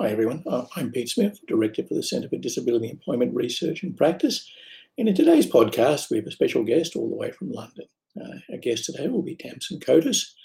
Hi, 0.00 0.10
everyone. 0.10 0.44
Uh, 0.46 0.64
I'm 0.76 0.92
Pete 0.92 1.08
Smith, 1.08 1.40
Director 1.48 1.82
for 1.82 1.94
the 1.94 2.04
Centre 2.04 2.28
for 2.28 2.36
Disability 2.36 2.88
Employment 2.88 3.34
Research 3.34 3.82
and 3.82 3.96
Practice. 3.96 4.48
And 4.96 5.08
in 5.08 5.14
today's 5.16 5.44
podcast, 5.44 6.08
we 6.08 6.18
have 6.18 6.26
a 6.26 6.30
special 6.30 6.62
guest 6.62 6.94
all 6.94 7.08
the 7.08 7.16
way 7.16 7.32
from 7.32 7.50
London. 7.50 7.86
Uh, 8.16 8.36
our 8.52 8.58
guest 8.58 8.84
today 8.84 9.08
will 9.08 9.22
be 9.22 9.34
Tamsin 9.34 9.80
Coates. 9.80 10.36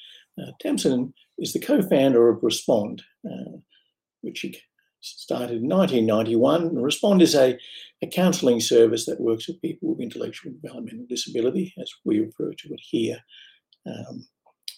Uh, 0.41 0.53
Tamsin 0.59 1.13
is 1.37 1.53
the 1.53 1.59
co 1.59 1.83
founder 1.83 2.29
of 2.29 2.41
Respond, 2.41 3.03
uh, 3.29 3.57
which 4.21 4.39
she 4.39 4.57
started 5.01 5.61
in 5.61 5.69
1991. 5.69 6.75
Respond 6.75 7.21
is 7.21 7.35
a, 7.35 7.55
a 8.01 8.07
counselling 8.07 8.59
service 8.59 9.05
that 9.05 9.21
works 9.21 9.47
with 9.47 9.61
people 9.61 9.89
with 9.89 10.01
intellectual 10.01 10.51
and 10.51 10.59
developmental 10.63 11.05
disability, 11.07 11.75
as 11.79 11.91
we 12.05 12.21
refer 12.21 12.53
to 12.53 12.73
it 12.73 12.81
here. 12.81 13.19
Um, 13.85 14.27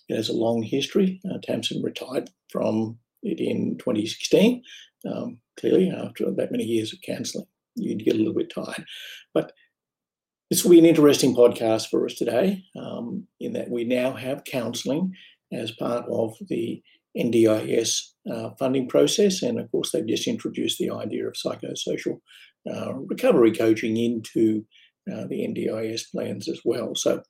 it 0.09 0.17
has 0.17 0.27
a 0.27 0.33
long 0.33 0.63
history. 0.63 1.21
Uh, 1.23 1.37
Tamsin 1.41 1.81
retired 1.81 2.29
from 2.49 2.99
in 3.23 3.77
2016. 3.77 4.63
Um, 5.09 5.39
clearly, 5.59 5.89
after 5.89 6.31
that 6.31 6.51
many 6.51 6.63
years 6.63 6.93
of 6.93 6.99
counselling, 7.01 7.47
you'd 7.75 8.05
get 8.05 8.15
a 8.15 8.17
little 8.17 8.33
bit 8.33 8.51
tired. 8.53 8.85
But 9.33 9.51
this 10.49 10.63
will 10.63 10.71
be 10.71 10.79
an 10.79 10.85
interesting 10.85 11.35
podcast 11.35 11.89
for 11.89 12.05
us 12.05 12.15
today, 12.15 12.63
um, 12.79 13.27
in 13.39 13.53
that 13.53 13.69
we 13.69 13.83
now 13.83 14.13
have 14.13 14.43
counselling 14.43 15.13
as 15.51 15.71
part 15.71 16.05
of 16.11 16.35
the 16.49 16.81
NDIS 17.17 18.01
uh, 18.31 18.49
funding 18.59 18.87
process. 18.87 19.41
And 19.41 19.59
of 19.59 19.71
course, 19.71 19.91
they've 19.91 20.05
just 20.07 20.27
introduced 20.27 20.77
the 20.77 20.91
idea 20.91 21.27
of 21.27 21.33
psychosocial 21.33 22.19
uh, 22.69 22.93
recovery 22.93 23.53
coaching 23.53 23.97
into 23.97 24.65
uh, 25.11 25.25
the 25.27 25.47
NDIS 25.47 26.11
plans 26.11 26.49
as 26.49 26.61
well. 26.65 26.93
So 26.95 27.21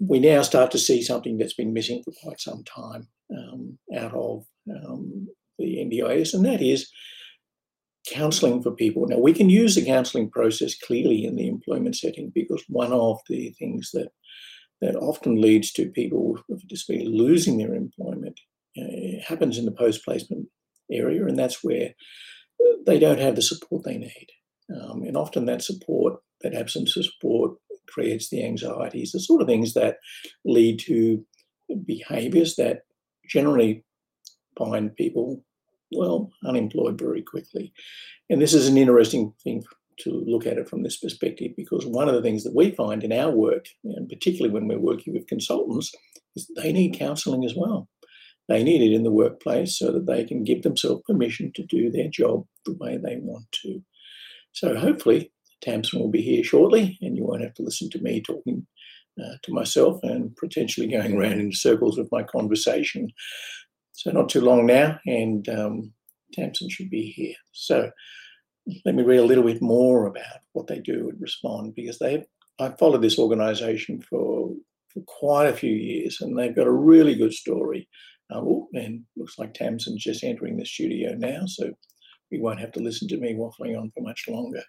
we 0.00 0.18
now 0.18 0.42
start 0.42 0.70
to 0.72 0.78
see 0.78 1.02
something 1.02 1.38
that's 1.38 1.54
been 1.54 1.72
missing 1.72 2.02
for 2.04 2.12
quite 2.22 2.40
some 2.40 2.64
time 2.64 3.08
um, 3.36 3.78
out 3.96 4.14
of 4.14 4.44
um, 4.70 5.28
the 5.58 5.76
NDIS, 5.76 6.34
and 6.34 6.44
that 6.44 6.62
is 6.62 6.90
counselling 8.06 8.62
for 8.62 8.70
people. 8.70 9.06
Now, 9.06 9.18
we 9.18 9.32
can 9.32 9.50
use 9.50 9.74
the 9.74 9.84
counselling 9.84 10.30
process 10.30 10.74
clearly 10.74 11.24
in 11.24 11.36
the 11.36 11.48
employment 11.48 11.96
setting 11.96 12.30
because 12.34 12.64
one 12.68 12.92
of 12.92 13.18
the 13.28 13.50
things 13.58 13.90
that 13.92 14.08
that 14.80 14.94
often 14.94 15.40
leads 15.40 15.72
to 15.72 15.90
people 15.90 16.38
with 16.48 16.66
disability 16.68 17.08
losing 17.08 17.58
their 17.58 17.74
employment 17.74 18.38
uh, 18.80 19.20
happens 19.26 19.58
in 19.58 19.64
the 19.64 19.72
post 19.72 20.04
placement 20.04 20.46
area, 20.90 21.26
and 21.26 21.38
that's 21.38 21.64
where 21.64 21.94
they 22.86 22.98
don't 22.98 23.18
have 23.18 23.34
the 23.36 23.42
support 23.42 23.84
they 23.84 23.98
need. 23.98 24.28
Um, 24.74 25.02
and 25.02 25.16
often 25.16 25.46
that 25.46 25.62
support, 25.62 26.20
that 26.42 26.54
absence 26.54 26.96
of 26.96 27.06
support, 27.06 27.56
creates 27.88 28.28
the 28.28 28.44
anxieties, 28.44 29.12
the 29.12 29.20
sort 29.20 29.40
of 29.40 29.48
things 29.48 29.74
that 29.74 29.96
lead 30.44 30.78
to 30.80 31.24
behaviors 31.84 32.56
that 32.56 32.82
generally 33.28 33.84
find 34.56 34.94
people, 34.96 35.42
well, 35.92 36.30
unemployed 36.44 36.98
very 36.98 37.22
quickly. 37.22 37.72
And 38.28 38.42
this 38.42 38.54
is 38.54 38.68
an 38.68 38.76
interesting 38.76 39.32
thing 39.44 39.62
to 40.00 40.24
look 40.26 40.46
at 40.46 40.58
it 40.58 40.68
from 40.68 40.82
this 40.82 40.96
perspective 40.96 41.52
because 41.56 41.84
one 41.86 42.08
of 42.08 42.14
the 42.14 42.22
things 42.22 42.44
that 42.44 42.54
we 42.54 42.70
find 42.70 43.02
in 43.02 43.12
our 43.12 43.30
work, 43.30 43.66
and 43.84 44.08
particularly 44.08 44.52
when 44.52 44.68
we're 44.68 44.78
working 44.78 45.12
with 45.12 45.26
consultants, 45.26 45.92
is 46.36 46.50
they 46.56 46.72
need 46.72 46.98
counselling 46.98 47.44
as 47.44 47.54
well. 47.56 47.88
They 48.48 48.62
need 48.62 48.80
it 48.80 48.94
in 48.94 49.02
the 49.02 49.10
workplace 49.10 49.78
so 49.78 49.92
that 49.92 50.06
they 50.06 50.24
can 50.24 50.44
give 50.44 50.62
themselves 50.62 51.02
permission 51.06 51.52
to 51.54 51.66
do 51.66 51.90
their 51.90 52.08
job 52.08 52.46
the 52.64 52.74
way 52.74 52.96
they 52.96 53.16
want 53.20 53.44
to. 53.62 53.82
So 54.52 54.76
hopefully, 54.76 55.32
Tamsin 55.60 56.00
will 56.00 56.10
be 56.10 56.22
here 56.22 56.44
shortly, 56.44 56.98
and 57.02 57.16
you 57.16 57.24
won't 57.24 57.42
have 57.42 57.54
to 57.54 57.62
listen 57.62 57.90
to 57.90 58.00
me 58.00 58.22
talking 58.22 58.66
uh, 59.20 59.36
to 59.42 59.52
myself 59.52 60.00
and 60.02 60.34
potentially 60.36 60.86
going 60.86 61.16
around 61.16 61.40
in 61.40 61.52
circles 61.52 61.98
with 61.98 62.08
my 62.12 62.22
conversation. 62.22 63.08
So 63.92 64.10
not 64.10 64.28
too 64.28 64.40
long 64.40 64.66
now, 64.66 64.98
and 65.06 65.48
um, 65.48 65.92
Tamsin 66.32 66.68
should 66.70 66.90
be 66.90 67.10
here. 67.10 67.34
So 67.52 67.90
let 68.84 68.94
me 68.94 69.02
read 69.02 69.18
a 69.18 69.24
little 69.24 69.44
bit 69.44 69.62
more 69.62 70.06
about 70.06 70.40
what 70.52 70.66
they 70.66 70.78
do 70.78 71.08
at 71.08 71.20
Respond 71.20 71.74
because 71.74 71.98
they 71.98 72.24
I've 72.60 72.78
followed 72.78 73.02
this 73.02 73.18
organisation 73.18 74.00
for 74.00 74.50
for 74.92 75.00
quite 75.06 75.46
a 75.46 75.56
few 75.56 75.72
years, 75.72 76.20
and 76.20 76.38
they've 76.38 76.56
got 76.56 76.66
a 76.66 76.72
really 76.72 77.14
good 77.14 77.32
story. 77.32 77.88
Oh, 78.30 78.68
and 78.74 79.04
looks 79.16 79.38
like 79.38 79.54
Tamsin's 79.54 80.04
just 80.04 80.22
entering 80.22 80.56
the 80.56 80.66
studio 80.66 81.14
now, 81.14 81.46
so 81.46 81.70
we 82.30 82.38
won't 82.38 82.60
have 82.60 82.72
to 82.72 82.80
listen 82.80 83.08
to 83.08 83.16
me 83.16 83.34
waffling 83.34 83.78
on 83.78 83.90
for 83.90 84.02
much 84.02 84.26
longer. 84.28 84.62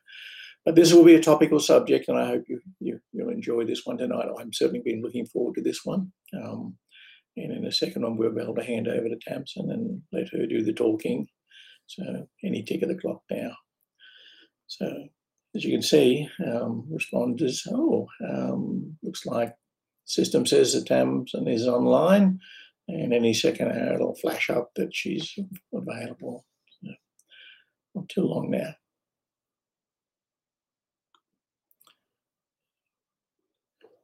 This 0.73 0.93
will 0.93 1.03
be 1.03 1.15
a 1.15 1.21
topical 1.21 1.59
subject, 1.59 2.09
and 2.09 2.17
I 2.17 2.27
hope 2.27 2.43
you, 2.47 2.59
you 2.79 2.99
will 3.13 3.29
enjoy 3.29 3.65
this 3.65 3.85
one 3.85 3.97
tonight. 3.97 4.27
I'm 4.39 4.53
certainly 4.53 4.81
been 4.81 5.01
looking 5.01 5.25
forward 5.25 5.55
to 5.55 5.61
this 5.61 5.83
one. 5.83 6.11
Um, 6.33 6.75
and 7.37 7.51
in 7.51 7.65
a 7.65 7.71
second 7.71 8.03
one, 8.03 8.17
we'll 8.17 8.33
be 8.33 8.41
able 8.41 8.55
to 8.55 8.63
hand 8.63 8.87
over 8.87 9.07
to 9.07 9.17
Tamsin 9.17 9.71
and 9.71 10.01
let 10.11 10.29
her 10.29 10.45
do 10.45 10.63
the 10.63 10.73
talking. 10.73 11.27
So 11.87 12.27
any 12.43 12.63
tick 12.63 12.81
of 12.83 12.89
the 12.89 12.95
clock 12.95 13.21
now. 13.31 13.51
So 14.67 15.07
as 15.55 15.63
you 15.63 15.71
can 15.71 15.81
see, 15.81 16.29
um, 16.45 16.87
responders, 16.91 17.67
oh, 17.71 18.07
um, 18.27 18.97
looks 19.01 19.25
like 19.25 19.55
system 20.05 20.45
says 20.45 20.73
that 20.73 20.87
Tamsin 20.87 21.47
is 21.47 21.67
online 21.67 22.39
and 22.87 23.13
any 23.13 23.33
second 23.33 23.71
hour 23.71 23.95
it'll 23.95 24.15
flash 24.15 24.49
up 24.49 24.71
that 24.75 24.93
she's 24.93 25.37
available. 25.73 26.45
So 26.81 26.91
not 27.95 28.09
too 28.09 28.23
long 28.23 28.51
now. 28.51 28.75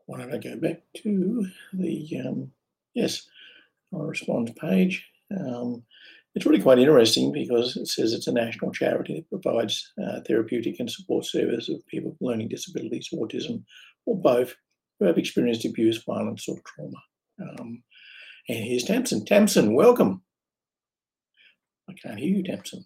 Why 0.05 0.19
don't 0.19 0.33
I 0.33 0.37
go 0.37 0.55
back 0.57 0.81
to 0.97 1.47
the, 1.73 2.21
um, 2.25 2.51
yes, 2.93 3.27
our 3.93 4.05
response 4.05 4.51
page. 4.59 5.05
Um, 5.35 5.83
it's 6.35 6.45
really 6.45 6.61
quite 6.61 6.79
interesting 6.79 7.31
because 7.31 7.77
it 7.77 7.87
says 7.87 8.13
it's 8.13 8.27
a 8.27 8.33
national 8.33 8.71
charity 8.71 9.25
that 9.31 9.41
provides 9.41 9.93
uh, 10.03 10.19
therapeutic 10.27 10.79
and 10.79 10.91
support 10.91 11.25
services 11.25 11.69
of 11.69 11.87
people 11.87 12.11
with 12.11 12.21
learning 12.21 12.49
disabilities, 12.49 13.09
autism, 13.13 13.63
or 14.05 14.19
both 14.19 14.53
who 14.99 15.05
have 15.05 15.17
experienced 15.17 15.65
abuse, 15.65 16.03
violence, 16.03 16.47
or 16.47 16.57
trauma. 16.65 16.97
Um, 17.41 17.83
and 18.49 18.63
here's 18.63 18.83
Tamsin. 18.83 19.25
Tamsin, 19.25 19.73
welcome. 19.73 20.21
I 21.89 21.93
can't 21.93 22.19
hear 22.19 22.35
you, 22.35 22.43
Tamsin. 22.43 22.85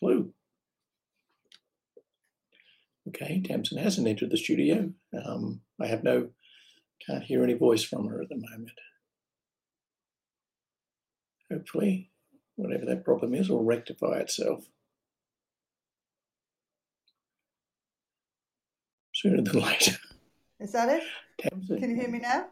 Hello. 0.00 0.30
Okay, 3.10 3.42
Tamsin 3.44 3.78
hasn't 3.78 4.06
entered 4.06 4.30
the 4.30 4.36
studio. 4.36 4.92
Um, 5.24 5.60
I 5.80 5.86
have 5.86 6.04
no, 6.04 6.28
can't 7.04 7.24
hear 7.24 7.42
any 7.42 7.54
voice 7.54 7.82
from 7.82 8.06
her 8.06 8.22
at 8.22 8.28
the 8.28 8.36
moment. 8.36 8.70
Hopefully, 11.50 12.10
whatever 12.54 12.84
that 12.86 13.04
problem 13.04 13.34
is 13.34 13.48
will 13.48 13.64
rectify 13.64 14.18
itself. 14.18 14.64
Sooner 19.12 19.42
than 19.42 19.60
later. 19.60 19.96
Is 20.60 20.72
that 20.72 20.88
it? 20.88 21.02
Tamsin. 21.40 21.80
Can 21.80 21.90
you 21.90 21.96
hear 21.96 22.08
me 22.08 22.20
now? 22.20 22.46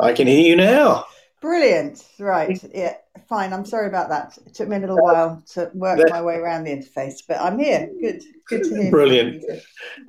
I 0.00 0.12
can 0.12 0.26
hear 0.26 0.40
you 0.40 0.56
now. 0.56 1.06
Brilliant. 1.40 2.04
Right. 2.18 2.62
Yeah. 2.74 2.96
Fine. 3.28 3.52
I'm 3.52 3.64
sorry 3.64 3.86
about 3.86 4.10
that. 4.10 4.36
It 4.46 4.54
took 4.54 4.68
me 4.68 4.76
a 4.76 4.80
little 4.80 4.98
while 4.98 5.42
to 5.52 5.70
work 5.72 5.98
my 6.10 6.20
way 6.20 6.36
around 6.36 6.64
the 6.64 6.70
interface, 6.70 7.22
but 7.26 7.40
I'm 7.40 7.58
here. 7.58 7.90
Good. 8.00 8.22
Good 8.46 8.64
to 8.64 8.82
hear. 8.82 8.90
Brilliant. 8.90 9.44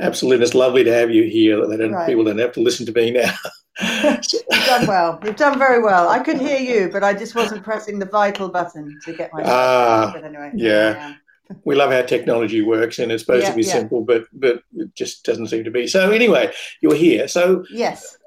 Absolutely. 0.01 0.43
It's 0.43 0.53
lovely 0.53 0.83
to 0.83 0.93
have 0.93 1.09
you 1.09 1.23
here. 1.23 1.65
They 1.67 1.77
don't, 1.77 1.93
right. 1.93 2.07
People 2.07 2.25
don't 2.25 2.37
have 2.37 2.51
to 2.53 2.61
listen 2.61 2.85
to 2.85 2.91
me 2.91 3.11
now. 3.11 3.33
You've 3.81 4.65
done 4.65 4.85
well. 4.85 5.19
You've 5.23 5.37
done 5.37 5.57
very 5.57 5.81
well. 5.81 6.09
I 6.09 6.19
could 6.19 6.39
hear 6.39 6.59
you, 6.59 6.89
but 6.91 7.03
I 7.03 7.13
just 7.13 7.33
wasn't 7.33 7.63
pressing 7.63 7.99
the 7.99 8.05
vital 8.05 8.49
button 8.49 8.99
to 9.05 9.13
get 9.13 9.31
my. 9.33 9.43
Ah. 9.45 10.11
But 10.13 10.25
anyway. 10.25 10.51
Yeah. 10.53 11.15
We 11.63 11.75
love 11.75 11.91
how 11.91 12.01
technology 12.01 12.61
works, 12.61 12.99
and 12.99 13.11
it's 13.11 13.23
supposed 13.23 13.43
yeah, 13.43 13.49
to 13.49 13.55
be 13.55 13.63
yeah. 13.63 13.73
simple, 13.73 14.03
but 14.03 14.25
but 14.31 14.63
it 14.75 14.93
just 14.95 15.25
doesn't 15.25 15.47
seem 15.47 15.65
to 15.65 15.71
be. 15.71 15.87
So 15.87 16.11
anyway, 16.11 16.51
you're 16.81 16.95
here. 16.95 17.27
So 17.27 17.65
yes 17.69 18.17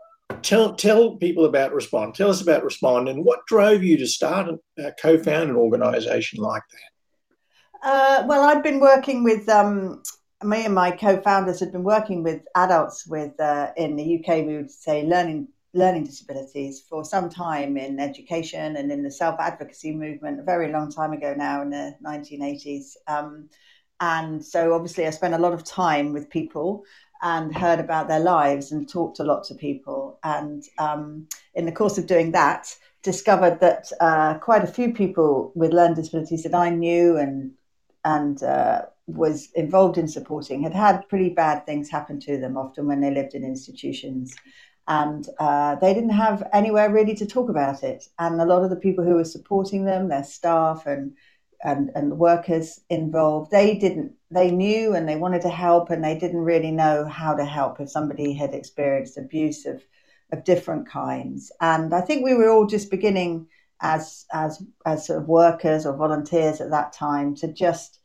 tell 0.42 0.74
tell 0.74 1.16
people 1.16 1.44
about 1.44 1.74
Respond. 1.74 2.14
Tell 2.14 2.30
us 2.30 2.42
about 2.42 2.64
Respond 2.64 3.08
and 3.08 3.24
what 3.24 3.46
drove 3.46 3.82
you 3.82 3.96
to 3.98 4.06
start 4.06 4.48
and 4.48 4.58
uh, 4.84 4.90
co-found 5.00 5.50
an 5.50 5.56
organisation 5.56 6.40
like 6.40 6.62
that. 6.70 7.88
Uh, 7.88 8.24
well, 8.26 8.42
I've 8.42 8.62
been 8.62 8.80
working 8.80 9.24
with 9.24 9.48
um, 9.48 10.02
me 10.42 10.64
and 10.64 10.74
my 10.74 10.90
co-founders 10.90 11.60
had 11.60 11.72
been 11.72 11.84
working 11.84 12.22
with 12.22 12.42
adults 12.54 13.06
with 13.06 13.38
uh, 13.40 13.72
in 13.76 13.96
the 13.96 14.18
UK. 14.18 14.46
We 14.46 14.56
would 14.56 14.70
say 14.70 15.04
learning 15.04 15.48
learning 15.74 16.04
disabilities 16.04 16.80
for 16.88 17.04
some 17.04 17.28
time 17.28 17.76
in 17.76 17.98
education 17.98 18.76
and 18.76 18.90
in 18.90 19.02
the 19.02 19.10
self 19.10 19.38
advocacy 19.40 19.92
movement. 19.92 20.40
A 20.40 20.44
very 20.44 20.72
long 20.72 20.90
time 20.90 21.12
ago 21.12 21.34
now, 21.36 21.62
in 21.62 21.70
the 21.70 21.94
1980s. 22.04 22.96
Um, 23.06 23.48
and 24.00 24.44
so, 24.44 24.72
obviously, 24.72 25.06
I 25.06 25.10
spent 25.10 25.34
a 25.34 25.38
lot 25.38 25.52
of 25.52 25.64
time 25.64 26.12
with 26.12 26.30
people 26.30 26.84
and 27.24 27.56
heard 27.56 27.80
about 27.80 28.06
their 28.06 28.20
lives 28.20 28.70
and 28.70 28.88
talked 28.88 29.16
to 29.16 29.24
lots 29.24 29.50
of 29.50 29.58
people. 29.58 30.18
And 30.22 30.62
um, 30.78 31.26
in 31.54 31.64
the 31.64 31.72
course 31.72 31.98
of 31.98 32.06
doing 32.06 32.30
that, 32.32 32.76
discovered 33.02 33.58
that 33.60 33.90
uh, 34.00 34.34
quite 34.38 34.62
a 34.62 34.68
few 34.68 34.92
people 34.92 35.50
with 35.54 35.72
learning 35.72 35.96
disabilities 35.96 36.44
that 36.44 36.54
I 36.54 36.70
knew 36.70 37.16
and 37.16 37.52
and 38.04 38.42
uh, 38.42 38.82
was 39.06 39.48
involved 39.54 39.98
in 39.98 40.08
supporting 40.08 40.62
had 40.62 40.74
had 40.74 41.08
pretty 41.08 41.30
bad 41.30 41.64
things 41.64 41.90
happen 41.90 42.20
to 42.20 42.38
them, 42.38 42.56
often 42.56 42.86
when 42.86 43.00
they 43.00 43.10
lived 43.10 43.34
in 43.34 43.44
institutions. 43.44 44.34
and 44.86 45.28
uh, 45.38 45.76
they 45.76 45.94
didn't 45.94 46.10
have 46.10 46.46
anywhere 46.52 46.90
really 46.90 47.14
to 47.14 47.26
talk 47.26 47.48
about 47.48 47.82
it. 47.82 48.08
And 48.18 48.40
a 48.40 48.44
lot 48.44 48.64
of 48.64 48.70
the 48.70 48.76
people 48.76 49.04
who 49.04 49.14
were 49.14 49.24
supporting 49.24 49.84
them, 49.84 50.08
their 50.08 50.24
staff 50.24 50.86
and 50.86 51.14
and, 51.62 51.90
and 51.94 52.18
workers 52.18 52.80
involved, 52.90 53.50
they 53.50 53.76
didn't. 53.78 54.12
They 54.30 54.50
knew 54.50 54.94
and 54.94 55.08
they 55.08 55.16
wanted 55.16 55.42
to 55.42 55.48
help, 55.48 55.90
and 55.90 56.02
they 56.02 56.18
didn't 56.18 56.40
really 56.40 56.72
know 56.72 57.06
how 57.06 57.34
to 57.34 57.44
help 57.44 57.80
if 57.80 57.90
somebody 57.90 58.32
had 58.32 58.54
experienced 58.54 59.18
abuse 59.18 59.66
of 59.66 59.82
of 60.32 60.44
different 60.44 60.88
kinds. 60.88 61.52
And 61.60 61.94
I 61.94 62.00
think 62.00 62.24
we 62.24 62.34
were 62.34 62.50
all 62.50 62.66
just 62.66 62.90
beginning 62.90 63.46
as 63.80 64.26
as 64.32 64.62
as 64.86 65.06
sort 65.06 65.22
of 65.22 65.28
workers 65.28 65.86
or 65.86 65.96
volunteers 65.96 66.60
at 66.60 66.70
that 66.70 66.92
time 66.92 67.34
to 67.36 67.52
just 67.52 68.00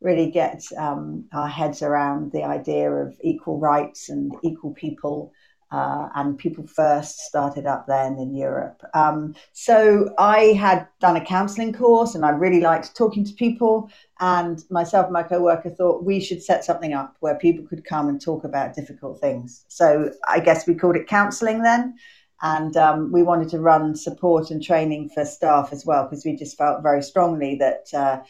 really 0.00 0.30
get 0.30 0.62
um, 0.76 1.24
our 1.32 1.48
heads 1.48 1.82
around 1.82 2.30
the 2.32 2.44
idea 2.44 2.90
of 2.90 3.16
equal 3.22 3.58
rights 3.58 4.10
and 4.10 4.34
equal 4.42 4.72
people 4.72 5.32
uh, 5.70 6.08
and 6.14 6.38
People 6.38 6.66
First 6.66 7.18
started 7.20 7.66
up 7.66 7.86
then 7.86 8.16
in 8.18 8.34
Europe. 8.34 8.80
Um, 8.94 9.34
so 9.52 10.14
I 10.18 10.52
had 10.52 10.86
done 11.00 11.16
a 11.16 11.24
counselling 11.24 11.72
course 11.72 12.14
and 12.14 12.24
I 12.24 12.30
really 12.30 12.60
liked 12.60 12.96
talking 12.96 13.24
to 13.24 13.32
people. 13.32 13.90
And 14.20 14.62
myself 14.70 15.06
and 15.06 15.12
my 15.12 15.22
co 15.22 15.42
worker 15.42 15.70
thought 15.70 16.04
we 16.04 16.20
should 16.20 16.42
set 16.42 16.64
something 16.64 16.92
up 16.92 17.16
where 17.20 17.36
people 17.36 17.66
could 17.66 17.84
come 17.84 18.08
and 18.08 18.20
talk 18.20 18.44
about 18.44 18.74
difficult 18.74 19.20
things. 19.20 19.64
So 19.68 20.12
I 20.28 20.40
guess 20.40 20.66
we 20.66 20.74
called 20.74 20.96
it 20.96 21.08
counselling 21.08 21.62
then. 21.62 21.96
And 22.42 22.76
um, 22.76 23.10
we 23.10 23.22
wanted 23.22 23.48
to 23.50 23.58
run 23.58 23.96
support 23.96 24.50
and 24.50 24.62
training 24.62 25.08
for 25.08 25.24
staff 25.24 25.70
as 25.72 25.86
well, 25.86 26.04
because 26.04 26.24
we 26.24 26.36
just 26.36 26.58
felt 26.58 26.82
very 26.82 27.02
strongly 27.02 27.56
that. 27.56 27.86
Uh, 27.92 28.22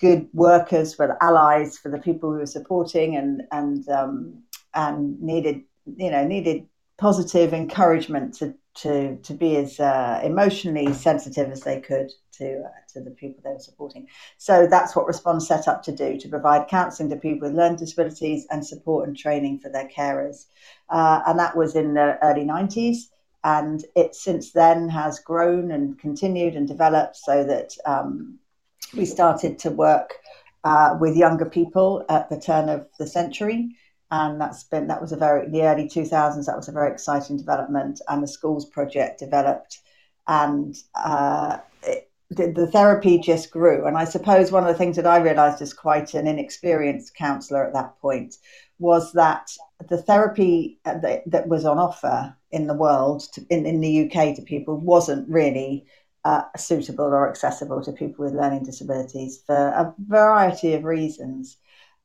good 0.00 0.26
workers 0.32 0.98
were 0.98 1.16
allies 1.22 1.78
for 1.78 1.88
the 1.88 1.98
people 1.98 2.32
we 2.32 2.38
were 2.38 2.44
supporting 2.44 3.14
and 3.14 3.42
and 3.52 3.88
um, 3.88 4.42
and 4.74 5.20
needed 5.22 5.62
you 5.96 6.10
know 6.10 6.26
needed 6.26 6.66
positive 7.02 7.52
encouragement 7.52 8.32
to 8.32 8.54
to 8.74 9.16
to 9.24 9.34
be 9.34 9.56
as 9.56 9.80
uh, 9.80 10.20
emotionally 10.22 10.92
sensitive 10.92 11.50
as 11.50 11.62
they 11.62 11.80
could 11.80 12.12
to 12.30 12.62
uh, 12.64 12.92
to 12.92 13.00
the 13.00 13.10
people 13.10 13.40
they 13.42 13.50
were 13.50 13.58
supporting. 13.58 14.06
So 14.38 14.68
that's 14.68 14.94
what 14.94 15.08
Respond 15.08 15.42
set 15.42 15.66
up 15.66 15.82
to 15.82 15.92
do 15.92 16.16
to 16.16 16.28
provide 16.28 16.68
counselling 16.68 17.10
to 17.10 17.16
people 17.16 17.48
with 17.48 17.56
learning 17.56 17.78
disabilities 17.78 18.46
and 18.50 18.64
support 18.64 19.08
and 19.08 19.16
training 19.16 19.58
for 19.58 19.68
their 19.68 19.88
carers. 19.88 20.46
Uh, 20.90 21.22
and 21.26 21.40
that 21.40 21.56
was 21.56 21.74
in 21.74 21.94
the 21.94 22.18
early 22.22 22.44
90s. 22.44 23.08
And 23.42 23.84
it 23.96 24.14
since 24.14 24.52
then 24.52 24.88
has 24.88 25.18
grown 25.18 25.72
and 25.72 25.98
continued 25.98 26.54
and 26.54 26.68
developed 26.68 27.16
so 27.16 27.42
that 27.42 27.76
um, 27.84 28.38
we 28.96 29.06
started 29.06 29.58
to 29.58 29.70
work 29.70 30.14
uh, 30.62 30.96
with 31.00 31.16
younger 31.16 31.46
people 31.46 32.04
at 32.08 32.30
the 32.30 32.38
turn 32.38 32.68
of 32.68 32.86
the 33.00 33.08
century 33.08 33.74
and 34.12 34.38
that's 34.38 34.64
been 34.64 34.86
that 34.88 35.00
was 35.00 35.10
a 35.12 35.16
very 35.16 35.48
the 35.48 35.62
early 35.62 35.88
2000s 35.88 36.44
that 36.44 36.56
was 36.56 36.68
a 36.68 36.72
very 36.72 36.92
exciting 36.92 37.38
development. 37.38 38.00
And 38.08 38.22
the 38.22 38.28
schools 38.28 38.66
project 38.66 39.18
developed 39.18 39.80
and 40.28 40.76
uh, 40.94 41.58
it, 41.82 42.10
the, 42.30 42.52
the, 42.52 42.66
therapy 42.66 43.18
just 43.18 43.50
grew. 43.50 43.86
And 43.86 43.96
i 43.96 44.04
suppose 44.04 44.52
one 44.52 44.64
of 44.64 44.68
the 44.68 44.78
things 44.78 44.96
that 44.96 45.06
i 45.06 45.16
realized 45.16 45.62
as 45.62 45.72
quite 45.72 46.12
an 46.14 46.26
inexperienced 46.26 47.16
counselor 47.16 47.66
at 47.66 47.72
that 47.72 47.98
point 48.00 48.36
was 48.78 49.12
that 49.12 49.50
the 49.88 50.02
therapy 50.02 50.78
that, 50.84 51.22
that 51.26 51.48
was 51.48 51.64
on 51.64 51.78
offer 51.78 52.36
in 52.50 52.66
the 52.66 52.74
world 52.74 53.22
to, 53.32 53.46
in, 53.48 53.64
in 53.64 53.80
the 53.80 54.04
uk 54.04 54.36
to 54.36 54.42
people 54.42 54.76
wasn't 54.76 55.28
really 55.28 55.86
uh, 56.24 56.42
suitable 56.56 57.06
or 57.06 57.28
accessible 57.28 57.82
to 57.82 57.92
people 57.92 58.24
with 58.24 58.34
learning 58.34 58.62
disabilities 58.62 59.42
for 59.46 59.56
a 59.56 59.92
variety 60.06 60.74
of 60.74 60.84
reasons. 60.84 61.56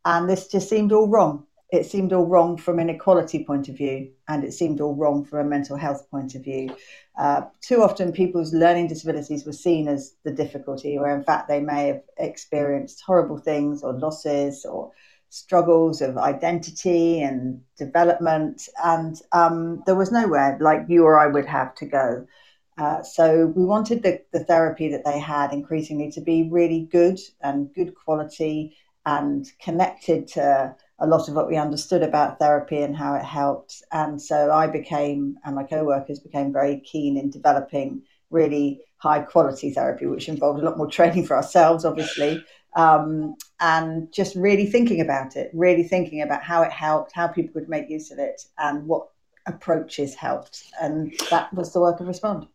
And 0.06 0.28
this 0.28 0.48
just 0.48 0.70
seemed 0.70 0.92
all 0.92 1.08
wrong 1.08 1.46
it 1.70 1.86
seemed 1.86 2.14
all 2.14 2.26
wrong 2.26 2.58
from 2.58 2.80
an 2.80 2.90
equality 2.90 3.44
point 3.44 3.68
of 3.68 3.76
view, 3.76 4.10
and 4.28 4.44
it 4.44 4.54
seemed 4.54 4.80
all 4.80 4.96
wrong 4.96 5.26
from 5.26 5.40
a 5.40 5.50
mental 5.50 5.76
health 5.76 6.10
point 6.10 6.34
of 6.34 6.44
view. 6.44 6.74
Uh, 7.18 7.42
too 7.62 7.84
often, 7.84 8.12
people's 8.14 8.54
learning 8.54 8.88
disabilities 8.88 9.46
were 9.46 9.52
seen 9.54 9.88
as 9.88 10.16
the 10.24 10.32
difficulty, 10.32 10.98
where 10.98 11.16
in 11.16 11.24
fact 11.24 11.50
they 11.50 11.60
may 11.60 11.88
have 11.88 12.04
experienced 12.18 13.02
horrible 13.06 13.38
things 13.38 13.84
or 13.84 13.94
losses 13.94 14.64
or 14.64 14.92
struggles 15.30 16.02
of 16.02 16.18
identity 16.18 17.22
and 17.22 17.62
development, 17.78 18.70
and 18.84 19.22
um, 19.34 19.84
there 19.86 19.96
was 19.96 20.12
nowhere 20.12 20.58
like 20.62 20.86
you 20.88 21.04
or 21.04 21.20
I 21.20 21.28
would 21.28 21.46
have 21.46 21.76
to 21.76 21.86
go. 21.86 22.26
Uh, 22.78 23.02
so 23.02 23.48
we 23.48 23.66
wanted 23.66 24.04
the, 24.04 24.22
the 24.32 24.44
therapy 24.44 24.90
that 24.90 25.04
they 25.04 25.20
had 25.20 25.52
increasingly 25.52 26.12
to 26.12 26.22
be 26.22 26.48
really 26.50 26.88
good 26.92 27.20
and 27.42 27.74
good 27.74 27.94
quality 27.96 28.78
and 29.06 29.52
connected 29.60 30.28
to 30.28 30.76
a 31.00 31.08
lot 31.08 31.28
of 31.28 31.36
what 31.36 31.48
we 31.48 31.58
understood 31.58 32.02
about 32.02 32.40
therapy 32.40 32.82
and 32.82 32.96
how 32.96 33.16
it 33.16 33.24
helped. 33.24 33.84
And 33.92 34.22
so 34.22 34.52
I 34.52 34.68
became, 34.68 35.38
and 35.46 35.56
my 35.56 35.64
co 35.64 35.84
workers 35.84 36.20
became 36.20 36.52
very 36.52 36.80
keen 36.80 37.18
in 37.18 37.30
developing 37.30 38.02
really 38.30 38.82
high 38.98 39.20
quality 39.20 39.72
therapy, 39.72 40.08
which 40.08 40.28
involved 40.28 40.60
a 40.60 40.66
lot 40.66 40.78
more 40.78 40.88
training 40.92 41.26
for 41.26 41.36
ourselves, 41.36 41.86
obviously, 41.86 42.44
um, 42.76 43.36
and 43.60 44.12
just 44.12 44.36
really 44.36 44.66
thinking 44.66 45.02
about 45.02 45.36
it, 45.36 45.52
really 45.54 45.84
thinking 45.84 46.22
about 46.22 46.44
how 46.44 46.64
it 46.64 46.72
helped, 46.72 47.12
how 47.14 47.28
people 47.28 47.54
could 47.54 47.70
make 47.70 47.90
use 47.90 48.12
of 48.12 48.20
it, 48.20 48.42
and 48.58 48.86
what 48.88 49.08
approaches 49.48 50.14
helped. 50.14 50.64
And 50.82 51.14
that 51.30 51.54
was 51.54 51.74
the 51.74 51.80
work 51.80 52.00
of 52.00 52.08
Respond. 52.08 52.48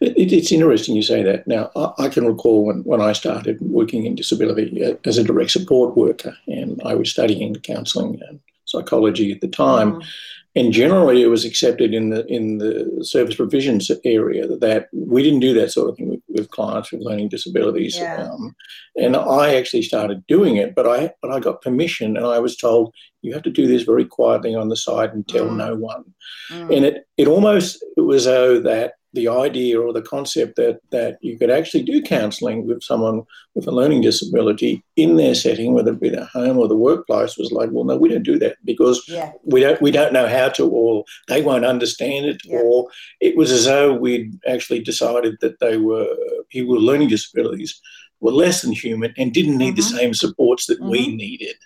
It, 0.00 0.32
it's 0.32 0.52
interesting 0.52 0.96
you 0.96 1.02
say 1.02 1.22
that. 1.22 1.46
Now, 1.46 1.70
I, 1.76 2.04
I, 2.04 2.08
can 2.08 2.26
recall 2.26 2.64
when, 2.64 2.82
when 2.84 3.00
I 3.00 3.12
started 3.12 3.60
working 3.60 4.06
in 4.06 4.14
disability 4.14 4.84
uh, 4.84 4.96
as 5.04 5.18
a 5.18 5.24
direct 5.24 5.50
support 5.50 5.96
worker, 5.96 6.36
and 6.46 6.80
I 6.84 6.94
was 6.94 7.10
studying 7.10 7.54
counselling 7.56 8.20
and 8.28 8.40
psychology 8.64 9.32
at 9.32 9.40
the 9.40 9.48
time. 9.48 9.94
Mm 9.94 10.04
and 10.54 10.72
generally 10.72 11.22
it 11.22 11.28
was 11.28 11.44
accepted 11.44 11.94
in 11.94 12.10
the 12.10 12.26
in 12.26 12.58
the 12.58 12.98
service 13.02 13.34
provisions 13.34 13.90
area 14.04 14.46
that, 14.46 14.60
that 14.60 14.88
we 14.92 15.22
didn't 15.22 15.40
do 15.40 15.54
that 15.54 15.70
sort 15.70 15.88
of 15.88 15.96
thing 15.96 16.08
with, 16.08 16.20
with 16.28 16.50
clients 16.50 16.92
with 16.92 17.00
learning 17.00 17.28
disabilities 17.28 17.96
yeah. 17.96 18.28
um, 18.28 18.54
and 18.96 19.16
i 19.16 19.54
actually 19.54 19.82
started 19.82 20.26
doing 20.26 20.56
it 20.56 20.74
but 20.74 20.86
i 20.86 21.12
but 21.22 21.30
i 21.30 21.40
got 21.40 21.62
permission 21.62 22.16
and 22.16 22.26
i 22.26 22.38
was 22.38 22.56
told 22.56 22.94
you 23.22 23.32
have 23.32 23.42
to 23.42 23.50
do 23.50 23.66
this 23.66 23.82
very 23.82 24.04
quietly 24.04 24.54
on 24.54 24.68
the 24.68 24.76
side 24.76 25.12
and 25.12 25.26
tell 25.28 25.46
mm. 25.46 25.56
no 25.56 25.74
one 25.74 26.04
mm. 26.50 26.76
and 26.76 26.84
it 26.84 27.06
it 27.16 27.28
almost 27.28 27.84
it 27.96 28.02
was 28.02 28.26
oh 28.26 28.60
that 28.60 28.94
the 29.14 29.28
idea 29.28 29.80
or 29.80 29.92
the 29.92 30.02
concept 30.02 30.56
that 30.56 30.80
that 30.90 31.18
you 31.20 31.38
could 31.38 31.50
actually 31.50 31.82
do 31.82 32.00
counselling 32.02 32.66
with 32.66 32.82
someone 32.82 33.22
with 33.54 33.66
a 33.66 33.70
learning 33.70 34.00
disability 34.00 34.82
in 34.96 35.16
their 35.16 35.34
setting, 35.34 35.74
whether 35.74 35.92
it 35.92 36.00
be 36.00 36.08
their 36.08 36.24
home 36.24 36.58
or 36.58 36.68
the 36.68 36.76
workplace, 36.76 37.36
was 37.36 37.52
like, 37.52 37.70
well, 37.72 37.84
no, 37.84 37.96
we 37.96 38.08
don't 38.08 38.22
do 38.22 38.38
that 38.38 38.56
because 38.64 39.04
yeah. 39.08 39.32
we 39.44 39.60
don't 39.60 39.80
we 39.82 39.90
don't 39.90 40.12
know 40.12 40.28
how 40.28 40.48
to, 40.48 40.68
or 40.68 41.04
they 41.28 41.42
won't 41.42 41.64
understand 41.64 42.26
it, 42.26 42.40
yeah. 42.44 42.58
or 42.58 42.88
it 43.20 43.36
was 43.36 43.50
as 43.50 43.66
though 43.66 43.92
we'd 43.92 44.38
actually 44.46 44.80
decided 44.80 45.36
that 45.40 45.60
they 45.60 45.76
were 45.76 46.08
people 46.50 46.74
with 46.74 46.82
learning 46.82 47.08
disabilities 47.08 47.80
were 48.20 48.32
less 48.32 48.62
than 48.62 48.72
human 48.72 49.12
and 49.18 49.32
didn't 49.34 49.58
need 49.58 49.74
mm-hmm. 49.74 49.76
the 49.76 49.98
same 49.98 50.14
supports 50.14 50.66
that 50.66 50.80
mm-hmm. 50.80 50.90
we 50.90 51.14
needed. 51.14 51.56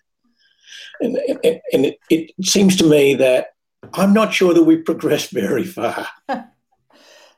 And, 1.01 1.17
and, 1.45 1.61
and 1.73 1.87
it, 1.87 1.99
it 2.09 2.31
seems 2.43 2.77
to 2.77 2.89
me 2.89 3.15
that 3.17 3.49
I'm 3.93 4.15
not 4.15 4.33
sure 4.33 4.55
that 4.55 4.65
we've 4.65 4.85
progressed 4.85 5.31
very 5.31 5.65
far. 5.65 6.07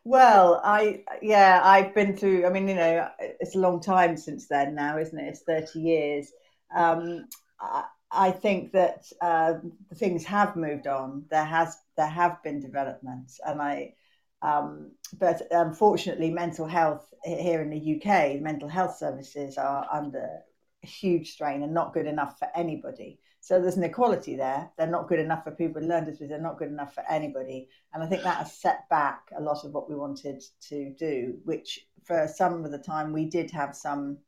Well, 0.08 0.62
I 0.64 1.04
yeah, 1.20 1.60
I've 1.62 1.94
been 1.94 2.16
through. 2.16 2.46
I 2.46 2.48
mean, 2.50 2.66
you 2.66 2.76
know, 2.76 3.10
it's 3.18 3.54
a 3.54 3.58
long 3.58 3.78
time 3.78 4.16
since 4.16 4.48
then 4.48 4.74
now, 4.74 4.96
isn't 4.96 5.18
it? 5.18 5.28
It's 5.28 5.42
thirty 5.42 5.80
years. 5.80 6.32
Um, 6.74 7.26
I, 7.60 7.84
I, 8.10 8.30
think 8.30 8.72
that 8.72 9.04
uh, 9.20 9.54
things 9.96 10.24
have 10.24 10.56
moved 10.56 10.86
on. 10.86 11.26
There 11.30 11.44
has 11.44 11.76
there 11.98 12.08
have 12.08 12.42
been 12.42 12.58
developments, 12.58 13.38
and 13.46 13.60
I. 13.60 13.96
Um, 14.40 14.92
but 15.18 15.42
unfortunately, 15.50 16.30
mental 16.30 16.66
health 16.66 17.12
here 17.22 17.60
in 17.60 17.68
the 17.68 17.96
UK, 17.96 18.40
mental 18.40 18.68
health 18.68 18.96
services 18.96 19.58
are 19.58 19.86
under 19.92 20.38
huge 20.80 21.32
strain 21.32 21.62
and 21.62 21.74
not 21.74 21.92
good 21.92 22.06
enough 22.06 22.38
for 22.38 22.48
anybody. 22.54 23.18
So 23.40 23.60
there's 23.60 23.76
an 23.76 23.84
equality 23.84 24.36
there. 24.36 24.70
They're 24.76 24.86
not 24.86 25.08
good 25.08 25.20
enough 25.20 25.44
for 25.44 25.52
people 25.52 25.80
with 25.80 25.88
learning 25.88 26.10
disabilities. 26.10 26.30
They're 26.30 26.40
not 26.40 26.58
good 26.58 26.68
enough 26.68 26.94
for 26.94 27.04
anybody. 27.08 27.68
And 27.92 28.02
I 28.02 28.06
think 28.06 28.22
that 28.22 28.38
has 28.38 28.52
set 28.52 28.88
back 28.88 29.30
a 29.36 29.40
lot 29.40 29.64
of 29.64 29.72
what 29.72 29.88
we 29.88 29.96
wanted 29.96 30.42
to 30.68 30.90
do, 30.98 31.38
which 31.44 31.86
for 32.04 32.28
some 32.28 32.64
of 32.64 32.70
the 32.70 32.78
time 32.78 33.12
we 33.12 33.26
did 33.26 33.50
have 33.52 33.76
some, 33.76 34.18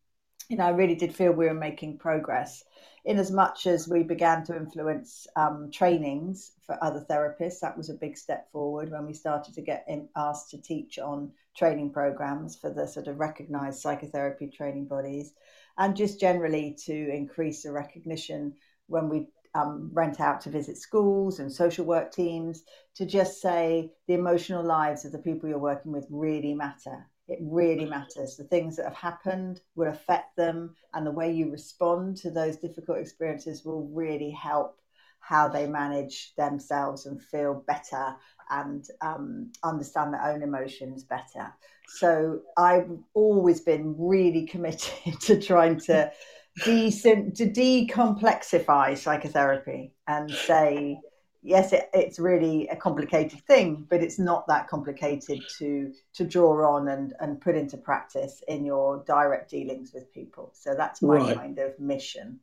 you 0.48 0.56
know, 0.56 0.64
I 0.64 0.70
really 0.70 0.94
did 0.94 1.14
feel 1.14 1.32
we 1.32 1.46
were 1.46 1.54
making 1.54 1.98
progress 1.98 2.64
in 3.04 3.18
as 3.18 3.30
much 3.30 3.66
as 3.66 3.88
we 3.88 4.02
began 4.02 4.44
to 4.44 4.56
influence 4.56 5.26
um, 5.36 5.70
trainings 5.72 6.52
for 6.66 6.82
other 6.82 7.04
therapists. 7.08 7.60
That 7.60 7.76
was 7.76 7.90
a 7.90 7.94
big 7.94 8.16
step 8.16 8.50
forward 8.52 8.90
when 8.90 9.06
we 9.06 9.14
started 9.14 9.54
to 9.54 9.62
get 9.62 9.84
in, 9.88 10.08
asked 10.16 10.50
to 10.50 10.60
teach 10.60 10.98
on 10.98 11.32
training 11.56 11.92
programs 11.92 12.56
for 12.56 12.70
the 12.70 12.86
sort 12.86 13.08
of 13.08 13.18
recognized 13.18 13.80
psychotherapy 13.80 14.48
training 14.48 14.86
bodies 14.86 15.32
and 15.78 15.96
just 15.96 16.20
generally 16.20 16.76
to 16.84 16.92
increase 16.92 17.62
the 17.62 17.72
recognition 17.72 18.54
when 18.90 19.08
we 19.08 19.28
um, 19.54 19.90
rent 19.92 20.20
out 20.20 20.40
to 20.42 20.50
visit 20.50 20.76
schools 20.76 21.40
and 21.40 21.52
social 21.52 21.84
work 21.84 22.12
teams 22.12 22.62
to 22.94 23.06
just 23.06 23.40
say 23.40 23.90
the 24.06 24.14
emotional 24.14 24.64
lives 24.64 25.04
of 25.04 25.12
the 25.12 25.18
people 25.18 25.48
you're 25.48 25.58
working 25.58 25.92
with 25.92 26.06
really 26.10 26.54
matter. 26.54 27.08
It 27.28 27.38
really 27.42 27.84
matters. 27.84 28.36
The 28.36 28.44
things 28.44 28.76
that 28.76 28.84
have 28.84 28.96
happened 28.96 29.60
will 29.76 29.88
affect 29.88 30.36
them, 30.36 30.74
and 30.94 31.06
the 31.06 31.12
way 31.12 31.32
you 31.32 31.50
respond 31.50 32.16
to 32.18 32.30
those 32.30 32.56
difficult 32.56 32.98
experiences 32.98 33.64
will 33.64 33.86
really 33.92 34.30
help 34.30 34.80
how 35.20 35.46
they 35.46 35.66
manage 35.66 36.34
themselves 36.36 37.06
and 37.06 37.22
feel 37.22 37.62
better 37.66 38.16
and 38.50 38.84
um, 39.00 39.52
understand 39.62 40.12
their 40.12 40.24
own 40.24 40.42
emotions 40.42 41.04
better. 41.04 41.52
So 41.86 42.40
I've 42.56 42.90
always 43.14 43.60
been 43.60 43.94
really 43.96 44.46
committed 44.46 44.92
to 45.20 45.40
trying 45.40 45.78
to 45.82 46.10
de- 46.64 46.90
to 46.90 47.46
decomplexify 47.46 48.96
psychotherapy 48.96 49.92
and 50.06 50.30
say 50.30 50.98
yes 51.42 51.72
it, 51.72 51.88
it's 51.94 52.18
really 52.18 52.68
a 52.68 52.76
complicated 52.76 53.40
thing 53.46 53.86
but 53.88 54.02
it's 54.02 54.18
not 54.18 54.46
that 54.46 54.68
complicated 54.68 55.40
to 55.58 55.92
to 56.12 56.24
draw 56.24 56.76
on 56.76 56.88
and 56.88 57.14
and 57.20 57.40
put 57.40 57.54
into 57.54 57.76
practice 57.76 58.42
in 58.48 58.64
your 58.64 59.02
direct 59.06 59.50
dealings 59.50 59.92
with 59.94 60.12
people 60.12 60.50
so 60.54 60.74
that's 60.74 61.00
my 61.00 61.16
right. 61.16 61.36
kind 61.36 61.58
of 61.58 61.78
mission 61.78 62.38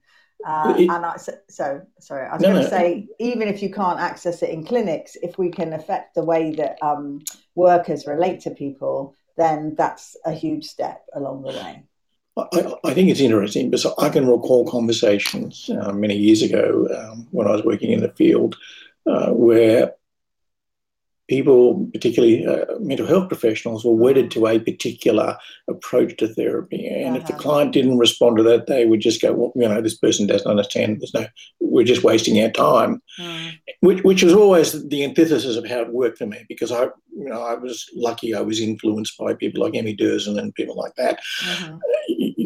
uh, 0.46 0.76
it, 0.78 0.90
and 0.90 1.04
I, 1.04 1.18
so, 1.18 1.34
so, 1.50 1.82
sorry, 2.00 2.28
I 2.28 2.34
was 2.34 2.44
no, 2.44 2.50
going 2.50 2.64
to 2.64 2.70
no. 2.70 2.78
say, 2.78 3.08
even 3.20 3.48
if 3.48 3.62
you 3.64 3.74
can't 3.74 4.00
access 4.00 4.44
it 4.44 4.52
in 4.52 4.64
clinics, 4.64 5.18
if 5.24 5.38
we 5.38 5.50
can 5.50 5.74
affect 5.74 6.14
the 6.14 6.24
way 6.24 6.52
that 6.52 6.78
um, 6.84 7.22
workers 7.56 8.06
relate 8.06 8.42
to 8.42 8.52
people, 8.52 9.16
then 9.36 9.74
that's 9.76 10.16
a 10.26 10.32
huge 10.32 10.66
step 10.66 11.04
along 11.14 11.42
the 11.42 11.50
way. 11.50 11.84
I, 12.38 12.74
I, 12.84 12.94
think 12.94 13.10
it's 13.10 13.20
interesting 13.20 13.70
because 13.70 13.86
I 13.98 14.10
can 14.10 14.28
recall 14.28 14.70
conversations 14.70 15.70
uh, 15.70 15.92
many 15.92 16.16
years 16.16 16.42
ago 16.42 16.88
um, 16.98 17.28
when 17.32 17.48
I 17.48 17.52
was 17.52 17.64
working 17.64 17.92
in 17.92 18.02
the 18.02 18.10
field 18.10 18.56
uh, 19.06 19.32
where 19.32 19.94
people, 21.28 21.90
particularly 21.92 22.46
uh, 22.46 22.66
mental 22.80 23.06
health 23.06 23.28
professionals, 23.28 23.84
were 23.84 23.94
wedded 23.94 24.32
to 24.32 24.48
a 24.48 24.60
particular 24.60 25.38
approach 25.68 26.16
to 26.18 26.28
therapy. 26.28 26.88
And 26.88 27.10
uh-huh. 27.10 27.18
if 27.18 27.28
the 27.28 27.34
uh-huh. 27.34 27.42
client 27.42 27.74
didn't 27.74 27.98
respond 27.98 28.38
to 28.38 28.44
that, 28.44 28.68
they 28.68 28.86
would 28.86 29.02
just 29.02 29.22
go, 29.22 29.34
well, 29.34 29.52
you 29.56 29.68
know, 29.68 29.82
this 29.82 29.98
person 29.98 30.28
doesn't 30.28 30.50
understand. 30.50 31.02
There's 31.02 31.14
no, 31.14 31.26
we're 31.60 31.86
just 31.86 32.04
wasting 32.04 32.42
our 32.42 32.50
time, 32.50 33.02
mm. 33.20 33.58
which, 33.82 34.04
which 34.04 34.24
was 34.24 34.34
always 34.34 34.88
the 34.88 35.04
antithesis 35.04 35.58
of 35.58 35.68
how 35.68 35.82
it 35.82 35.94
worked 35.94 36.18
for 36.18 36.26
me 36.26 36.46
because 36.48 36.72
I, 36.72 36.84
you 37.18 37.30
know, 37.30 37.42
I 37.42 37.56
was 37.56 37.90
lucky 37.96 38.34
I 38.34 38.42
was 38.42 38.62
influenced 38.62 39.18
by 39.18 39.34
people 39.34 39.64
like 39.64 39.76
Emmy 39.76 39.96
Deurzen 39.96 40.40
and 40.40 40.56
people 40.56 40.76
like 40.76 40.96
that 40.96 41.20
uh-huh. 41.44 41.78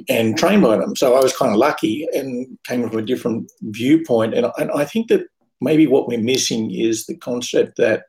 And 0.09 0.37
trained 0.37 0.61
by 0.61 0.77
them. 0.77 0.95
So 0.95 1.15
I 1.15 1.21
was 1.21 1.35
kind 1.35 1.51
of 1.51 1.57
lucky 1.57 2.07
and 2.13 2.57
came 2.65 2.87
from 2.87 2.99
a 2.99 3.05
different 3.05 3.51
viewpoint. 3.61 4.33
And, 4.33 4.47
and 4.57 4.71
I 4.71 4.85
think 4.85 5.07
that 5.09 5.27
maybe 5.59 5.87
what 5.87 6.07
we're 6.07 6.19
missing 6.19 6.71
is 6.71 7.05
the 7.05 7.17
concept 7.17 7.77
that 7.77 8.03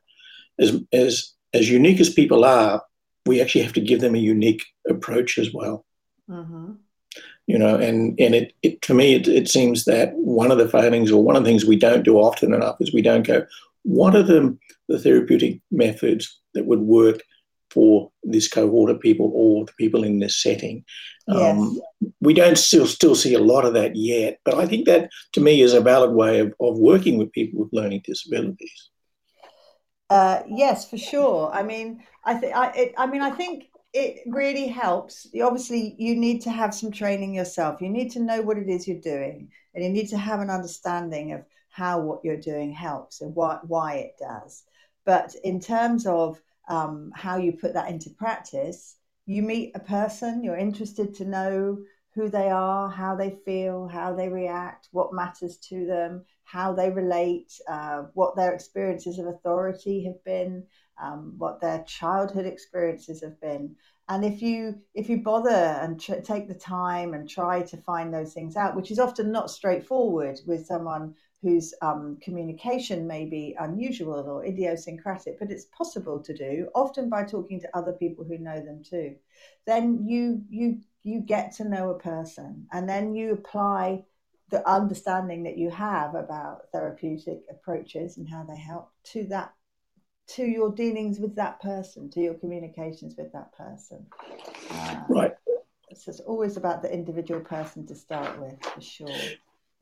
as 0.59 0.79
as 0.91 1.31
as 1.53 1.69
unique 1.69 1.99
as 1.99 2.09
people 2.09 2.43
are, 2.45 2.81
we 3.25 3.41
actually 3.41 3.63
have 3.63 3.73
to 3.73 3.81
give 3.81 4.01
them 4.01 4.15
a 4.15 4.19
unique 4.19 4.63
approach 4.89 5.37
as 5.37 5.53
well. 5.53 5.85
Mm-hmm. 6.29 6.73
You 7.47 7.57
know, 7.57 7.75
and 7.75 8.19
and 8.19 8.35
it, 8.35 8.53
it 8.63 8.81
to 8.83 8.93
me 8.93 9.15
it, 9.15 9.27
it 9.27 9.49
seems 9.49 9.85
that 9.85 10.13
one 10.13 10.51
of 10.51 10.57
the 10.57 10.69
failings 10.69 11.11
or 11.11 11.23
one 11.23 11.35
of 11.35 11.43
the 11.43 11.49
things 11.49 11.65
we 11.65 11.75
don't 11.75 12.03
do 12.03 12.17
often 12.17 12.53
enough 12.53 12.77
is 12.79 12.93
we 12.93 13.01
don't 13.01 13.27
go, 13.27 13.45
what 13.83 14.15
are 14.15 14.23
the 14.23 14.57
the 14.89 14.99
therapeutic 14.99 15.59
methods 15.71 16.39
that 16.53 16.65
would 16.65 16.81
work 16.81 17.21
for 17.73 18.11
this 18.23 18.47
cohort 18.47 18.91
of 18.91 18.99
people 18.99 19.31
or 19.33 19.65
the 19.65 19.73
people 19.73 20.03
in 20.03 20.19
this 20.19 20.41
setting. 20.41 20.85
Yes. 21.27 21.57
Um, 21.57 21.79
we 22.21 22.33
don't 22.33 22.57
still 22.57 22.85
still 22.85 23.15
see 23.15 23.33
a 23.33 23.39
lot 23.39 23.65
of 23.65 23.73
that 23.73 23.95
yet, 23.95 24.39
but 24.45 24.55
I 24.55 24.65
think 24.65 24.85
that 24.85 25.09
to 25.33 25.41
me 25.41 25.61
is 25.61 25.73
a 25.73 25.81
valid 25.81 26.11
way 26.11 26.39
of, 26.39 26.53
of 26.59 26.77
working 26.77 27.17
with 27.17 27.31
people 27.31 27.61
with 27.61 27.73
learning 27.73 28.01
disabilities. 28.03 28.89
Uh, 30.09 30.43
yes, 30.47 30.89
for 30.89 30.97
sure. 30.97 31.49
I 31.51 31.63
mean, 31.63 32.03
I 32.25 32.35
think 32.35 32.55
I, 32.55 32.93
I 32.97 33.07
mean, 33.07 33.21
I 33.21 33.31
think 33.31 33.69
it 33.93 34.21
really 34.27 34.67
helps. 34.67 35.27
Obviously, 35.41 35.95
you 35.97 36.15
need 36.15 36.41
to 36.41 36.51
have 36.51 36.73
some 36.73 36.91
training 36.91 37.33
yourself. 37.33 37.81
You 37.81 37.89
need 37.89 38.11
to 38.11 38.19
know 38.19 38.41
what 38.41 38.57
it 38.57 38.69
is 38.69 38.87
you're 38.87 38.99
doing, 38.99 39.49
and 39.73 39.83
you 39.83 39.89
need 39.89 40.09
to 40.09 40.17
have 40.17 40.39
an 40.39 40.49
understanding 40.49 41.33
of 41.33 41.45
how 41.69 41.99
what 42.01 42.19
you're 42.23 42.37
doing 42.37 42.71
helps 42.71 43.21
and 43.21 43.33
why 43.33 43.59
why 43.65 43.95
it 43.95 44.13
does. 44.19 44.63
But 45.05 45.35
in 45.43 45.59
terms 45.59 46.05
of 46.05 46.39
um, 46.67 47.11
how 47.15 47.37
you 47.37 47.53
put 47.53 47.73
that 47.73 47.89
into 47.89 48.09
practice, 48.09 48.97
you 49.25 49.41
meet 49.41 49.71
a 49.75 49.79
person. 49.79 50.43
You're 50.43 50.57
interested 50.57 51.13
to 51.15 51.25
know 51.25 51.77
who 52.15 52.29
they 52.29 52.49
are, 52.49 52.89
how 52.89 53.15
they 53.15 53.37
feel, 53.45 53.87
how 53.87 54.13
they 54.13 54.29
react, 54.29 54.89
what 54.91 55.13
matters 55.13 55.57
to 55.57 55.85
them, 55.85 56.23
how 56.43 56.73
they 56.73 56.89
relate, 56.91 57.51
uh, 57.67 58.03
what 58.13 58.35
their 58.35 58.53
experiences 58.53 59.17
of 59.17 59.25
authority 59.25 60.03
have 60.05 60.23
been, 60.23 60.63
um, 61.01 61.33
what 61.37 61.59
their 61.59 61.83
childhood 61.87 62.45
experiences 62.45 63.21
have 63.23 63.39
been. 63.41 63.75
And 64.09 64.23
if 64.23 64.41
you 64.41 64.79
if 64.93 65.09
you 65.09 65.23
bother 65.23 65.49
and 65.49 65.99
tr- 65.99 66.15
take 66.15 66.47
the 66.47 66.53
time 66.53 67.13
and 67.13 67.27
try 67.27 67.63
to 67.63 67.77
find 67.77 68.13
those 68.13 68.33
things 68.33 68.55
out, 68.55 68.75
which 68.75 68.91
is 68.91 68.99
often 68.99 69.31
not 69.31 69.49
straightforward 69.49 70.39
with 70.45 70.65
someone 70.67 71.15
whose 71.43 71.73
um, 71.81 72.17
communication 72.21 73.05
may 73.05 73.25
be 73.25 73.55
unusual 73.59 74.13
or 74.27 74.45
idiosyncratic, 74.45 75.37
but 75.37 75.51
it's 75.51 75.65
possible 75.65 76.19
to 76.23 76.33
do, 76.33 76.69
often 76.73 77.09
by 77.09 77.23
talking 77.23 77.59
to 77.59 77.77
other 77.77 77.91
people 77.93 78.23
who 78.23 78.37
know 78.37 78.55
them 78.61 78.81
too. 78.81 79.15
Then 79.67 80.07
you 80.07 80.41
you 80.49 80.79
you 81.03 81.19
get 81.19 81.51
to 81.57 81.67
know 81.67 81.89
a 81.89 81.99
person, 81.99 82.65
and 82.71 82.87
then 82.87 83.13
you 83.13 83.33
apply 83.33 84.05
the 84.49 84.67
understanding 84.69 85.43
that 85.43 85.57
you 85.57 85.69
have 85.69 86.15
about 86.15 86.69
therapeutic 86.71 87.41
approaches 87.49 88.17
and 88.17 88.29
how 88.29 88.43
they 88.43 88.57
help 88.57 88.89
to 89.03 89.25
that 89.25 89.53
to 90.25 90.45
your 90.45 90.71
dealings 90.71 91.19
with 91.19 91.35
that 91.35 91.61
person, 91.61 92.09
to 92.11 92.21
your 92.21 92.35
communications 92.35 93.15
with 93.17 93.33
that 93.33 93.51
person. 93.57 94.05
Uh, 94.71 95.03
right. 95.09 95.33
So 95.93 96.11
it's 96.11 96.21
always 96.21 96.55
about 96.57 96.81
the 96.81 96.91
individual 96.91 97.41
person 97.41 97.85
to 97.87 97.95
start 97.95 98.39
with, 98.39 98.59
for 98.63 98.81
sure. 98.81 99.09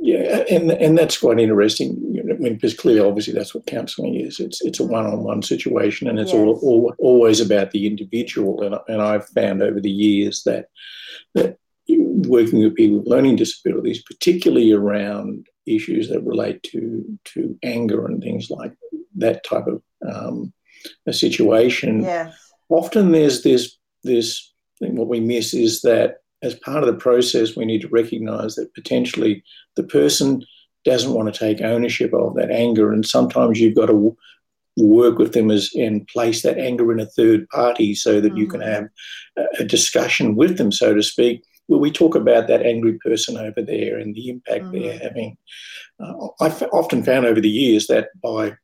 Yeah, 0.03 0.43
and 0.49 0.71
and 0.71 0.97
that's 0.97 1.19
quite 1.19 1.39
interesting. 1.39 1.95
You 2.11 2.23
know, 2.23 2.33
I 2.33 2.37
mean, 2.37 2.55
because 2.55 2.73
clearly, 2.73 3.07
obviously, 3.07 3.33
that's 3.33 3.53
what 3.53 3.67
counselling 3.67 4.15
is. 4.15 4.39
It's 4.39 4.59
it's 4.61 4.79
a 4.79 4.83
one-on-one 4.83 5.43
situation, 5.43 6.07
and 6.07 6.17
it's 6.17 6.33
yes. 6.33 6.39
all, 6.39 6.59
all 6.63 6.95
always 6.97 7.39
about 7.39 7.69
the 7.69 7.85
individual. 7.85 8.63
And 8.63 8.75
and 8.87 8.99
I've 8.99 9.27
found 9.29 9.61
over 9.61 9.79
the 9.79 9.91
years 9.91 10.41
that 10.43 10.69
that 11.35 11.57
working 11.87 12.63
with 12.63 12.75
people 12.75 12.97
with 12.97 13.07
learning 13.07 13.35
disabilities, 13.35 14.01
particularly 14.01 14.71
around 14.71 15.45
issues 15.67 16.09
that 16.09 16.23
relate 16.23 16.63
to 16.63 17.19
to 17.25 17.55
anger 17.61 18.07
and 18.07 18.23
things 18.23 18.49
like 18.49 18.73
that 19.17 19.43
type 19.43 19.67
of 19.67 19.83
um, 20.11 20.51
a 21.05 21.13
situation. 21.13 22.01
Yes. 22.01 22.35
Often 22.69 23.11
there's 23.11 23.43
this 23.43 23.77
this 24.03 24.51
thing. 24.79 24.95
What 24.95 25.09
we 25.09 25.19
miss 25.19 25.53
is 25.53 25.81
that 25.81 26.20
as 26.41 26.55
part 26.55 26.83
of 26.83 26.87
the 26.87 26.99
process, 26.99 27.55
we 27.55 27.65
need 27.65 27.81
to 27.81 27.87
recognise 27.89 28.55
that 28.55 28.73
potentially 28.73 29.43
the 29.75 29.83
person 29.83 30.43
doesn't 30.83 31.13
want 31.13 31.31
to 31.31 31.39
take 31.39 31.61
ownership 31.61 32.13
of 32.13 32.35
that 32.35 32.51
anger, 32.51 32.91
and 32.91 33.05
sometimes 33.05 33.59
you've 33.59 33.75
got 33.75 33.87
to 33.87 34.17
work 34.77 35.17
with 35.17 35.33
them 35.33 35.51
as 35.51 35.69
and 35.75 36.07
place 36.07 36.41
that 36.41 36.57
anger 36.57 36.91
in 36.91 36.99
a 36.99 37.05
third 37.05 37.47
party 37.49 37.93
so 37.93 38.21
that 38.21 38.29
mm-hmm. 38.29 38.37
you 38.37 38.47
can 38.47 38.61
have 38.61 38.87
a 39.59 39.63
discussion 39.63 40.35
with 40.35 40.57
them, 40.57 40.71
so 40.71 40.93
to 40.93 41.03
speak. 41.03 41.43
Where 41.67 41.79
we 41.79 41.91
talk 41.91 42.15
about 42.15 42.47
that 42.47 42.65
angry 42.65 42.97
person 42.99 43.37
over 43.37 43.61
there 43.61 43.97
and 43.97 44.13
the 44.15 44.29
impact 44.29 44.65
mm-hmm. 44.65 44.81
they're 44.81 44.99
having. 44.99 45.37
Uh, 45.99 46.27
I've 46.41 46.61
often 46.73 47.03
found 47.03 47.25
over 47.25 47.39
the 47.39 47.49
years 47.49 47.87
that 47.87 48.09
by 48.21 48.55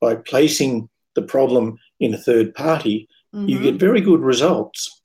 by 0.00 0.16
placing 0.16 0.88
the 1.14 1.22
problem 1.22 1.78
in 2.00 2.14
a 2.14 2.18
third 2.18 2.54
party, 2.54 3.08
mm-hmm. 3.34 3.48
you 3.48 3.60
get 3.60 3.74
very 3.74 4.00
good 4.00 4.20
results. 4.20 5.00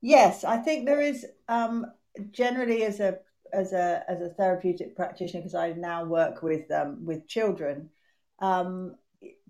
Yes, 0.00 0.44
I 0.44 0.58
think 0.58 0.86
there 0.86 1.00
is 1.00 1.26
um, 1.48 1.86
generally 2.30 2.84
as 2.84 3.00
a 3.00 3.18
as 3.52 3.72
a 3.72 4.04
as 4.08 4.20
a 4.20 4.30
therapeutic 4.30 4.96
practitioner 4.96 5.40
because 5.40 5.54
I 5.54 5.72
now 5.72 6.04
work 6.04 6.42
with 6.42 6.70
um, 6.70 7.04
with 7.04 7.26
children 7.26 7.90
um, 8.40 8.96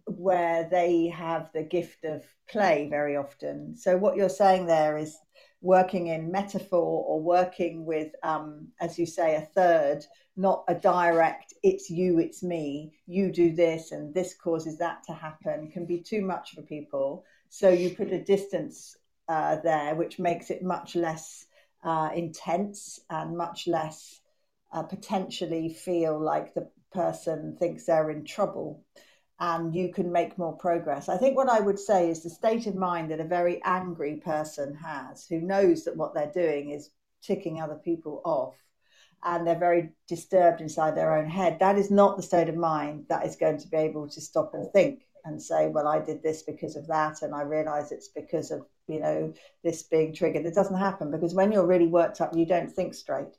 where 0.06 0.68
they 0.70 1.08
have 1.08 1.50
the 1.52 1.62
gift 1.62 2.04
of 2.04 2.24
play 2.48 2.88
very 2.88 3.16
often. 3.16 3.76
So 3.76 3.96
what 3.96 4.16
you're 4.16 4.28
saying 4.28 4.66
there 4.66 4.96
is 4.96 5.18
working 5.60 6.08
in 6.08 6.30
metaphor 6.30 7.04
or 7.06 7.20
working 7.20 7.84
with, 7.84 8.12
um, 8.22 8.68
as 8.80 8.98
you 8.98 9.06
say, 9.06 9.34
a 9.34 9.40
third, 9.40 10.04
not 10.36 10.64
a 10.68 10.74
direct, 10.74 11.54
it's 11.62 11.90
you, 11.90 12.18
it's 12.20 12.42
me, 12.42 12.92
you 13.06 13.32
do 13.32 13.54
this 13.54 13.90
and 13.90 14.14
this 14.14 14.34
causes 14.34 14.78
that 14.78 15.02
to 15.04 15.12
happen, 15.12 15.70
can 15.70 15.86
be 15.86 16.00
too 16.00 16.22
much 16.22 16.54
for 16.54 16.62
people. 16.62 17.24
So 17.48 17.68
you 17.68 17.90
put 17.90 18.12
a 18.12 18.22
distance 18.22 18.96
uh, 19.28 19.56
there, 19.62 19.94
which 19.94 20.18
makes 20.18 20.50
it 20.50 20.62
much 20.62 20.94
less 20.94 21.46
uh, 21.84 22.10
intense 22.14 23.00
and 23.10 23.36
much 23.36 23.66
less 23.66 24.20
uh, 24.72 24.82
potentially 24.82 25.68
feel 25.68 26.18
like 26.18 26.54
the 26.54 26.68
person 26.92 27.56
thinks 27.58 27.86
they're 27.86 28.10
in 28.10 28.24
trouble 28.24 28.82
and 29.38 29.74
you 29.74 29.92
can 29.92 30.10
make 30.10 30.38
more 30.38 30.56
progress. 30.56 31.08
I 31.08 31.18
think 31.18 31.36
what 31.36 31.48
I 31.48 31.60
would 31.60 31.78
say 31.78 32.10
is 32.10 32.22
the 32.22 32.30
state 32.30 32.66
of 32.66 32.74
mind 32.74 33.10
that 33.10 33.20
a 33.20 33.24
very 33.24 33.62
angry 33.64 34.16
person 34.16 34.74
has 34.74 35.26
who 35.26 35.40
knows 35.40 35.84
that 35.84 35.96
what 35.96 36.14
they're 36.14 36.32
doing 36.32 36.70
is 36.70 36.90
ticking 37.22 37.60
other 37.60 37.74
people 37.74 38.22
off 38.24 38.54
and 39.24 39.46
they're 39.46 39.58
very 39.58 39.90
disturbed 40.08 40.60
inside 40.60 40.96
their 40.96 41.16
own 41.16 41.28
head. 41.28 41.58
That 41.58 41.78
is 41.78 41.90
not 41.90 42.16
the 42.16 42.22
state 42.22 42.48
of 42.48 42.56
mind 42.56 43.06
that 43.08 43.26
is 43.26 43.36
going 43.36 43.58
to 43.58 43.68
be 43.68 43.76
able 43.76 44.08
to 44.08 44.20
stop 44.20 44.54
and 44.54 44.70
think 44.72 45.02
and 45.24 45.42
say, 45.42 45.66
well, 45.68 45.88
I 45.88 45.98
did 45.98 46.22
this 46.22 46.42
because 46.42 46.76
of 46.76 46.86
that, 46.86 47.22
and 47.22 47.34
I 47.34 47.42
realize 47.42 47.90
it's 47.90 48.08
because 48.08 48.52
of, 48.52 48.64
you 48.88 49.00
know, 49.00 49.34
this 49.62 49.82
being 49.82 50.14
triggered. 50.14 50.46
It 50.46 50.54
doesn't 50.54 50.78
happen 50.78 51.10
because 51.10 51.34
when 51.34 51.52
you're 51.52 51.66
really 51.66 51.88
worked 51.88 52.20
up, 52.20 52.36
you 52.36 52.46
don't 52.46 52.70
think 52.70 52.94
straight. 52.94 53.36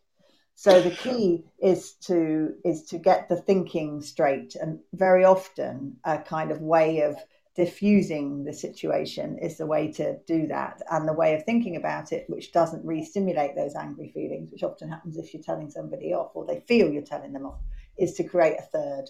So 0.56 0.82
the 0.82 0.92
key 0.92 1.46
is 1.62 1.94
to 2.08 2.56
is 2.66 2.84
to 2.86 2.98
get 2.98 3.30
the 3.30 3.36
thinking 3.36 4.02
straight, 4.02 4.56
and 4.56 4.80
very 4.94 5.24
often 5.24 5.98
a 6.04 6.18
kind 6.18 6.52
of 6.52 6.62
way 6.62 7.02
of 7.02 7.16
diffusing 7.56 8.44
the 8.44 8.54
situation 8.54 9.38
is 9.40 9.58
the 9.58 9.66
way 9.66 9.92
to 9.92 10.18
do 10.26 10.48
that, 10.48 10.82
and 10.92 11.08
the 11.08 11.14
way 11.14 11.36
of 11.36 11.44
thinking 11.44 11.76
about 11.76 12.12
it, 12.12 12.26
which 12.28 12.52
doesn't 12.52 12.86
re-stimulate 12.86 13.56
those 13.56 13.76
angry 13.76 14.10
feelings, 14.10 14.52
which 14.52 14.64
often 14.64 14.90
happens 14.90 15.18
if 15.18 15.34
you're 15.34 15.44
telling 15.44 15.70
somebody 15.70 16.14
off 16.14 16.32
or 16.36 16.46
they 16.46 16.60
feel 16.68 16.92
you're 16.92 17.02
telling 17.02 17.34
them 17.34 17.46
off, 17.46 17.60
is 17.98 18.14
to 18.14 18.24
create 18.24 18.58
a 18.60 18.64
third, 18.64 19.06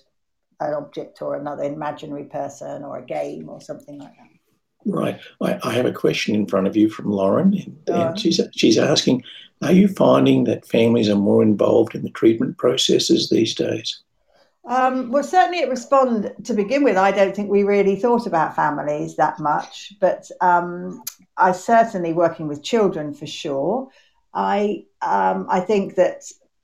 an 0.60 0.74
object 0.74 1.22
or 1.22 1.36
another 1.36 1.64
imaginary 1.64 2.24
person 2.26 2.84
or 2.84 2.98
a 2.98 3.06
game 3.06 3.50
or 3.50 3.62
something 3.62 4.00
like 4.00 4.16
that. 4.18 4.37
Right. 4.88 5.20
I, 5.42 5.60
I 5.64 5.74
have 5.74 5.86
a 5.86 5.92
question 5.92 6.34
in 6.34 6.48
front 6.48 6.66
of 6.66 6.78
you 6.78 6.90
from 6.90 7.12
Lauren, 7.12 7.54
and, 7.54 7.78
and 7.88 8.20
she's 8.20 8.40
she's 8.56 8.78
asking, 8.78 9.24
are 9.62 9.74
you 9.74 9.90
finding 9.90 10.46
that 10.46 10.66
families 10.66 11.10
are 11.10 11.16
more 11.16 11.44
involved 11.44 11.94
in 11.94 12.04
the 12.04 12.10
treatment 12.12 12.58
processes 12.58 13.30
these 13.30 13.54
days? 13.54 14.02
Um, 14.66 15.12
well, 15.12 15.24
certainly 15.24 15.60
at 15.60 15.70
Respond 15.70 16.34
to 16.44 16.54
begin 16.54 16.84
with, 16.84 16.98
I 16.98 17.12
don't 17.12 17.36
think 17.36 17.50
we 17.50 17.64
really 17.64 17.96
thought 17.96 18.28
about 18.28 18.56
families 18.56 19.16
that 19.16 19.40
much, 19.40 19.94
but 20.00 20.30
um, 20.42 21.04
I 21.38 21.52
certainly 21.52 22.14
working 22.14 22.48
with 22.48 22.64
children 22.64 23.14
for 23.14 23.28
sure. 23.28 23.90
I 24.34 24.86
um, 25.02 25.48
I 25.50 25.60
think 25.60 25.96
that 25.96 26.24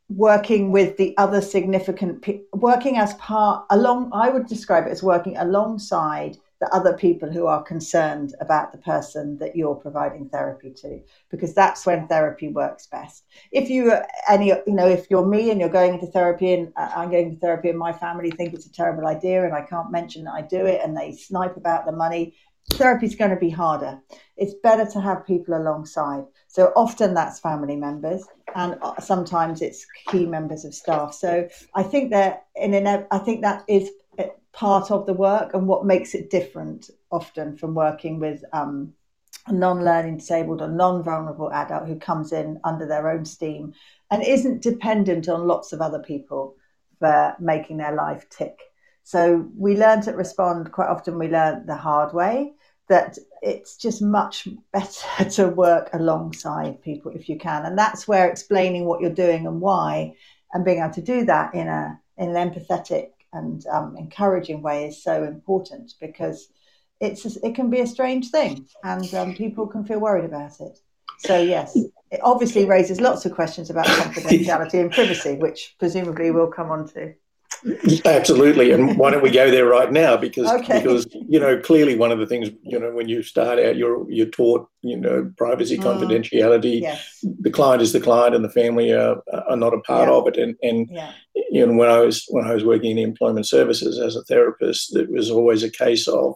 working 0.10 0.72
with 0.72 0.96
the 0.98 1.18
other 1.18 1.42
significant 1.42 2.26
working 2.54 2.98
as 2.98 3.14
part 3.16 3.66
along, 3.70 4.12
I 4.14 4.30
would 4.30 4.48
describe 4.48 4.86
it 4.88 4.92
as 4.92 5.02
working 5.04 5.36
alongside 5.38 6.38
the 6.64 6.74
other 6.74 6.94
people 6.94 7.30
who 7.30 7.46
are 7.46 7.62
concerned 7.62 8.34
about 8.40 8.72
the 8.72 8.78
person 8.78 9.38
that 9.40 9.54
you're 9.54 9.76
providing 9.76 10.30
therapy 10.30 10.72
to 10.72 11.02
because 11.30 11.54
that's 11.54 11.86
when 11.86 12.08
therapy 12.08 12.48
works 12.48 12.88
best. 12.88 13.26
If 13.52 13.70
you 13.70 13.94
any 14.30 14.48
you 14.48 14.74
know 14.74 14.88
if 14.88 15.08
you're 15.10 15.26
me 15.26 15.52
and 15.52 15.60
you're 15.60 15.68
going 15.68 15.96
into 15.96 16.08
therapy 16.08 16.54
and 16.54 16.72
uh, 16.78 16.90
i'm 16.96 17.12
going 17.12 17.32
to 17.32 17.40
therapy 17.40 17.70
and 17.70 17.78
my 17.78 17.92
family 17.92 18.32
think 18.32 18.54
it's 18.54 18.66
a 18.66 18.72
terrible 18.72 19.08
idea 19.08 19.44
and 19.44 19.54
i 19.54 19.62
can't 19.62 19.92
mention 19.92 20.24
that 20.24 20.34
i 20.34 20.42
do 20.42 20.66
it 20.66 20.80
and 20.84 20.96
they 20.96 21.12
snipe 21.12 21.58
about 21.58 21.86
the 21.86 21.92
money 21.92 22.34
therapy 22.72 23.06
is 23.06 23.16
going 23.16 23.30
to 23.30 23.36
be 23.36 23.50
harder. 23.50 24.00
It's 24.38 24.54
better 24.64 24.90
to 24.92 25.02
have 25.02 25.28
people 25.28 25.54
alongside. 25.54 26.24
So 26.48 26.72
often 26.78 27.14
that's 27.14 27.42
family 27.42 27.76
members 27.76 28.26
and 28.56 28.78
uh, 28.82 29.02
sometimes 29.02 29.62
it's 29.62 29.86
key 30.08 30.26
members 30.26 30.64
of 30.64 30.74
staff. 30.74 31.14
So 31.14 31.50
i 31.76 31.84
think 31.84 32.12
that 32.12 32.46
in 32.56 32.74
an 32.74 33.06
i 33.12 33.18
think 33.18 33.42
that 33.42 33.66
is 33.68 33.90
part 34.54 34.92
of 34.92 35.06
the 35.06 35.14
work 35.14 35.54
and 35.54 35.68
what 35.68 35.86
makes 35.86 36.14
it 36.14 36.30
different 36.30 36.90
often 37.12 37.58
from 37.58 37.74
working 37.74 38.20
with 38.20 38.44
um, 38.54 38.94
a 39.48 39.52
non-learning 39.52 40.18
disabled 40.18 40.62
or 40.62 40.70
non-vulnerable 40.70 41.52
adult 41.52 41.88
who 41.88 41.98
comes 41.98 42.32
in 42.32 42.60
under 42.64 42.88
their 42.88 43.10
own 43.10 43.26
steam 43.26 43.74
and 44.12 44.24
isn't 44.24 44.62
dependent 44.62 45.28
on 45.28 45.48
lots 45.48 45.74
of 45.74 45.82
other 45.82 46.00
people 46.00 46.56
for 47.00 47.36
making 47.40 47.78
their 47.78 47.96
life 47.96 48.30
tick. 48.30 48.60
So 49.04 49.50
we 49.58 49.76
learned 49.76 50.08
at 50.08 50.16
Respond 50.16 50.72
quite 50.72 50.88
often 50.88 51.20
we 51.20 51.28
learned 51.28 51.68
the 51.68 51.76
hard 51.76 52.14
way 52.14 52.54
that 52.90 53.18
it's 53.42 53.76
just 53.76 54.02
much 54.02 54.48
better 54.72 55.30
to 55.32 55.48
work 55.50 55.90
alongside 55.94 56.82
people 56.82 57.12
if 57.14 57.28
you 57.28 57.38
can. 57.38 57.66
And 57.66 57.78
that's 57.78 58.08
where 58.08 58.30
explaining 58.30 58.86
what 58.86 59.02
you're 59.02 59.10
doing 59.10 59.48
and 59.48 59.60
why 59.60 60.16
and 60.54 60.64
being 60.64 60.80
able 60.80 60.94
to 60.94 61.02
do 61.02 61.26
that 61.26 61.54
in 61.56 61.68
a 61.68 62.00
in 62.18 62.36
an 62.36 62.52
empathetic 62.52 63.13
and 63.34 63.66
um, 63.68 63.96
encouraging 63.98 64.62
way 64.62 64.88
is 64.88 65.04
so 65.04 65.24
important 65.24 65.94
because 66.00 66.50
it's 67.00 67.26
it 67.26 67.56
can 67.56 67.70
be 67.70 67.80
a 67.80 67.88
strange 67.88 68.30
thing 68.30 68.68
and 68.84 69.14
um, 69.14 69.36
people 69.36 69.68
can 69.68 69.84
feel 69.84 70.00
worried 70.00 70.26
about 70.26 70.60
it. 70.60 70.80
So 71.20 71.42
yes, 71.42 71.76
it 72.12 72.20
obviously 72.24 72.66
raises 72.66 73.02
lots 73.02 73.26
of 73.26 73.34
questions 73.34 73.70
about 73.70 73.86
confidentiality 73.88 74.80
and 74.80 74.92
privacy, 74.92 75.36
which 75.36 75.76
presumably 75.80 76.32
we'll 76.32 76.48
come 76.48 76.72
on 76.72 76.88
to. 76.90 77.14
Absolutely, 78.06 78.72
and 78.72 78.98
why 78.98 79.12
don't 79.12 79.24
we 79.24 79.32
go 79.32 79.50
there 79.50 79.66
right 79.66 79.92
now? 79.92 80.18
Because 80.18 80.50
okay. 80.52 80.80
because 80.82 81.08
you 81.14 81.40
know 81.40 81.60
clearly 81.60 81.96
one 81.96 82.12
of 82.12 82.20
the 82.20 82.26
things 82.26 82.50
you 82.64 82.80
know 82.80 82.92
when 82.92 83.08
you 83.08 83.24
start 83.24 83.58
out 83.60 83.78
you're 83.78 84.10
you're 84.12 84.28
taught 84.28 84.68
you 84.82 84.98
know 84.98 85.32
privacy, 85.38 85.78
mm. 85.78 85.84
confidentiality. 85.84 86.82
Yes. 86.82 87.24
The 87.40 87.52
client 87.52 87.82
is 87.82 87.94
the 87.94 88.02
client, 88.02 88.36
and 88.36 88.44
the 88.44 88.50
family 88.50 88.92
are, 88.92 89.22
are 89.48 89.56
not 89.56 89.74
a 89.74 89.80
part 89.80 90.10
yeah. 90.10 90.16
of 90.16 90.28
it. 90.28 90.38
And 90.38 90.56
and 90.62 90.90
yeah. 90.92 91.14
you 91.52 91.66
know 91.66 91.74
when 91.74 91.90
I 91.90 92.00
was 92.00 92.26
when 92.30 92.46
I 92.46 92.54
was 92.54 92.66
working 92.66 92.98
in 92.98 92.98
employment 92.98 93.48
services 93.48 93.98
as 93.98 94.16
a 94.16 94.24
therapist, 94.24 94.96
it 94.96 95.10
was 95.10 95.32
always 95.32 95.64
a 95.64 95.72
case 95.72 96.08
of 96.08 96.36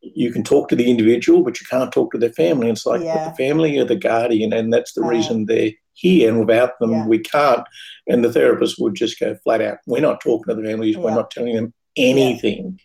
you 0.00 0.32
can 0.32 0.42
talk 0.42 0.68
to 0.68 0.76
the 0.76 0.90
individual, 0.90 1.42
but 1.42 1.60
you 1.60 1.66
can't 1.68 1.92
talk 1.92 2.12
to 2.12 2.18
their 2.18 2.32
family. 2.32 2.70
It's 2.70 2.86
like 2.86 3.02
yeah. 3.02 3.28
the 3.28 3.36
family 3.36 3.78
are 3.78 3.84
the 3.84 3.96
guardian, 3.96 4.52
and 4.52 4.72
that's 4.72 4.92
the 4.92 5.02
reason 5.02 5.46
they're 5.46 5.72
here. 5.94 6.28
And 6.28 6.40
without 6.40 6.78
them, 6.78 6.90
yeah. 6.90 7.06
we 7.06 7.18
can't. 7.18 7.66
And 8.06 8.24
the 8.24 8.32
therapist 8.32 8.78
would 8.78 8.94
just 8.94 9.18
go 9.18 9.36
flat 9.42 9.60
out, 9.60 9.78
"We're 9.86 10.02
not 10.02 10.20
talking 10.20 10.54
to 10.54 10.60
the 10.60 10.66
families. 10.66 10.96
Yeah. 10.96 11.02
We're 11.02 11.14
not 11.14 11.30
telling 11.30 11.56
them 11.56 11.74
anything," 11.96 12.78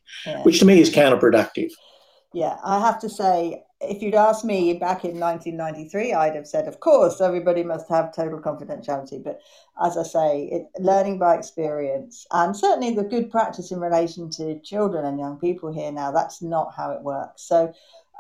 which 0.43 0.60
to 0.60 0.65
me 0.65 0.80
is 0.80 0.89
counterproductive. 0.89 1.71
Yeah, 2.34 2.58
I 2.63 2.80
have 2.80 3.00
to 3.02 3.10
say, 3.10 3.63
if 3.80 4.02
you'd 4.02 4.15
asked 4.15 4.43
me 4.43 4.74
back 4.74 5.06
in 5.06 5.19
1993, 5.19 6.13
I'd 6.13 6.36
have 6.36 6.48
said, 6.48 6.67
of 6.67 6.80
course, 6.80 7.22
everybody 7.22 7.63
must 7.63 7.88
have 7.89 8.15
total 8.15 8.39
confidentiality. 8.39 9.24
But 9.24 9.39
as 9.84 9.98
I 9.98 10.04
say, 10.04 10.43
it, 10.52 10.82
learning 10.82 11.19
by 11.19 11.36
experience, 11.36 12.26
and 12.32 12.58
certainly 12.58 12.96
the 12.96 13.04
good 13.04 13.30
practice 13.30 13.72
in 13.72 13.80
relation 13.80 14.32
to 14.32 14.60
children 14.62 15.06
and 15.06 15.19
young 15.19 15.38
people 15.38 15.72
here 15.72 15.91
now, 15.91 16.12
that's 16.12 16.41
not 16.41 16.74
how 16.76 16.91
it 16.91 17.04
works. 17.04 17.43
So, 17.43 17.72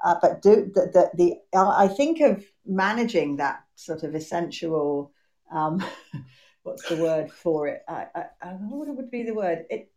uh, 0.05 0.15
but 0.21 0.43
do 0.43 0.71
the, 0.73 0.91
the, 0.93 1.09
the 1.15 1.57
I 1.57 1.87
think 1.87 2.19
of 2.19 2.45
managing 2.67 3.37
that 3.37 3.63
sort 3.75 4.03
of 4.03 4.13
essential. 4.13 5.11
Um, 5.51 5.83
what's 6.63 6.87
the 6.87 6.97
word 6.97 7.31
for 7.31 7.67
it? 7.67 7.83
I, 7.87 8.07
I, 8.15 8.25
I 8.41 8.49
don't 8.51 8.69
know 8.69 8.77
what 8.77 8.87
it 8.87 8.95
would 8.95 9.11
be 9.11 9.23
the 9.23 9.33
word? 9.33 9.65
It, 9.69 9.89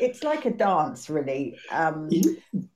it's 0.00 0.22
like 0.22 0.44
a 0.44 0.50
dance, 0.50 1.10
really, 1.10 1.56
um, 1.70 2.10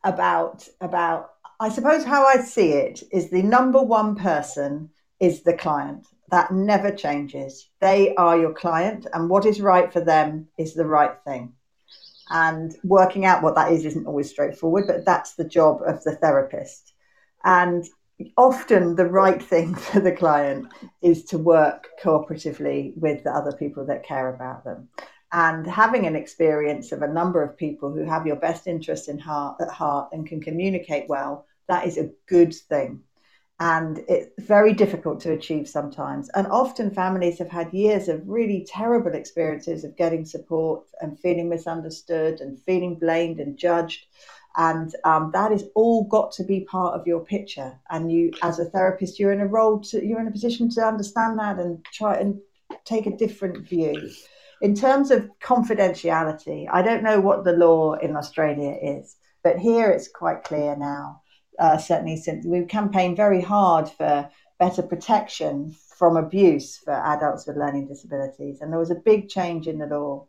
about 0.04 0.66
about 0.80 1.30
I 1.58 1.70
suppose 1.70 2.04
how 2.04 2.26
I 2.26 2.38
see 2.38 2.72
it 2.72 3.02
is 3.12 3.30
the 3.30 3.42
number 3.42 3.82
one 3.82 4.14
person 4.14 4.90
is 5.20 5.42
the 5.42 5.54
client. 5.54 6.06
That 6.30 6.52
never 6.52 6.90
changes. 6.90 7.70
They 7.80 8.14
are 8.16 8.38
your 8.38 8.52
client, 8.52 9.06
and 9.12 9.30
what 9.30 9.46
is 9.46 9.60
right 9.60 9.92
for 9.92 10.00
them 10.00 10.48
is 10.58 10.74
the 10.74 10.86
right 10.86 11.16
thing. 11.24 11.52
And 12.28 12.74
working 12.82 13.24
out 13.24 13.42
what 13.42 13.54
that 13.54 13.70
is 13.70 13.84
isn't 13.84 14.06
always 14.06 14.30
straightforward, 14.30 14.84
but 14.88 15.04
that's 15.04 15.34
the 15.34 15.48
job 15.48 15.82
of 15.86 16.02
the 16.02 16.16
therapist. 16.16 16.92
And 17.44 17.84
often 18.36 18.96
the 18.96 19.06
right 19.06 19.40
thing 19.40 19.74
for 19.86 20.00
the 20.00 20.12
client 20.12 20.66
is 21.00 21.24
to 21.26 21.38
work 21.38 21.88
cooperatively 22.02 22.96
with 22.96 23.22
the 23.22 23.30
other 23.30 23.52
people 23.52 23.86
that 23.86 24.04
care 24.04 24.34
about 24.34 24.64
them 24.64 24.88
and 25.36 25.66
having 25.66 26.06
an 26.06 26.16
experience 26.16 26.92
of 26.92 27.02
a 27.02 27.12
number 27.12 27.42
of 27.42 27.58
people 27.58 27.92
who 27.92 28.04
have 28.04 28.26
your 28.26 28.36
best 28.36 28.66
interest 28.66 29.08
in 29.08 29.18
heart 29.18 29.56
at 29.60 29.68
heart 29.68 30.08
and 30.12 30.26
can 30.26 30.40
communicate 30.40 31.08
well 31.08 31.46
that 31.68 31.86
is 31.86 31.98
a 31.98 32.10
good 32.26 32.54
thing. 32.54 33.02
And 33.58 34.04
it's 34.06 34.30
very 34.38 34.74
difficult 34.74 35.20
to 35.20 35.32
achieve 35.32 35.66
sometimes. 35.66 36.28
And 36.34 36.46
often 36.46 36.90
families 36.90 37.38
have 37.38 37.48
had 37.48 37.72
years 37.72 38.08
of 38.08 38.28
really 38.28 38.66
terrible 38.68 39.14
experiences 39.14 39.82
of 39.82 39.96
getting 39.96 40.26
support 40.26 40.84
and 41.00 41.18
feeling 41.18 41.48
misunderstood 41.48 42.40
and 42.40 42.60
feeling 42.60 42.96
blamed 42.96 43.40
and 43.40 43.56
judged. 43.56 44.06
And 44.58 44.94
um, 45.04 45.30
that 45.32 45.52
is 45.52 45.64
all 45.74 46.04
got 46.04 46.32
to 46.32 46.44
be 46.44 46.60
part 46.60 46.98
of 46.98 47.06
your 47.06 47.24
picture. 47.24 47.78
And 47.90 48.12
you 48.12 48.32
as 48.42 48.58
a 48.58 48.66
therapist 48.66 49.18
you're 49.18 49.32
in 49.32 49.40
a 49.40 49.46
role 49.46 49.80
to 49.80 50.04
you're 50.04 50.20
in 50.20 50.28
a 50.28 50.32
position 50.32 50.68
to 50.70 50.82
understand 50.82 51.38
that 51.38 51.58
and 51.58 51.84
try 51.86 52.16
and 52.16 52.40
take 52.84 53.06
a 53.06 53.16
different 53.16 53.66
view 53.66 54.10
in 54.60 54.74
terms 54.74 55.10
of 55.10 55.28
confidentiality, 55.42 56.66
I 56.70 56.82
don't 56.82 57.02
know 57.02 57.20
what 57.20 57.44
the 57.44 57.52
law 57.52 57.94
in 57.94 58.16
Australia 58.16 58.76
is, 58.80 59.16
but 59.42 59.58
here 59.58 59.90
it's 59.90 60.08
quite 60.08 60.44
clear 60.44 60.76
now. 60.76 61.22
Uh, 61.58 61.78
certainly, 61.78 62.16
since 62.16 62.44
we've 62.44 62.68
campaigned 62.68 63.16
very 63.16 63.40
hard 63.40 63.88
for 63.88 64.28
better 64.58 64.82
protection 64.82 65.74
from 65.96 66.16
abuse 66.16 66.76
for 66.78 66.92
adults 66.92 67.46
with 67.46 67.56
learning 67.56 67.88
disabilities, 67.88 68.60
and 68.60 68.72
there 68.72 68.78
was 68.78 68.90
a 68.90 68.96
big 68.96 69.28
change 69.28 69.66
in 69.66 69.78
the 69.78 69.86
law 69.86 70.26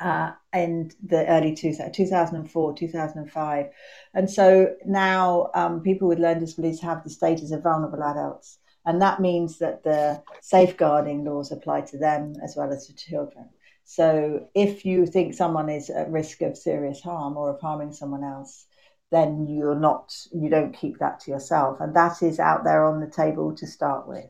uh, 0.00 0.32
in 0.54 0.90
the 1.04 1.26
early 1.26 1.54
two, 1.54 1.74
2004, 1.92 2.74
2005. 2.74 3.66
And 4.14 4.30
so 4.30 4.74
now 4.86 5.50
um, 5.54 5.82
people 5.82 6.08
with 6.08 6.18
learning 6.18 6.40
disabilities 6.40 6.80
have 6.80 7.04
the 7.04 7.10
status 7.10 7.52
of 7.52 7.62
vulnerable 7.62 8.02
adults. 8.02 8.58
And 8.90 9.00
that 9.02 9.20
means 9.20 9.58
that 9.58 9.84
the 9.84 10.20
safeguarding 10.40 11.24
laws 11.24 11.52
apply 11.52 11.82
to 11.82 11.96
them 11.96 12.34
as 12.42 12.56
well 12.56 12.72
as 12.72 12.88
to 12.88 12.96
children. 12.96 13.48
So 13.84 14.48
if 14.52 14.84
you 14.84 15.06
think 15.06 15.32
someone 15.32 15.68
is 15.68 15.90
at 15.90 16.10
risk 16.10 16.42
of 16.42 16.58
serious 16.58 17.00
harm 17.00 17.36
or 17.36 17.50
of 17.50 17.60
harming 17.60 17.92
someone 17.92 18.24
else, 18.24 18.66
then 19.12 19.46
you're 19.46 19.78
not, 19.78 20.12
you 20.32 20.48
don't 20.48 20.72
keep 20.72 20.98
that 20.98 21.20
to 21.20 21.30
yourself. 21.30 21.78
And 21.78 21.94
that 21.94 22.20
is 22.20 22.40
out 22.40 22.64
there 22.64 22.84
on 22.84 22.98
the 22.98 23.06
table 23.06 23.54
to 23.54 23.66
start 23.68 24.08
with. 24.08 24.26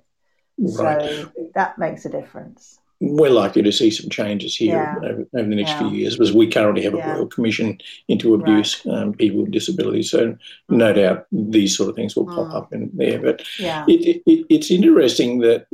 Right. 0.59 1.11
So 1.11 1.33
that 1.55 1.79
makes 1.79 2.05
a 2.05 2.11
difference 2.11 2.81
we're 3.01 3.31
likely 3.31 3.63
to 3.63 3.73
see 3.73 3.91
some 3.91 4.11
changes 4.11 4.55
here 4.55 4.75
yeah. 4.75 5.09
over, 5.09 5.27
over, 5.35 5.49
the 5.49 5.57
next 5.57 5.71
yeah. 5.71 5.79
few 5.79 5.91
years 5.91 6.17
because 6.17 6.35
we 6.35 6.47
currently 6.47 6.83
have 6.83 6.93
a 6.93 6.99
yeah. 6.99 7.13
Royal 7.13 7.27
Commission 7.27 7.79
into 8.09 8.35
abuse, 8.35 8.85
right. 8.85 8.95
um, 8.95 9.15
people 9.15 9.43
with 9.43 9.51
disabilities. 9.51 10.11
So 10.11 10.37
no 10.69 10.93
doubt 10.93 11.27
these 11.33 11.77
sort 11.77 11.89
of 11.89 11.97
things 11.97 12.15
will 12.15 12.27
pop 12.27 12.49
mm. 12.49 12.55
up 12.55 12.73
in 12.75 12.91
there. 12.93 13.19
But 13.19 13.43
it, 13.89 14.23
it, 14.27 14.47
it's 14.51 14.71
interesting 14.71 15.39
that 15.41 15.67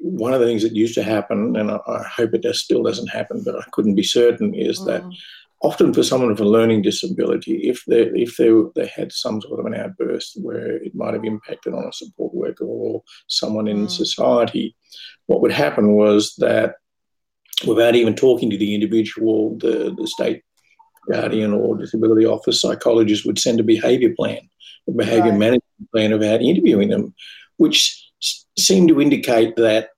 one 0.00 0.32
of 0.32 0.40
the 0.40 0.46
things 0.46 0.62
that 0.62 0.76
used 0.76 0.94
to 0.94 1.02
happen, 1.02 1.56
and 1.56 1.72
I, 1.72 1.80
I 1.88 2.04
hope 2.04 2.34
it 2.34 2.42
does, 2.42 2.60
still 2.60 2.84
doesn't 2.84 3.08
happen, 3.08 3.42
but 3.44 3.56
I 3.56 3.64
couldn't 3.72 3.96
be 3.96 4.04
certain, 4.04 4.54
is 4.54 4.78
mm. 4.78 4.86
that 4.86 5.04
often 5.62 5.92
for 5.92 6.02
someone 6.02 6.30
with 6.30 6.40
a 6.40 6.44
learning 6.44 6.82
disability, 6.82 7.68
if 7.68 7.84
they 7.86 8.10
if 8.14 8.36
they 8.36 8.50
they 8.74 8.86
had 8.88 9.12
some 9.12 9.40
sort 9.40 9.60
of 9.60 9.66
an 9.66 9.74
outburst 9.74 10.38
where 10.42 10.76
it 10.76 10.94
might 10.94 11.14
have 11.14 11.24
impacted 11.24 11.74
on 11.74 11.84
a 11.84 11.92
support 11.92 12.34
worker 12.34 12.64
or 12.64 13.02
someone 13.28 13.68
in 13.68 13.86
mm. 13.86 13.90
society, 13.90 14.74
what 15.26 15.42
would 15.42 15.52
happen 15.52 15.92
was 15.92 16.34
that 16.38 16.76
without 17.66 17.94
even 17.94 18.14
talking 18.14 18.50
to 18.50 18.56
the 18.56 18.74
individual, 18.74 19.58
the, 19.58 19.94
the 19.96 20.06
state 20.06 20.42
guardian 21.10 21.52
or 21.52 21.76
disability 21.76 22.24
office 22.24 22.60
psychologist 22.60 23.26
would 23.26 23.38
send 23.38 23.60
a 23.60 23.64
behaviour 23.64 24.14
plan, 24.16 24.40
a 24.88 24.92
behaviour 24.92 25.30
right. 25.30 25.38
management 25.38 25.90
plan 25.92 26.12
about 26.12 26.40
interviewing 26.40 26.88
them, 26.88 27.14
which 27.58 28.10
seemed 28.58 28.88
to 28.88 29.00
indicate 29.00 29.56
that 29.56 29.90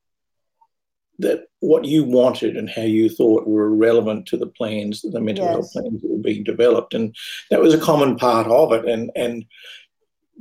that 1.23 1.47
what 1.61 1.85
you 1.85 2.05
wanted 2.05 2.57
and 2.57 2.69
how 2.69 2.83
you 2.83 3.09
thought 3.09 3.47
were 3.47 3.75
relevant 3.75 4.27
to 4.27 4.37
the 4.37 4.47
plans, 4.47 5.03
the 5.03 5.21
mental 5.21 5.45
yes. 5.45 5.53
health 5.53 5.73
plans 5.73 6.03
that 6.03 6.11
were 6.11 6.19
being 6.19 6.45
developed, 6.45 6.95
and 6.95 7.15
that 7.51 7.61
was 7.61 7.75
a 7.75 7.81
common 7.81 8.17
part 8.17 8.47
of 8.47 8.73
it. 8.73 8.85
And 8.85 9.11
and 9.17 9.45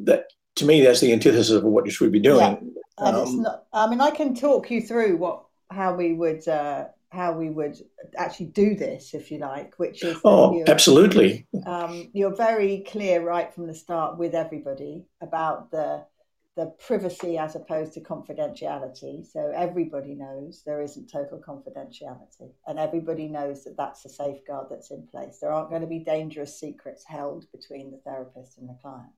that 0.03 0.25
to 0.55 0.65
me, 0.65 0.81
that's 0.81 0.99
the 0.99 1.13
antithesis 1.13 1.55
of 1.55 1.63
what 1.63 1.85
you 1.85 1.91
should 1.91 2.11
be 2.11 2.19
doing. 2.19 2.39
Yeah. 2.39 3.07
And 3.07 3.15
um, 3.15 3.23
it's 3.23 3.33
not. 3.33 3.63
I 3.73 3.87
mean, 3.87 4.01
I 4.01 4.11
can 4.11 4.35
talk 4.35 4.69
you 4.69 4.81
through 4.81 5.17
what 5.17 5.45
how 5.69 5.95
we 5.95 6.13
would. 6.13 6.47
Uh, 6.47 6.87
how 7.11 7.33
we 7.33 7.49
would 7.49 7.77
actually 8.17 8.45
do 8.45 8.73
this, 8.73 9.13
if 9.13 9.31
you 9.31 9.37
like, 9.37 9.73
which 9.75 10.01
is 10.01 10.17
oh, 10.23 10.63
absolutely. 10.67 11.45
Um, 11.65 12.09
you're 12.13 12.33
very 12.33 12.85
clear 12.87 13.21
right 13.21 13.53
from 13.53 13.67
the 13.67 13.75
start 13.75 14.17
with 14.17 14.33
everybody 14.33 15.03
about 15.19 15.71
the 15.71 16.05
the 16.57 16.65
privacy 16.85 17.37
as 17.37 17.55
opposed 17.55 17.93
to 17.93 18.01
confidentiality. 18.01 19.25
So 19.25 19.51
everybody 19.55 20.15
knows 20.15 20.63
there 20.65 20.81
isn't 20.81 21.09
total 21.09 21.39
confidentiality, 21.39 22.51
and 22.67 22.77
everybody 22.77 23.29
knows 23.29 23.63
that 23.63 23.77
that's 23.77 24.03
a 24.05 24.09
safeguard 24.09 24.67
that's 24.69 24.91
in 24.91 25.07
place. 25.07 25.39
There 25.39 25.51
aren't 25.51 25.69
going 25.69 25.81
to 25.81 25.87
be 25.87 25.99
dangerous 25.99 26.59
secrets 26.59 27.05
held 27.05 27.45
between 27.51 27.91
the 27.91 28.01
therapist 28.05 28.57
and 28.57 28.67
the 28.67 28.77
client. 28.81 29.11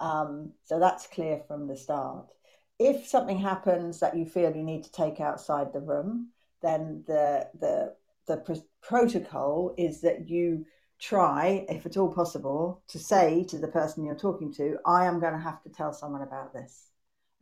Um, 0.00 0.52
so 0.64 0.80
that's 0.80 1.06
clear 1.06 1.40
from 1.46 1.68
the 1.68 1.76
start. 1.76 2.32
If 2.78 3.06
something 3.06 3.38
happens 3.38 4.00
that 4.00 4.16
you 4.16 4.24
feel 4.24 4.56
you 4.56 4.62
need 4.64 4.84
to 4.84 4.92
take 4.92 5.20
outside 5.20 5.72
the 5.72 5.80
room, 5.80 6.30
then 6.62 7.04
the 7.06 7.48
the 7.60 7.94
the 8.26 8.38
pr- 8.38 8.66
protocol 8.82 9.74
is 9.76 10.00
that 10.00 10.28
you 10.28 10.64
try, 11.00 11.64
if 11.68 11.86
at 11.86 11.96
all 11.96 12.12
possible, 12.12 12.82
to 12.88 12.98
say 12.98 13.44
to 13.44 13.58
the 13.58 13.68
person 13.68 14.04
you're 14.04 14.14
talking 14.14 14.52
to, 14.52 14.76
I 14.84 15.06
am 15.06 15.18
going 15.18 15.32
to 15.32 15.38
have 15.38 15.62
to 15.62 15.70
tell 15.70 15.92
someone 15.92 16.22
about 16.22 16.52
this. 16.52 16.90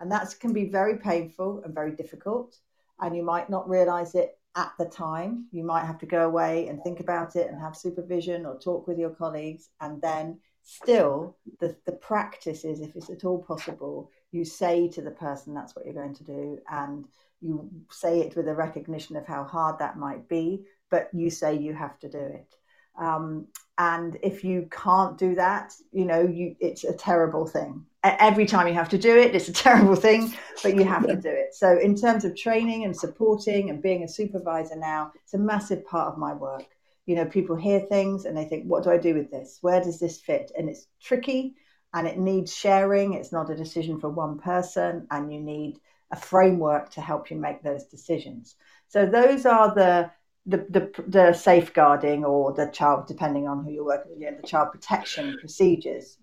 And 0.01 0.11
that 0.13 0.33
can 0.39 0.53
be 0.53 0.67
very 0.67 0.99
painful 0.99 1.63
and 1.65 1.75
very 1.75 1.91
difficult. 1.91 2.57
And 3.01 3.17
you 3.17 3.23
might 3.25 3.51
not 3.51 3.69
realize 3.69 4.15
it 4.15 4.39
at 4.57 4.73
the 4.79 4.85
time. 4.85 5.47
You 5.51 5.65
might 5.65 5.87
have 5.87 5.99
to 5.99 6.07
go 6.07 6.27
away 6.27 6.69
and 6.69 6.83
think 6.83 7.01
about 7.01 7.37
it 7.37 7.49
and 7.49 7.61
have 7.61 7.77
supervision 7.77 8.47
or 8.47 8.59
talk 8.59 8.87
with 8.87 8.99
your 8.99 9.11
colleagues. 9.11 9.71
And 9.81 10.01
then, 10.01 10.39
still, 10.63 11.37
the, 11.59 11.77
the 11.85 11.93
practice 11.93 12.65
is, 12.65 12.81
if 12.81 12.95
it's 12.95 13.11
at 13.11 13.25
all 13.25 13.43
possible, 13.43 14.11
you 14.31 14.45
say 14.45 14.89
to 14.89 15.03
the 15.03 15.11
person 15.11 15.53
that's 15.53 15.75
what 15.75 15.85
you're 15.85 15.95
going 15.95 16.15
to 16.15 16.25
do. 16.25 16.59
And 16.71 17.07
you 17.41 17.69
say 17.91 18.21
it 18.21 18.37
with 18.37 18.49
a 18.49 18.55
recognition 18.55 19.17
of 19.17 19.27
how 19.27 19.45
hard 19.45 19.81
that 19.81 19.99
might 19.99 20.29
be, 20.29 20.65
but 20.91 21.09
you 21.13 21.31
say 21.31 21.57
you 21.57 21.75
have 21.75 21.99
to 22.01 22.09
do 22.09 22.19
it. 22.19 22.55
Um, 22.99 23.47
and 23.79 24.19
if 24.23 24.43
you 24.43 24.69
can't 24.73 25.17
do 25.17 25.37
that, 25.37 25.73
you 25.93 26.05
know, 26.05 26.21
you 26.21 26.57
it's 26.59 26.83
a 26.83 26.93
terrible 26.93 27.47
thing. 27.47 27.87
Every 28.03 28.45
time 28.45 28.67
you 28.67 28.75
have 28.75 28.89
to 28.91 28.99
do 28.99 29.17
it, 29.17 29.35
it's 29.35 29.49
a 29.49 29.53
terrible 29.65 29.95
thing, 29.95 30.35
but 30.63 30.75
you 30.75 30.85
have 30.85 31.07
to 31.07 31.17
do 31.17 31.29
it. 31.29 31.55
So, 31.55 31.79
in 31.79 31.95
terms 31.95 32.25
of 32.25 32.37
training 32.37 32.85
and 32.85 32.97
supporting 32.97 33.71
and 33.71 33.81
being 33.81 34.03
a 34.03 34.09
supervisor 34.09 34.77
now, 34.77 35.13
it's 35.23 35.35
a 35.35 35.39
massive 35.39 35.87
part 35.87 36.13
of 36.13 36.19
my 36.19 36.35
work. 36.35 36.67
You 37.07 37.15
know, 37.15 37.25
people 37.25 37.57
hear 37.57 37.81
things 37.81 38.25
and 38.25 38.37
they 38.37 38.45
think, 38.45 38.65
what 38.65 38.85
do 38.85 38.91
I 38.91 38.99
do 38.99 39.15
with 39.15 39.31
this? 39.31 39.59
Where 39.63 39.81
does 39.81 39.99
this 39.99 40.21
fit? 40.21 40.51
And 40.59 40.69
it's 40.69 40.89
tricky 41.01 41.55
and 41.95 42.07
it 42.07 42.19
needs 42.19 42.55
sharing. 42.55 43.15
It's 43.15 43.33
not 43.33 43.51
a 43.51 43.57
decision 43.57 43.99
for 44.01 44.11
one 44.11 44.39
person, 44.39 45.07
and 45.11 45.33
you 45.33 45.41
need 45.41 45.79
a 46.11 46.17
framework 46.17 46.91
to 46.91 47.01
help 47.01 47.31
you 47.31 47.37
make 47.37 47.63
those 47.63 47.85
decisions. 47.85 48.57
So, 48.89 49.07
those 49.07 49.47
are 49.47 49.73
the 49.73 50.11
the, 50.49 50.67
the, 50.71 51.03
the 51.07 51.33
safeguarding 51.35 52.25
or 52.25 52.53
the 52.53 52.67
child, 52.67 53.07
depending 53.07 53.47
on 53.47 53.65
who 53.65 53.71
you're 53.71 53.85
working 53.85 54.13
with, 54.13 54.21
you 54.21 54.31
know, 54.31 54.37
the 54.41 54.47
child 54.47 54.73
protection 54.73 55.37
procedures. 55.39 56.17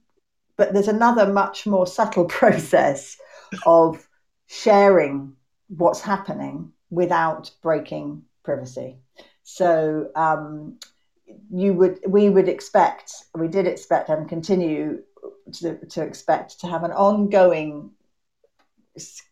But 0.58 0.74
there's 0.74 0.88
another 0.88 1.32
much 1.32 1.68
more 1.68 1.86
subtle 1.86 2.26
process 2.42 3.18
of 3.66 4.08
sharing 4.48 5.36
what's 5.68 6.02
happening 6.02 6.72
without 6.90 7.52
breaking 7.62 8.24
privacy. 8.44 8.98
So 9.44 10.10
um, 10.16 10.80
you 11.52 11.74
would, 11.76 12.00
we 12.08 12.30
would 12.30 12.50
expect, 12.50 13.14
we 13.36 13.48
did 13.48 13.68
expect 13.68 14.10
and 14.10 14.28
continue 14.28 15.04
to, 15.54 15.78
to 15.86 16.02
expect 16.02 16.60
to 16.62 16.68
have 16.68 16.84
an 16.84 16.92
ongoing 16.92 17.92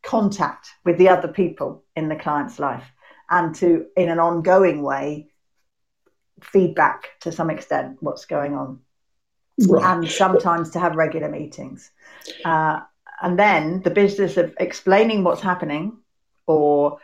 contact 0.03 0.69
with 0.85 0.97
the 0.99 1.09
other 1.09 1.27
people 1.27 1.83
in 1.95 2.09
the 2.09 2.15
client's 2.15 2.59
life 2.59 2.91
and 3.29 3.55
to, 3.55 3.85
in 3.95 4.09
an 4.09 4.19
ongoing 4.19 4.81
way, 4.81 5.27
feedback 6.41 7.09
to 7.21 7.31
some 7.31 7.49
extent 7.49 7.97
what's 8.01 8.25
going 8.25 8.53
on. 8.55 8.79
Right. 9.67 9.83
And 9.83 10.09
sometimes 10.09 10.71
to 10.71 10.79
have 10.79 10.95
regular 10.95 11.29
meetings. 11.29 11.91
Uh, 12.43 12.81
and 13.21 13.37
then 13.37 13.81
the 13.81 13.91
business 13.91 14.37
of 14.37 14.53
explaining 14.59 15.23
what's 15.23 15.41
happening 15.41 15.97
or 16.47 16.97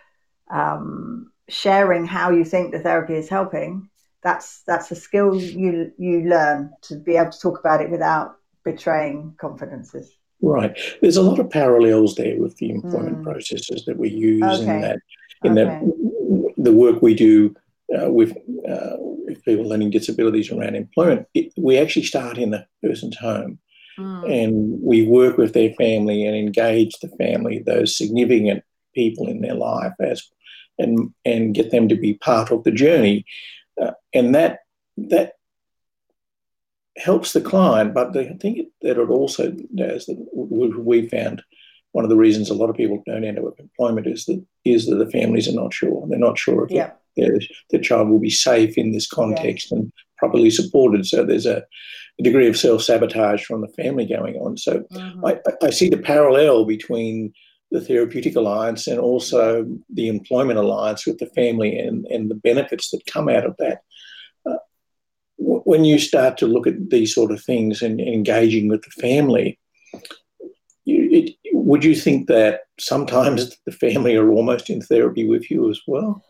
um, 0.50 1.32
sharing 1.48 2.06
how 2.06 2.32
you 2.32 2.44
think 2.44 2.72
the 2.72 2.80
therapy 2.80 3.16
is 3.16 3.30
helping 3.30 3.90
that's 4.22 4.62
that's 4.64 4.92
a 4.92 4.96
skill 4.96 5.36
you 5.36 5.92
you 5.98 6.22
learn 6.22 6.72
to 6.82 6.96
be 6.96 7.16
able 7.16 7.32
to 7.32 7.40
talk 7.40 7.60
about 7.60 7.82
it 7.82 7.90
without 7.90 8.36
betraying 8.64 9.34
confidences 9.40 10.18
right 10.42 10.78
there's 11.02 11.18
a 11.18 11.22
lot 11.22 11.40
of 11.40 11.50
parallels 11.50 12.16
there 12.16 12.40
with 12.40 12.56
the 12.58 12.70
employment 12.70 13.20
mm. 13.20 13.24
processes 13.24 13.86
that 13.86 13.98
we 13.98 14.10
use 14.10 14.44
okay. 14.44 14.76
in 14.76 14.82
that 14.82 15.00
in 15.44 15.58
okay. 15.58 15.64
that 15.64 16.54
the 16.58 16.74
work 16.74 17.02
we 17.02 17.16
do 17.16 17.56
uh, 17.98 18.10
with, 18.12 18.32
uh, 18.68 18.96
with 18.98 19.44
people 19.44 19.68
learning 19.68 19.90
disabilities 19.90 20.52
around 20.52 20.76
employment, 20.76 21.28
it, 21.34 21.52
we 21.58 21.78
actually 21.78 22.04
start 22.04 22.38
in 22.38 22.52
the 22.52 22.66
person's 22.84 23.18
home. 23.18 23.60
Mm. 23.98 24.44
And 24.44 24.82
we 24.82 25.06
work 25.06 25.38
with 25.38 25.54
their 25.54 25.74
family 25.74 26.26
and 26.26 26.36
engage 26.36 26.98
the 27.00 27.10
family, 27.10 27.60
those 27.60 27.98
significant 27.98 28.64
people 28.96 29.28
in 29.28 29.42
their 29.42 29.56
life, 29.56 29.94
as 30.00 30.24
and 30.78 31.14
and 31.26 31.54
get 31.54 31.72
them 31.72 31.90
to 31.90 31.96
be 31.96 32.14
part 32.14 32.52
of 32.52 32.64
the 32.64 32.72
journey, 32.72 33.26
uh, 33.82 33.92
and 34.14 34.34
that 34.34 34.60
that 34.96 35.34
helps 36.96 37.34
the 37.34 37.42
client. 37.42 37.94
But 37.94 38.16
I 38.16 38.38
think 38.40 38.70
that 38.82 38.98
it 38.98 39.10
also 39.10 39.52
does 39.76 40.06
that 40.06 40.18
we 40.34 41.10
found 41.10 41.44
one 41.92 42.04
of 42.04 42.10
the 42.10 42.18
reasons 42.18 42.50
a 42.50 42.54
lot 42.54 42.70
of 42.70 42.76
people 42.76 43.02
don't 43.06 43.24
end 43.24 43.38
up 43.38 43.46
with 43.46 43.60
employment 43.60 44.08
is 44.08 44.26
that 44.26 44.44
is 44.66 44.86
that 44.86 44.96
the 44.96 45.10
families 45.10 45.48
are 45.48 45.54
not 45.54 45.74
sure. 45.74 46.06
They're 46.08 46.20
not 46.20 46.38
sure 46.38 46.66
if 46.66 46.72
yeah. 46.72 46.92
their, 47.18 47.40
their 47.72 47.82
child 47.82 48.10
will 48.10 48.20
be 48.20 48.30
safe 48.30 48.78
in 48.78 48.92
this 48.92 49.08
context 49.08 49.72
yeah. 49.72 49.80
and 49.80 49.94
properly 50.18 50.50
supported. 50.50 51.06
So 51.06 51.24
there's 51.24 51.46
a, 51.46 51.64
a 52.20 52.24
degree 52.24 52.48
of 52.48 52.58
self 52.58 52.84
sabotage 52.84 53.44
from 53.44 53.62
the 53.62 53.68
family 53.70 54.06
going 54.06 54.36
on. 54.36 54.58
So 54.58 54.82
mm-hmm. 54.92 55.26
I, 55.26 55.40
I 55.64 55.70
see 55.72 55.90
the 55.90 55.98
parallel 55.98 56.66
between 56.66 57.34
the 57.72 57.82
therapeutic 57.82 58.36
alliance 58.36 58.88
and 58.88 59.00
also 59.00 59.66
the 59.94 60.08
employment 60.08 60.60
alliance 60.60 61.06
with 61.06 61.20
the 61.20 61.28
family 61.28 61.78
and, 61.78 62.06
and 62.08 62.30
the 62.30 62.36
benefits 62.36 62.90
that 62.92 63.06
come 63.06 63.30
out 63.30 63.46
of 63.46 63.56
that. 63.58 63.82
Uh, 64.46 64.58
when 65.38 65.86
you 65.86 66.00
start 66.00 66.38
to 66.38 66.48
look 66.48 66.66
at 66.66 66.90
these 66.90 67.14
sort 67.14 67.32
of 67.32 67.44
things 67.44 67.82
and, 67.82 68.00
and 68.00 68.10
engaging 68.10 68.70
with 68.70 68.82
the 68.82 69.02
family, 69.02 69.60
it, 70.90 71.36
would 71.54 71.84
you 71.84 71.96
think 71.96 72.28
that 72.28 72.62
sometimes 72.80 73.58
the 73.66 73.72
family 73.72 74.16
are 74.16 74.32
almost 74.32 74.70
in 74.70 74.82
therapy 74.82 75.28
with 75.28 75.50
you 75.52 75.70
as 75.70 75.80
well? 75.88 76.24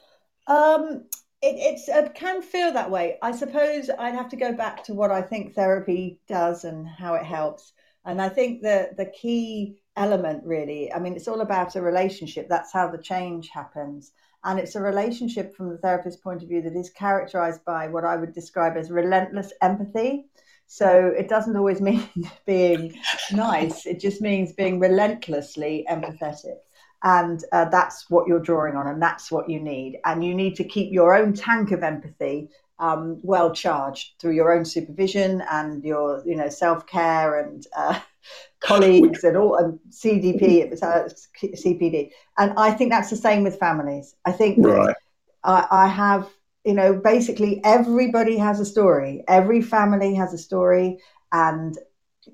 Um, 0.48 1.04
it, 1.42 1.56
it's 1.58 1.88
it 1.88 2.14
can 2.16 2.42
feel 2.42 2.72
that 2.74 2.92
way. 2.92 3.18
I 3.22 3.32
suppose 3.32 3.90
I'd 3.90 4.16
have 4.16 4.30
to 4.30 4.36
go 4.36 4.52
back 4.54 4.84
to 4.86 4.94
what 4.94 5.12
I 5.12 5.22
think 5.22 5.54
therapy 5.54 6.20
does 6.28 6.64
and 6.64 6.88
how 6.88 7.14
it 7.14 7.24
helps. 7.24 7.74
And 8.06 8.22
I 8.22 8.30
think 8.30 8.62
the 8.62 8.92
the 8.98 9.06
key 9.06 9.82
element 9.96 10.44
really, 10.46 10.92
I 10.92 11.00
mean, 11.00 11.16
it's 11.16 11.28
all 11.28 11.42
about 11.42 11.76
a 11.76 11.82
relationship. 11.82 12.48
That's 12.50 12.74
how 12.74 12.90
the 12.90 12.98
change 12.98 13.50
happens. 13.50 14.12
And 14.44 14.58
it's 14.58 14.76
a 14.76 14.82
relationship 14.82 15.56
from 15.56 15.70
the 15.70 15.78
therapist's 15.78 16.22
point 16.22 16.42
of 16.42 16.50
view 16.50 16.62
that 16.62 16.76
is 16.76 16.90
characterized 16.92 17.64
by 17.66 17.90
what 17.90 18.06
I 18.06 18.16
would 18.16 18.34
describe 18.34 18.78
as 18.78 18.90
relentless 18.90 19.52
empathy. 19.62 20.30
So 20.72 21.12
it 21.18 21.28
doesn't 21.28 21.58
always 21.58 21.82
mean 21.90 22.08
being 22.46 22.96
nice, 23.34 23.86
it 23.86 24.00
just 24.00 24.22
means 24.22 24.54
being 24.54 24.80
relentlessly 24.80 25.86
empathetic. 25.90 26.60
And 27.04 27.44
uh, 27.52 27.66
that's 27.66 28.10
what 28.10 28.28
you're 28.28 28.42
drawing 28.42 28.76
on, 28.76 28.86
and 28.88 29.02
that's 29.02 29.32
what 29.32 29.50
you 29.50 29.60
need. 29.60 30.00
And 30.06 30.24
you 30.24 30.36
need 30.36 30.56
to 30.58 30.64
keep 30.64 30.92
your 30.92 31.16
own 31.16 31.34
tank 31.34 31.72
of 31.72 31.82
empathy 31.82 32.50
um, 32.78 33.20
well 33.24 33.52
charged 33.52 34.20
through 34.20 34.34
your 34.34 34.54
own 34.54 34.64
supervision 34.64 35.42
and 35.50 35.84
your, 35.84 36.22
you 36.26 36.36
know, 36.36 36.50
self 36.50 36.86
care 36.86 37.40
and 37.40 37.66
uh, 37.76 38.00
colleagues 38.60 39.24
and 39.24 39.38
all 39.38 39.56
and 39.56 39.80
CDP, 39.90 40.60
it 40.60 40.70
was 40.70 40.84
uh, 40.84 41.10
CPD, 41.42 42.12
and 42.38 42.54
I 42.58 42.72
think 42.72 42.92
that's 42.92 43.10
the 43.10 43.16
same 43.16 43.44
with 43.44 43.58
families. 43.58 44.16
I 44.26 44.34
think 44.34 44.58
right. 44.60 44.96
I, 45.44 45.68
I 45.72 45.88
have 45.88 46.30
you 46.70 46.76
know 46.76 46.94
basically 46.94 47.62
everybody 47.64 48.38
has 48.38 48.60
a 48.60 48.66
story. 48.66 49.24
Every 49.28 49.62
family 49.62 50.14
has 50.16 50.34
a 50.34 50.38
story, 50.38 51.00
and 51.32 51.78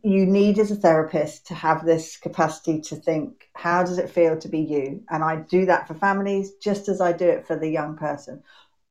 you 0.03 0.25
need 0.25 0.59
as 0.59 0.71
a 0.71 0.75
therapist 0.75 1.47
to 1.47 1.53
have 1.53 1.85
this 1.85 2.17
capacity 2.17 2.81
to 2.81 2.95
think 2.97 3.49
how 3.53 3.81
does 3.81 3.97
it 3.97 4.09
feel 4.09 4.37
to 4.37 4.49
be 4.49 4.59
you 4.59 5.01
and 5.09 5.23
i 5.23 5.37
do 5.37 5.65
that 5.65 5.87
for 5.87 5.93
families 5.93 6.51
just 6.61 6.89
as 6.89 6.99
i 6.99 7.13
do 7.13 7.25
it 7.25 7.47
for 7.47 7.55
the 7.55 7.69
young 7.69 7.95
person 7.95 8.43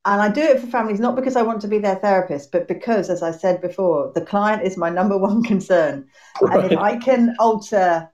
and 0.07 0.21
I 0.21 0.29
do 0.29 0.43
it 0.43 0.61
for 0.61 0.67
families 0.67 1.01
not 1.01 1.17
because 1.17 1.37
I 1.37 1.43
want 1.43 1.63
to 1.63 1.69
be 1.69 1.79
their 1.79 1.97
therapist, 1.97 2.53
but 2.53 2.69
because, 2.69 3.09
as 3.09 3.23
I 3.23 3.31
said 3.31 3.63
before, 3.63 4.13
the 4.15 4.21
client 4.21 4.63
is 4.63 4.77
my 4.77 4.91
number 4.91 5.17
one 5.31 5.43
concern. 5.43 6.07
Right. 6.43 6.65
And 6.65 6.73
if 6.73 6.79
I 6.79 6.97
can 6.99 7.35
alter, 7.39 8.11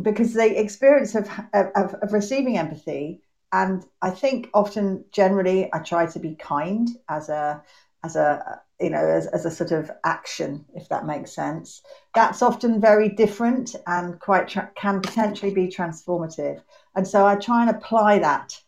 because 0.00 0.32
the 0.32 0.60
experience 0.60 1.14
of, 1.14 1.28
of, 1.52 1.94
of 1.94 2.12
receiving 2.12 2.56
empathy, 2.56 3.20
and 3.54 3.84
I 4.02 4.10
think 4.10 4.50
often, 4.52 5.04
generally, 5.12 5.70
I 5.72 5.78
try 5.78 6.06
to 6.06 6.18
be 6.18 6.34
kind 6.34 6.88
as 7.08 7.28
a 7.28 7.62
as 8.02 8.16
a 8.16 8.60
you 8.80 8.90
know 8.90 9.06
as, 9.06 9.28
as 9.28 9.46
a 9.46 9.50
sort 9.50 9.70
of 9.70 9.92
action, 10.04 10.64
if 10.74 10.88
that 10.88 11.06
makes 11.06 11.32
sense. 11.32 11.80
That's 12.14 12.42
often 12.42 12.80
very 12.80 13.08
different 13.08 13.76
and 13.86 14.18
quite 14.18 14.48
tra- 14.48 14.72
can 14.74 15.00
potentially 15.00 15.54
be 15.54 15.68
transformative. 15.68 16.60
And 16.96 17.06
so 17.06 17.24
I 17.26 17.36
try 17.36 17.60
and 17.62 17.70
apply 17.70 18.18
that 18.18 18.60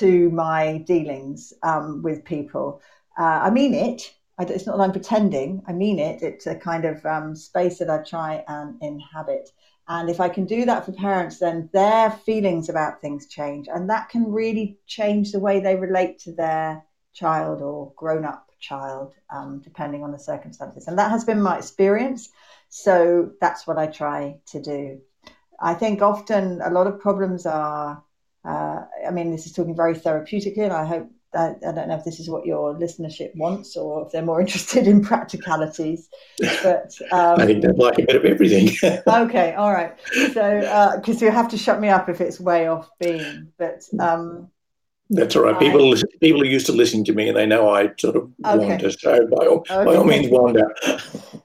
to 0.00 0.30
my 0.30 0.84
dealings 0.86 1.54
um, 1.62 2.02
with 2.02 2.22
people. 2.24 2.82
Uh, 3.18 3.40
I 3.48 3.50
mean 3.50 3.72
it. 3.72 4.02
I, 4.38 4.42
it's 4.44 4.66
not 4.66 4.76
that 4.76 4.82
I'm 4.82 4.92
pretending. 4.92 5.62
I 5.66 5.72
mean 5.72 5.98
it. 5.98 6.22
It's 6.22 6.46
a 6.46 6.54
kind 6.56 6.84
of 6.84 7.04
um, 7.06 7.34
space 7.34 7.78
that 7.78 7.88
I 7.88 8.02
try 8.02 8.44
and 8.48 8.76
inhabit. 8.82 9.48
And 9.88 10.10
if 10.10 10.20
I 10.20 10.28
can 10.28 10.46
do 10.46 10.64
that 10.64 10.84
for 10.84 10.92
parents, 10.92 11.38
then 11.38 11.70
their 11.72 12.10
feelings 12.10 12.68
about 12.68 13.00
things 13.00 13.28
change. 13.28 13.68
And 13.68 13.88
that 13.90 14.08
can 14.08 14.32
really 14.32 14.78
change 14.86 15.32
the 15.32 15.40
way 15.40 15.60
they 15.60 15.76
relate 15.76 16.18
to 16.20 16.32
their 16.32 16.82
child 17.12 17.62
or 17.62 17.92
grown 17.96 18.24
up 18.24 18.50
child, 18.58 19.14
um, 19.30 19.60
depending 19.62 20.02
on 20.02 20.12
the 20.12 20.18
circumstances. 20.18 20.88
And 20.88 20.98
that 20.98 21.10
has 21.10 21.24
been 21.24 21.40
my 21.40 21.58
experience. 21.58 22.30
So 22.68 23.30
that's 23.40 23.66
what 23.66 23.78
I 23.78 23.86
try 23.86 24.40
to 24.46 24.60
do. 24.60 25.00
I 25.60 25.74
think 25.74 26.02
often 26.02 26.60
a 26.62 26.70
lot 26.70 26.86
of 26.86 27.00
problems 27.00 27.46
are 27.46 28.02
uh, 28.46 28.84
I 29.06 29.10
mean, 29.10 29.32
this 29.32 29.46
is 29.46 29.52
talking 29.52 29.74
very 29.74 29.94
therapeutically, 29.94 30.62
and 30.62 30.72
I 30.72 30.84
hope 30.84 31.10
that, 31.32 31.58
I 31.66 31.72
don't 31.72 31.88
know 31.88 31.96
if 31.96 32.04
this 32.04 32.20
is 32.20 32.30
what 32.30 32.46
your 32.46 32.74
listenership 32.74 33.34
wants 33.36 33.76
or 33.76 34.06
if 34.06 34.12
they're 34.12 34.22
more 34.22 34.40
interested 34.46 34.86
in 34.86 35.02
practicalities. 35.02 36.08
But 36.62 36.92
um, 37.12 37.40
I 37.40 37.46
think 37.46 37.62
they'd 37.62 37.76
like 37.76 37.98
a 37.98 38.06
bit 38.06 38.16
of 38.16 38.24
everything. 38.24 38.70
okay, 39.06 39.54
all 39.54 39.72
right. 39.72 39.94
So, 40.32 40.96
because 40.96 41.22
uh, 41.22 41.26
you 41.26 41.30
have 41.30 41.48
to 41.48 41.58
shut 41.58 41.80
me 41.80 41.88
up 41.88 42.08
if 42.08 42.20
it's 42.20 42.40
way 42.40 42.68
off 42.68 42.88
beam. 43.00 43.52
But 43.58 43.82
um, 44.00 44.50
that's 45.10 45.36
all 45.36 45.42
right. 45.42 45.58
People 45.58 45.94
I, 45.94 46.02
people 46.20 46.42
are 46.42 46.46
used 46.46 46.66
to 46.66 46.72
listening 46.72 47.04
to 47.04 47.12
me, 47.12 47.28
and 47.28 47.36
they 47.36 47.46
know 47.46 47.68
I 47.68 47.92
sort 47.98 48.16
of 48.16 48.30
okay. 48.44 48.66
wander. 48.66 48.90
So 48.90 49.26
by 49.28 49.46
all, 49.46 49.58
okay. 49.58 49.84
by 49.84 49.94
all 49.94 50.04
means, 50.04 50.28
wander. 50.30 50.74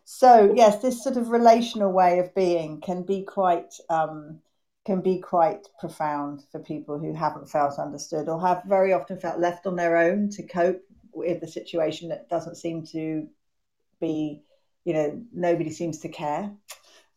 so 0.04 0.52
yes, 0.56 0.82
this 0.82 1.04
sort 1.04 1.18
of 1.18 1.30
relational 1.30 1.92
way 1.92 2.20
of 2.20 2.34
being 2.34 2.82
can 2.82 3.04
be 3.04 3.24
quite. 3.24 3.74
Um, 3.90 4.40
can 4.86 5.02
be 5.02 5.20
quite 5.20 5.68
profound 5.80 6.44
for 6.52 6.60
people 6.60 6.98
who 6.98 7.14
haven't 7.14 7.50
felt 7.50 7.78
understood 7.78 8.28
or 8.28 8.42
have 8.42 8.64
very 8.66 8.94
often 8.94 9.18
felt 9.18 9.40
left 9.40 9.68
on 9.68 9.76
their 9.76 9.98
own 9.98 10.30
to 10.30 10.44
cope 10.44 10.82
with 11.14 11.40
the 11.40 11.48
situation 11.48 12.10
that 12.10 12.30
doesn't 12.30 12.56
seem 12.56 12.84
to 12.84 13.28
be, 14.00 14.42
you 14.84 14.94
know, 14.94 15.22
nobody 15.32 15.70
seems 15.70 16.00
to 16.00 16.10
care. 16.10 16.52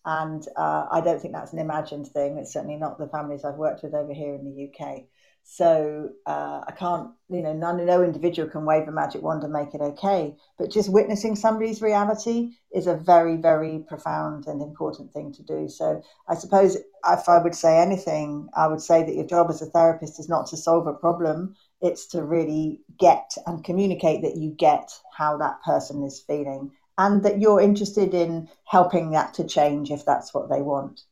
And 0.04 0.46
uh, 0.56 0.86
I 0.90 1.00
don't 1.00 1.20
think 1.20 1.32
that's 1.32 1.54
an 1.54 1.58
imagined 1.58 2.08
thing. 2.08 2.36
It's 2.36 2.52
certainly 2.52 2.76
not 2.76 2.98
the 2.98 3.08
families 3.08 3.44
I've 3.44 3.54
worked 3.54 3.82
with 3.82 3.94
over 3.94 4.12
here 4.12 4.34
in 4.34 4.44
the 4.44 4.68
UK. 4.68 5.04
So 5.46 6.08
uh, 6.26 6.62
I 6.66 6.72
can't, 6.72 7.10
you 7.28 7.42
know, 7.42 7.52
none, 7.52 7.84
no 7.84 8.02
individual 8.02 8.48
can 8.48 8.64
wave 8.64 8.88
a 8.88 8.92
magic 8.92 9.22
wand 9.22 9.44
and 9.44 9.52
make 9.52 9.74
it 9.74 9.80
okay. 9.80 10.34
But 10.58 10.70
just 10.70 10.90
witnessing 10.90 11.36
somebody's 11.36 11.82
reality 11.82 12.52
is 12.74 12.86
a 12.86 12.96
very, 12.96 13.36
very 13.36 13.84
profound 13.86 14.46
and 14.46 14.62
important 14.62 15.12
thing 15.12 15.32
to 15.34 15.42
do. 15.42 15.68
So 15.68 16.02
I 16.26 16.34
suppose 16.34 16.76
if 16.76 17.28
I 17.28 17.38
would 17.38 17.54
say 17.54 17.78
anything, 17.78 18.48
I 18.56 18.66
would 18.66 18.80
say 18.80 19.04
that 19.04 19.14
your 19.14 19.26
job 19.26 19.50
as 19.50 19.60
a 19.60 19.66
therapist 19.66 20.18
is 20.18 20.30
not 20.30 20.46
to 20.46 20.56
solve 20.56 20.86
a 20.86 20.94
problem, 20.94 21.54
it's 21.82 22.06
to 22.08 22.24
really 22.24 22.80
get 22.98 23.36
and 23.46 23.62
communicate 23.62 24.22
that 24.22 24.36
you 24.36 24.50
get 24.50 24.98
how 25.12 25.36
that 25.36 25.62
person 25.62 26.02
is 26.04 26.20
feeling 26.26 26.72
and 26.96 27.22
that 27.22 27.38
you're 27.38 27.60
interested 27.60 28.14
in 28.14 28.48
helping 28.64 29.10
that 29.10 29.34
to 29.34 29.44
change 29.44 29.90
if 29.90 30.06
that's 30.06 30.32
what 30.32 30.48
they 30.48 30.62
want 30.62 31.02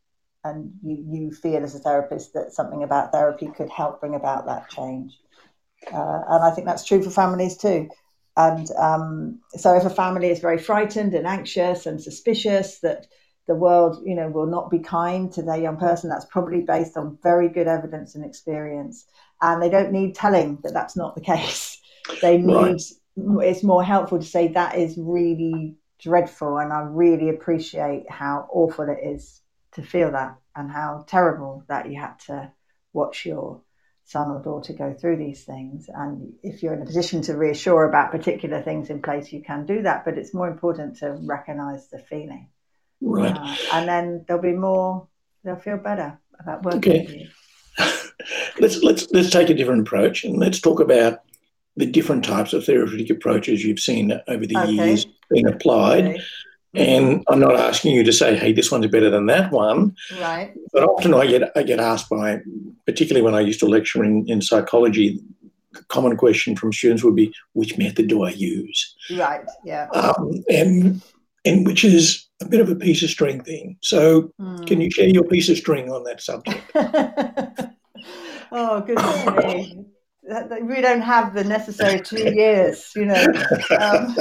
and 0.45 0.73
you, 0.83 1.05
you 1.09 1.31
feel 1.31 1.63
as 1.63 1.75
a 1.75 1.79
therapist 1.79 2.35
that 2.35 2.53
something 2.53 2.83
about 2.83 3.13
therapy 3.13 3.49
could 3.57 3.71
help 3.71 4.01
bring 4.01 4.15
about 4.15 4.47
that 4.47 4.69
change. 4.71 5.19
Uh, 5.93 6.21
and 6.29 6.45
I 6.45 6.51
think 6.51 6.67
that's 6.67 6.85
true 6.85 7.03
for 7.03 7.11
families 7.11 7.57
too. 7.57 7.89
And 8.37 8.71
um, 8.79 9.41
so, 9.57 9.77
if 9.77 9.85
a 9.85 9.91
family 9.91 10.31
is 10.31 10.41
very 10.41 10.59
frightened 10.59 11.15
and 11.15 11.27
anxious 11.27 11.87
and 11.87 12.01
suspicious 12.01 12.79
that 12.81 13.07
the 13.47 13.55
world, 13.55 14.03
you 14.07 14.15
know, 14.15 14.29
will 14.29 14.47
not 14.47 14.71
be 14.71 14.79
kind 14.79 15.31
to 15.33 15.43
their 15.43 15.59
young 15.59 15.77
person, 15.77 16.09
that's 16.09 16.25
probably 16.27 16.63
based 16.63 16.97
on 16.97 17.19
very 17.23 17.49
good 17.49 17.67
evidence 17.67 18.15
and 18.15 18.25
experience. 18.25 19.05
And 19.43 19.61
they 19.61 19.69
don't 19.69 19.93
need 19.93 20.15
telling 20.15 20.59
that 20.63 20.73
that's 20.73 20.97
not 20.97 21.15
the 21.15 21.21
case. 21.33 21.79
They 22.23 22.39
need. 22.39 22.81
Right. 23.17 23.47
It's 23.47 23.63
more 23.63 23.85
helpful 23.85 24.19
to 24.19 24.25
say 24.25 24.49
that 24.49 24.77
is 24.77 24.97
really 24.97 25.77
dreadful, 26.01 26.57
and 26.57 26.73
I 26.73 26.81
really 26.81 27.29
appreciate 27.29 28.11
how 28.11 28.49
awful 28.51 28.89
it 28.89 29.07
is 29.07 29.42
to 29.73 29.83
feel 29.83 30.13
that 30.13 30.37
and 30.55 30.71
how 30.71 31.05
terrible 31.09 31.65
that 31.69 31.91
you 31.91 31.99
had 31.99 32.19
to 32.27 32.53
watch 32.93 33.25
your 33.25 33.63
son 34.05 34.31
or 34.31 34.43
daughter 34.43 34.73
go 34.73 34.93
through 34.93 35.17
these 35.17 35.45
things. 35.45 35.89
And 35.93 36.35
if 36.43 36.63
you're 36.63 36.75
in 36.75 36.83
a 36.83 36.87
position 36.87 37.23
to 37.23 37.37
reassure 37.37 37.85
about 37.85 38.11
particular 38.11 38.61
things 38.61 38.91
in 38.91 39.01
place, 39.01 39.33
you 39.33 39.43
can 39.43 39.65
do 39.65 39.83
that. 39.83 40.05
But 40.05 40.19
it's 40.19 40.35
more 40.35 40.49
important 40.49 40.99
to 40.99 41.13
recognize 41.23 41.89
the 41.89 41.99
feeling. 41.99 42.49
Right. 43.01 43.37
Uh, 43.37 43.57
and 43.73 43.89
then 43.89 44.25
there'll 44.27 44.43
be 44.43 44.53
more, 44.53 45.09
they'll 45.45 45.57
feel 45.57 45.79
better 45.79 46.19
about 46.39 46.63
working 46.63 46.79
okay. 46.79 47.07
with 47.07 47.15
you. 47.15 47.29
let's, 48.61 48.83
let's, 48.83 49.11
let's 49.13 49.31
take 49.31 49.51
a 49.51 49.55
different 49.55 49.83
approach 49.83 50.25
and 50.25 50.39
let's 50.39 50.61
talk 50.61 50.81
about 50.81 51.21
the 51.77 51.87
different 51.87 52.25
types 52.25 52.53
of 52.53 52.65
therapeutic 52.65 53.11
approaches 53.11 53.65
you've 53.65 53.81
seen 53.81 54.13
over 54.29 54.47
the 54.47 54.57
okay. 54.59 54.73
years 54.73 55.07
being 55.31 55.47
applied. 55.47 56.05
Okay. 56.05 56.23
And 56.75 57.23
I'm 57.29 57.41
not 57.41 57.57
asking 57.57 57.95
you 57.95 58.03
to 58.05 58.13
say, 58.13 58.37
"Hey, 58.37 58.53
this 58.53 58.71
one's 58.71 58.87
better 58.87 59.11
than 59.11 59.27
that 59.27 59.51
one." 59.51 59.95
Right. 60.19 60.55
But 60.73 60.85
often 60.85 61.13
I 61.13 61.27
get 61.27 61.53
I 61.55 61.63
get 61.63 61.81
asked 61.81 62.09
by, 62.09 62.41
particularly 62.87 63.23
when 63.23 63.35
I 63.35 63.41
used 63.41 63.61
to 63.61 63.67
lecture 63.67 64.03
in, 64.03 64.25
in 64.27 64.41
psychology, 64.41 65.21
the 65.73 65.85
common 65.85 66.17
question 66.17 66.57
from 66.57 66.73
students 66.73 67.05
would 67.05 67.17
be, 67.17 67.35
"Which 67.53 67.77
method 67.77 68.09
do 68.09 68.23
I 68.23 68.31
use?" 68.31 68.97
Right. 69.11 69.45
Yeah. 69.65 69.89
Um, 69.93 70.43
and 70.49 71.03
and 71.45 71.67
which 71.67 71.85
is 71.85 72.27
a 72.41 72.47
bit 72.47 72.61
of 72.61 72.71
a 72.71 72.75
piece 72.75 73.03
of 73.03 73.11
string 73.11 73.43
thing. 73.43 73.77
So, 73.83 74.33
mm. 74.41 74.67
can 74.67 74.81
you 74.81 74.91
share 74.91 75.09
your 75.09 75.25
piece 75.25 75.49
of 75.49 75.59
string 75.59 75.91
on 75.91 76.05
that 76.05 76.23
subject? 76.23 76.63
oh 78.53 78.81
goodness 78.81 79.27
me! 79.45 79.85
We 80.63 80.81
don't 80.81 81.03
have 81.03 81.35
the 81.35 81.45
necessary 81.45 82.01
two 82.01 82.33
years, 82.35 82.93
you 82.95 83.07
know. 83.07 83.27
Um, 83.79 84.17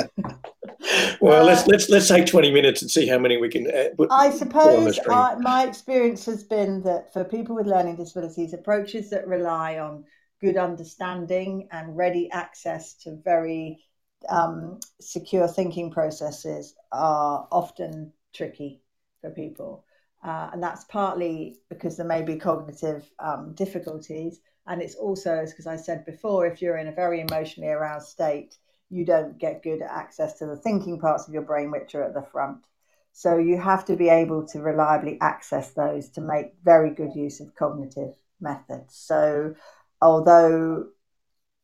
well, 1.21 1.41
uh, 1.41 1.45
let's 1.45 1.67
let's 1.67 1.89
let's 1.89 2.07
take 2.07 2.25
twenty 2.25 2.51
minutes 2.51 2.81
and 2.81 2.89
see 2.89 3.07
how 3.07 3.17
many 3.17 3.37
we 3.37 3.49
can. 3.49 3.67
Uh, 3.69 4.05
I 4.09 4.31
suppose 4.31 4.99
I, 5.09 5.35
my 5.35 5.65
experience 5.65 6.25
has 6.25 6.43
been 6.43 6.81
that 6.83 7.13
for 7.13 7.23
people 7.23 7.55
with 7.55 7.67
learning 7.67 7.97
disabilities, 7.97 8.53
approaches 8.53 9.09
that 9.11 9.27
rely 9.27 9.79
on 9.79 10.05
good 10.41 10.57
understanding 10.57 11.67
and 11.71 11.95
ready 11.95 12.29
access 12.31 12.95
to 12.95 13.15
very 13.23 13.83
um, 14.29 14.79
secure 14.99 15.47
thinking 15.47 15.91
processes 15.91 16.75
are 16.91 17.47
often 17.51 18.11
tricky 18.33 18.81
for 19.21 19.29
people. 19.29 19.85
Uh, 20.23 20.49
and 20.53 20.61
that's 20.61 20.83
partly 20.85 21.57
because 21.69 21.97
there 21.97 22.05
may 22.05 22.21
be 22.21 22.35
cognitive 22.35 23.09
um, 23.19 23.53
difficulties. 23.53 24.39
And 24.67 24.81
it's 24.81 24.95
also, 24.95 25.37
as 25.37 25.67
I 25.67 25.75
said 25.75 26.05
before, 26.05 26.45
if 26.45 26.61
you're 26.61 26.77
in 26.77 26.87
a 26.87 26.91
very 26.91 27.21
emotionally 27.21 27.71
aroused 27.71 28.09
state, 28.09 28.57
you 28.91 29.05
don't 29.05 29.37
get 29.39 29.63
good 29.63 29.81
access 29.81 30.37
to 30.39 30.45
the 30.45 30.57
thinking 30.57 30.99
parts 30.99 31.27
of 31.27 31.33
your 31.33 31.43
brain, 31.43 31.71
which 31.71 31.95
are 31.95 32.03
at 32.03 32.13
the 32.13 32.21
front. 32.21 32.67
So 33.13 33.37
you 33.37 33.57
have 33.57 33.85
to 33.85 33.95
be 33.95 34.09
able 34.09 34.45
to 34.47 34.59
reliably 34.59 35.17
access 35.21 35.71
those 35.71 36.09
to 36.09 36.21
make 36.21 36.53
very 36.63 36.91
good 36.91 37.15
use 37.15 37.39
of 37.39 37.55
cognitive 37.55 38.13
methods. 38.39 38.95
So 38.95 39.55
although 40.01 40.87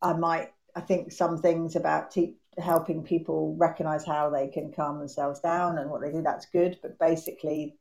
I 0.02 0.14
might, 0.14 0.54
I 0.76 0.82
think 0.82 1.12
some 1.12 1.38
things 1.38 1.76
about 1.76 2.12
te- 2.12 2.38
helping 2.58 3.04
people 3.04 3.56
recognize 3.58 4.06
how 4.06 4.30
they 4.30 4.48
can 4.48 4.72
calm 4.72 5.00
themselves 5.00 5.40
down 5.40 5.78
and 5.78 5.90
what 5.90 6.02
they 6.02 6.12
do, 6.12 6.22
that's 6.22 6.46
good. 6.48 6.80
But 6.82 6.98
basically, 6.98 7.78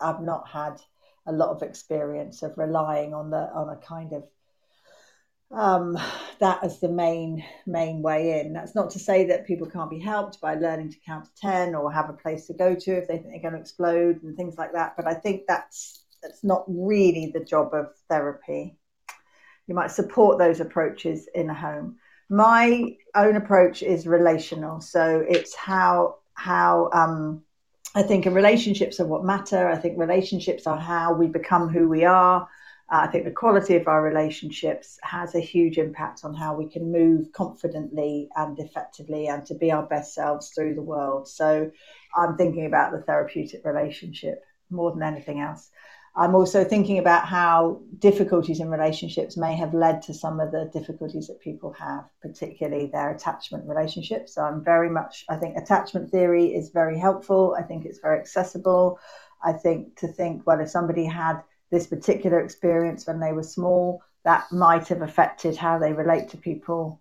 I've 0.00 0.22
not 0.22 0.48
had 0.48 0.80
a 1.26 1.32
lot 1.32 1.50
of 1.50 1.62
experience 1.62 2.42
of 2.42 2.56
relying 2.56 3.14
on 3.14 3.30
the 3.30 3.50
on 3.52 3.68
a 3.68 3.76
kind 3.76 4.12
of 4.12 4.24
um, 5.52 5.98
that 6.38 6.62
as 6.62 6.80
the 6.80 6.88
main 6.88 7.44
main 7.66 8.02
way 8.02 8.40
in. 8.40 8.52
That's 8.52 8.74
not 8.74 8.90
to 8.90 8.98
say 8.98 9.26
that 9.26 9.46
people 9.46 9.68
can't 9.68 9.90
be 9.90 9.98
helped 9.98 10.40
by 10.40 10.54
learning 10.54 10.90
to 10.92 10.98
count 11.04 11.24
to 11.24 11.30
ten 11.40 11.74
or 11.74 11.92
have 11.92 12.08
a 12.08 12.14
place 12.14 12.46
to 12.46 12.54
go 12.54 12.74
to 12.74 12.90
if 12.96 13.08
they 13.08 13.18
think 13.18 13.30
they're 13.30 13.42
going 13.42 13.54
to 13.54 13.60
explode 13.60 14.22
and 14.22 14.36
things 14.36 14.56
like 14.56 14.72
that. 14.72 14.94
But 14.96 15.06
I 15.06 15.14
think 15.14 15.42
that's 15.48 16.04
that's 16.22 16.44
not 16.44 16.64
really 16.68 17.30
the 17.32 17.44
job 17.44 17.74
of 17.74 17.88
therapy. 18.08 18.76
You 19.66 19.74
might 19.74 19.90
support 19.90 20.38
those 20.38 20.60
approaches 20.60 21.28
in 21.34 21.50
a 21.50 21.54
home. 21.54 21.96
My 22.28 22.96
own 23.14 23.36
approach 23.36 23.82
is 23.82 24.06
relational, 24.06 24.80
so 24.80 25.24
it's 25.28 25.54
how 25.54 26.16
how 26.34 26.90
um, 26.92 27.42
I 27.94 28.02
think 28.02 28.24
relationships 28.26 29.00
are 29.00 29.06
what 29.06 29.24
matter. 29.24 29.68
I 29.68 29.76
think 29.76 29.98
relationships 29.98 30.66
are 30.66 30.78
how 30.78 31.14
we 31.14 31.26
become 31.26 31.68
who 31.68 31.88
we 31.88 32.04
are. 32.04 32.48
Uh, 32.90 33.02
I 33.02 33.06
think 33.06 33.24
the 33.24 33.30
quality 33.30 33.76
of 33.76 33.86
our 33.86 34.02
relationships 34.02 34.98
has 35.02 35.34
a 35.34 35.40
huge 35.40 35.78
impact 35.78 36.24
on 36.24 36.34
how 36.34 36.54
we 36.54 36.68
can 36.68 36.90
move 36.90 37.30
confidently 37.32 38.28
and 38.34 38.58
effectively 38.58 39.28
and 39.28 39.46
to 39.46 39.54
be 39.54 39.70
our 39.70 39.84
best 39.84 40.12
selves 40.14 40.50
through 40.50 40.74
the 40.74 40.82
world. 40.82 41.28
So 41.28 41.70
I'm 42.16 42.36
thinking 42.36 42.66
about 42.66 42.90
the 42.90 43.02
therapeutic 43.02 43.64
relationship 43.64 44.42
more 44.70 44.90
than 44.92 45.02
anything 45.02 45.40
else. 45.40 45.70
I'm 46.16 46.34
also 46.34 46.64
thinking 46.64 46.98
about 46.98 47.24
how 47.26 47.80
difficulties 48.00 48.58
in 48.58 48.68
relationships 48.68 49.36
may 49.36 49.54
have 49.54 49.72
led 49.72 50.02
to 50.02 50.14
some 50.14 50.40
of 50.40 50.50
the 50.50 50.68
difficulties 50.72 51.28
that 51.28 51.40
people 51.40 51.72
have, 51.74 52.04
particularly 52.20 52.86
their 52.86 53.12
attachment 53.12 53.68
relationships. 53.68 54.34
So 54.34 54.42
I'm 54.42 54.64
very 54.64 54.90
much, 54.90 55.24
I 55.28 55.36
think 55.36 55.56
attachment 55.56 56.10
theory 56.10 56.46
is 56.46 56.70
very 56.70 56.98
helpful. 56.98 57.54
I 57.56 57.62
think 57.62 57.84
it's 57.84 58.00
very 58.00 58.18
accessible. 58.18 58.98
I 59.44 59.52
think 59.52 59.96
to 60.00 60.08
think, 60.08 60.44
well, 60.46 60.58
if 60.58 60.68
somebody 60.68 61.04
had 61.04 61.42
this 61.70 61.86
particular 61.86 62.40
experience 62.40 63.06
when 63.06 63.20
they 63.20 63.32
were 63.32 63.42
small, 63.42 64.02
that 64.24 64.50
might 64.52 64.88
have 64.88 65.02
affected 65.02 65.56
how 65.56 65.78
they 65.78 65.92
relate 65.92 66.28
to 66.30 66.36
people 66.36 67.00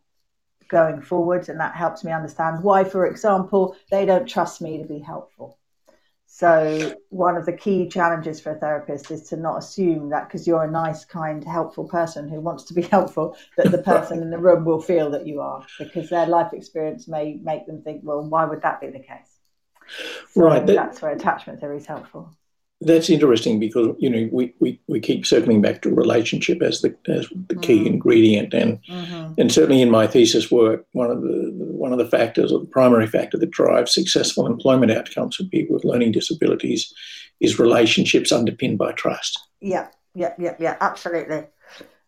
going 0.70 1.02
forward. 1.02 1.50
And 1.50 1.60
that 1.60 1.76
helps 1.76 2.04
me 2.04 2.12
understand 2.12 2.64
why, 2.64 2.84
for 2.84 3.06
example, 3.06 3.76
they 3.92 4.06
don't 4.06 4.28
trust 4.28 4.62
me 4.62 4.78
to 4.78 4.88
be 4.88 5.00
helpful. 5.00 5.58
So, 6.32 6.96
one 7.10 7.38
of 7.38 7.48
the 7.48 7.54
key 7.54 7.90
challenges 7.90 8.40
for 8.40 8.52
a 8.52 8.56
therapist 8.56 9.10
is 9.10 9.24
to 9.30 9.36
not 9.36 9.58
assume 9.58 10.10
that 10.10 10.28
because 10.28 10.48
you're 10.48 10.64
a 10.64 10.70
nice, 10.70 11.04
kind, 11.04 11.44
helpful 11.44 11.86
person 11.86 12.30
who 12.30 12.40
wants 12.40 12.66
to 12.66 12.76
be 12.76 12.82
helpful, 12.96 13.36
that 13.58 13.72
the 13.72 13.80
person 13.80 14.22
in 14.22 14.30
the 14.30 14.38
room 14.38 14.64
will 14.64 14.80
feel 14.80 15.10
that 15.10 15.26
you 15.26 15.42
are, 15.42 15.66
because 15.80 16.08
their 16.10 16.28
life 16.28 16.54
experience 16.54 17.08
may 17.08 17.40
make 17.42 17.66
them 17.66 17.82
think, 17.82 18.02
well, 18.04 18.22
why 18.22 18.46
would 18.46 18.62
that 18.62 18.80
be 18.80 18.88
the 18.88 19.00
case? 19.00 19.40
So 20.30 20.44
right. 20.44 20.66
that's 20.68 21.02
where 21.02 21.12
attachment 21.12 21.60
theory 21.60 21.78
is 21.78 21.88
helpful 21.88 22.32
that's 22.82 23.10
interesting 23.10 23.60
because 23.60 23.94
you 24.00 24.10
know 24.10 24.30
we, 24.32 24.54
we, 24.60 24.80
we 24.88 25.00
keep 25.00 25.26
circling 25.26 25.62
back 25.62 25.82
to 25.82 25.94
relationship 25.94 26.62
as 26.62 26.82
the 26.82 26.96
as 27.08 27.28
the 27.48 27.56
key 27.56 27.82
mm. 27.82 27.88
ingredient 27.88 28.54
and 28.54 28.80
mm-hmm. 28.86 29.34
and 29.38 29.52
certainly 29.52 29.82
in 29.82 29.92
my 29.92 30.08
thesis 30.08 30.50
work 30.50 30.86
one 30.94 31.12
of 31.12 31.22
the 31.22 31.52
one 31.58 31.92
of 31.92 31.98
the 31.98 32.08
factors 32.08 32.52
or 32.52 32.60
the 32.60 32.66
primary 32.66 33.08
factor 33.08 33.38
that 33.38 33.52
drives 33.52 33.94
successful 33.94 34.48
employment 34.48 34.92
outcomes 34.92 35.36
for 35.36 35.44
people 35.46 35.74
with 35.74 35.84
learning 35.84 36.12
disabilities 36.12 36.94
is 37.42 37.60
relationships 37.60 38.32
underpinned 38.32 38.78
by 38.78 38.92
trust. 38.94 39.40
Yeah, 39.62 39.88
yeah, 40.14 40.34
yeah, 40.38 40.56
yeah, 40.60 40.78
absolutely. 40.82 41.46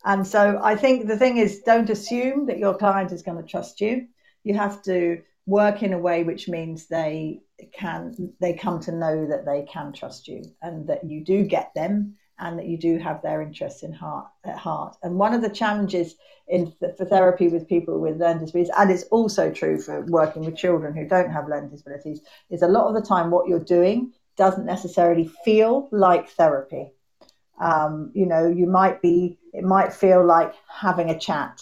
And 0.04 0.26
so 0.26 0.60
I 0.62 0.76
think 0.76 1.08
the 1.08 1.18
thing 1.18 1.38
is 1.38 1.60
don't 1.60 1.90
assume 1.90 2.48
that 2.48 2.58
your 2.58 2.76
client 2.76 3.12
is 3.12 3.22
going 3.22 3.38
to 3.38 3.48
trust 3.48 3.82
you. 3.82 4.08
You 4.44 4.56
have 4.56 4.82
to 4.84 5.22
work 5.46 5.84
in 5.84 5.94
a 5.94 6.00
way 6.00 6.24
which 6.24 6.48
means 6.48 6.88
they 6.88 7.42
can 7.72 8.34
they 8.40 8.54
come 8.54 8.80
to 8.82 8.92
know 8.92 9.28
that 9.28 9.46
they 9.46 9.64
can 9.64 9.94
trust 9.94 10.28
you 10.28 10.44
and 10.62 10.88
that 10.88 11.04
you 11.04 11.24
do 11.24 11.44
get 11.44 11.74
them 11.74 12.16
and 12.42 12.58
that 12.58 12.66
you 12.66 12.78
do 12.78 12.98
have 12.98 13.22
their 13.22 13.42
interests 13.42 13.84
in 13.84 13.94
heart 13.94 14.28
at 14.44 14.58
heart. 14.58 14.98
And 15.04 15.18
one 15.18 15.34
of 15.34 15.42
the 15.42 15.50
challenges 15.50 16.16
in 16.48 16.74
for 16.98 17.06
therapy 17.06 17.48
with 17.48 17.70
people 17.70 18.00
with 18.00 18.20
learning 18.20 18.40
disabilities, 18.40 18.74
and 18.78 18.92
it's 18.92 19.04
also 19.04 19.52
true 19.52 19.80
for 19.80 20.02
working 20.08 20.44
with 20.44 20.58
children 20.58 20.96
who 20.96 21.08
don't 21.08 21.30
have 21.30 21.48
learning 21.48 21.70
disabilities, 21.70 22.22
is 22.50 22.64
a 22.64 22.68
lot 22.68 22.88
of 22.88 22.96
the 22.96 23.08
time 23.08 23.30
what 23.30 23.48
you're 23.48 23.60
doing 23.60 24.12
doesn't 24.38 24.66
necessarily 24.66 25.30
feel 25.46 25.88
like 25.92 26.30
therapy. 26.30 26.92
Um, 27.60 28.12
you 28.16 28.26
know, 28.26 28.48
you 28.48 28.66
might 28.66 29.04
be, 29.04 29.38
it 29.54 29.64
might 29.64 29.94
feel 29.94 30.26
like 30.26 30.54
having 30.68 31.12
a 31.12 31.20
chat, 31.20 31.62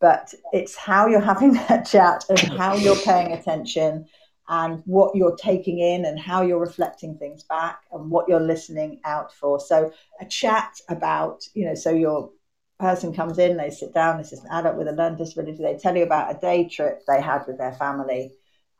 but 0.00 0.32
it's 0.52 0.74
how 0.74 1.08
you're 1.08 1.20
having 1.20 1.52
that 1.68 1.84
chat 1.84 2.24
and 2.30 2.38
how 2.38 2.74
you're 2.74 2.96
paying 2.96 3.32
attention 3.32 4.06
and 4.48 4.82
what 4.86 5.14
you're 5.16 5.36
taking 5.36 5.78
in 5.80 6.04
and 6.04 6.18
how 6.18 6.42
you're 6.42 6.60
reflecting 6.60 7.16
things 7.16 7.42
back 7.42 7.82
and 7.92 8.10
what 8.10 8.28
you're 8.28 8.40
listening 8.40 9.00
out 9.04 9.32
for. 9.32 9.58
So 9.58 9.92
a 10.20 10.24
chat 10.24 10.80
about, 10.88 11.44
you 11.54 11.64
know, 11.64 11.74
so 11.74 11.90
your 11.90 12.30
person 12.78 13.12
comes 13.12 13.38
in, 13.38 13.56
they 13.56 13.70
sit 13.70 13.92
down, 13.92 14.18
this 14.18 14.32
is 14.32 14.44
an 14.44 14.50
adult 14.50 14.76
with 14.76 14.88
a 14.88 14.92
learning 14.92 15.18
disability, 15.18 15.62
they 15.62 15.76
tell 15.76 15.96
you 15.96 16.04
about 16.04 16.34
a 16.34 16.38
day 16.38 16.68
trip 16.68 17.02
they 17.06 17.20
had 17.20 17.44
with 17.46 17.58
their 17.58 17.72
family 17.72 18.32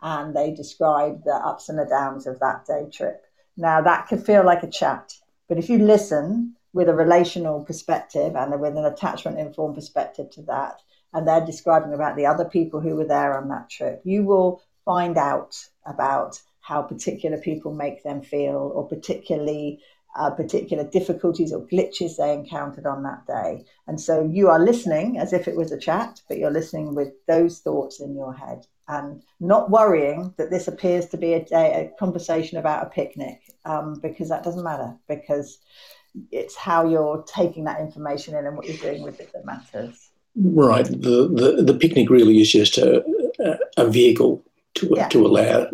and 0.03 0.37
they 0.37 0.53
describe 0.55 1.25
the 1.25 1.33
ups 1.33 1.69
and 1.69 1.79
the 1.79 1.87
downs 1.87 2.27
of 2.27 2.39
that 2.41 2.67
day 2.67 2.89
trip. 2.93 3.25
Now 3.57 3.81
that 3.81 4.07
could 4.07 4.25
feel 4.25 4.45
like 4.45 4.63
a 4.63 4.71
chat, 4.71 5.15
but 5.49 5.59
if 5.59 5.69
you 5.69 5.79
listen 5.79 6.55
with 6.73 6.89
a 6.89 6.95
relational 6.95 7.65
perspective 7.65 8.37
and 8.37 8.61
with 8.61 8.77
an 8.77 8.85
attachment 8.85 9.39
informed 9.39 9.75
perspective 9.75 10.31
to 10.31 10.43
that, 10.43 10.81
and 11.15 11.27
they're 11.27 11.45
describing 11.45 11.95
about 11.95 12.17
the 12.17 12.27
other 12.27 12.45
people 12.45 12.81
who 12.81 12.95
were 12.95 13.07
there 13.07 13.39
on 13.39 13.49
that 13.49 13.71
trip, 13.71 14.03
you 14.05 14.23
will 14.23 14.61
find 14.87 15.19
out 15.19 15.55
about 15.85 16.41
how 16.61 16.81
particular 16.81 17.37
people 17.37 17.75
make 17.75 18.03
them 18.03 18.23
feel 18.23 18.73
or 18.75 18.89
particularly 18.89 19.81
uh, 20.17 20.31
particular 20.31 20.85
difficulties 20.85 21.53
or 21.53 21.67
glitches 21.67 22.17
they 22.17 22.33
encountered 22.33 22.87
on 22.87 23.03
that 23.03 23.27
day. 23.27 23.65
And 23.87 24.01
so 24.01 24.25
you 24.33 24.49
are 24.49 24.59
listening 24.59 25.19
as 25.19 25.35
if 25.35 25.47
it 25.47 25.57
was 25.57 25.73
a 25.73 25.79
chat, 25.79 26.23
but 26.27 26.39
you're 26.39 26.51
listening 26.51 26.95
with 26.95 27.13
those 27.27 27.59
thoughts 27.59 28.01
in 28.01 28.15
your 28.15 28.33
head 28.33 28.67
and 28.89 29.23
not 29.41 29.71
worrying 29.71 30.33
that 30.39 30.51
this 30.51 30.69
appears 30.69 31.07
to 31.07 31.19
be 31.19 31.35
a, 31.35 31.45
day, 31.45 31.91
a 31.93 31.99
conversation 31.99 32.57
about 32.57 32.87
a 32.87 32.91
picnic 32.91 33.43
um, 33.65 33.99
because 34.01 34.29
that 34.29 34.43
doesn't 34.43 34.65
matter 34.65 34.97
because 35.09 35.59
it's 36.33 36.57
how 36.57 36.89
you're 36.89 37.23
taking 37.27 37.65
that 37.65 37.81
information 37.81 38.35
in 38.35 38.47
and 38.47 38.57
what 38.57 38.67
you're 38.67 38.79
doing 38.79 39.03
with 39.03 39.21
it 39.21 39.31
that 39.35 39.45
matters. 39.45 40.11
Right. 40.35 40.87
The, 40.87 41.29
the, 41.29 41.63
the 41.63 41.79
picnic 41.79 42.09
really 42.09 42.41
is 42.41 42.51
just 42.51 42.79
a, 42.79 43.05
a 43.77 43.87
vehicle 43.87 44.46
to, 44.77 44.93
yeah. 44.95 45.09
to 45.09 45.27
allow 45.27 45.67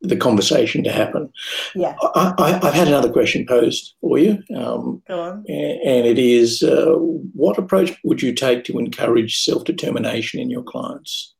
the 0.00 0.16
conversation 0.16 0.84
to 0.84 0.92
happen. 0.92 1.32
Yeah. 1.74 1.96
I, 2.14 2.58
have 2.62 2.74
had 2.74 2.88
another 2.88 3.10
question 3.10 3.46
posed 3.46 3.94
for 4.00 4.18
you. 4.18 4.42
Um, 4.54 5.02
Go 5.08 5.20
on. 5.20 5.44
And 5.48 6.06
it 6.06 6.18
is 6.18 6.62
uh, 6.62 6.94
what 7.34 7.58
approach 7.58 7.92
would 8.04 8.22
you 8.22 8.32
take 8.32 8.64
to 8.64 8.78
encourage 8.78 9.42
self 9.42 9.64
determination 9.64 10.40
in 10.40 10.50
your 10.50 10.62
clients? 10.62 11.34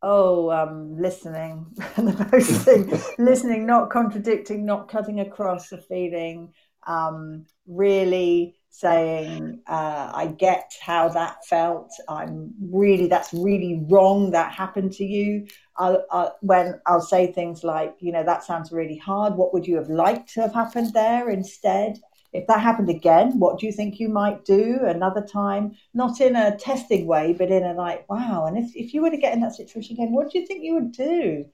Oh, 0.00 0.50
um, 0.50 0.96
listening, 1.00 1.66
the 1.96 2.28
most 2.32 2.50
thing. 2.62 2.92
listening, 3.18 3.66
not 3.66 3.90
contradicting, 3.90 4.64
not 4.64 4.88
cutting 4.88 5.18
across 5.18 5.70
the 5.70 5.78
feeling, 5.78 6.52
um, 6.86 7.46
really 7.66 8.54
saying, 8.70 9.60
uh, 9.66 10.12
I 10.14 10.26
get 10.26 10.70
how 10.80 11.08
that 11.08 11.44
felt. 11.46 11.90
I'm 12.08 12.54
really, 12.60 13.08
that's 13.08 13.32
really 13.32 13.84
wrong. 13.88 14.30
That 14.30 14.52
happened 14.52 14.92
to 14.92 15.04
you. 15.04 15.48
I'll, 15.78 16.04
I'll, 16.10 16.36
when 16.40 16.80
I'll 16.86 17.00
say 17.00 17.32
things 17.32 17.62
like, 17.62 17.94
you 18.00 18.12
know, 18.12 18.24
that 18.24 18.44
sounds 18.44 18.72
really 18.72 18.96
hard. 18.96 19.34
What 19.34 19.54
would 19.54 19.66
you 19.66 19.76
have 19.76 19.88
liked 19.88 20.32
to 20.34 20.42
have 20.42 20.52
happened 20.52 20.92
there 20.92 21.30
instead? 21.30 22.00
If 22.32 22.46
that 22.48 22.60
happened 22.60 22.90
again, 22.90 23.38
what 23.38 23.58
do 23.58 23.66
you 23.66 23.72
think 23.72 23.98
you 23.98 24.08
might 24.08 24.44
do 24.44 24.80
another 24.82 25.22
time? 25.22 25.76
Not 25.94 26.20
in 26.20 26.36
a 26.36 26.56
testing 26.58 27.06
way, 27.06 27.32
but 27.32 27.50
in 27.50 27.62
a 27.62 27.72
like, 27.72 28.08
wow. 28.10 28.46
And 28.46 28.58
if, 28.58 28.76
if 28.76 28.92
you 28.92 29.00
were 29.00 29.10
to 29.10 29.16
get 29.16 29.32
in 29.32 29.40
that 29.40 29.54
situation 29.54 29.94
again, 29.94 30.12
what 30.12 30.30
do 30.30 30.38
you 30.38 30.46
think 30.46 30.62
you 30.62 30.74
would 30.74 30.92
do? 30.92 31.46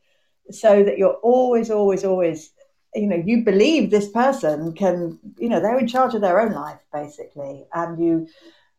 So 0.51 0.83
that 0.83 0.99
you're 0.99 1.21
always, 1.23 1.71
always, 1.71 2.05
always 2.05 2.51
you 2.95 3.09
know 3.09 3.17
you 3.17 3.43
believe 3.43 3.91
this 3.91 4.09
person 4.09 4.73
can 4.73 5.19
you 5.39 5.49
know 5.49 5.61
they're 5.61 5.79
in 5.79 5.87
charge 5.87 6.15
of 6.15 6.21
their 6.21 6.41
own 6.41 6.53
life 6.53 6.79
basically 6.93 7.65
and 7.75 7.99
you 7.99 8.29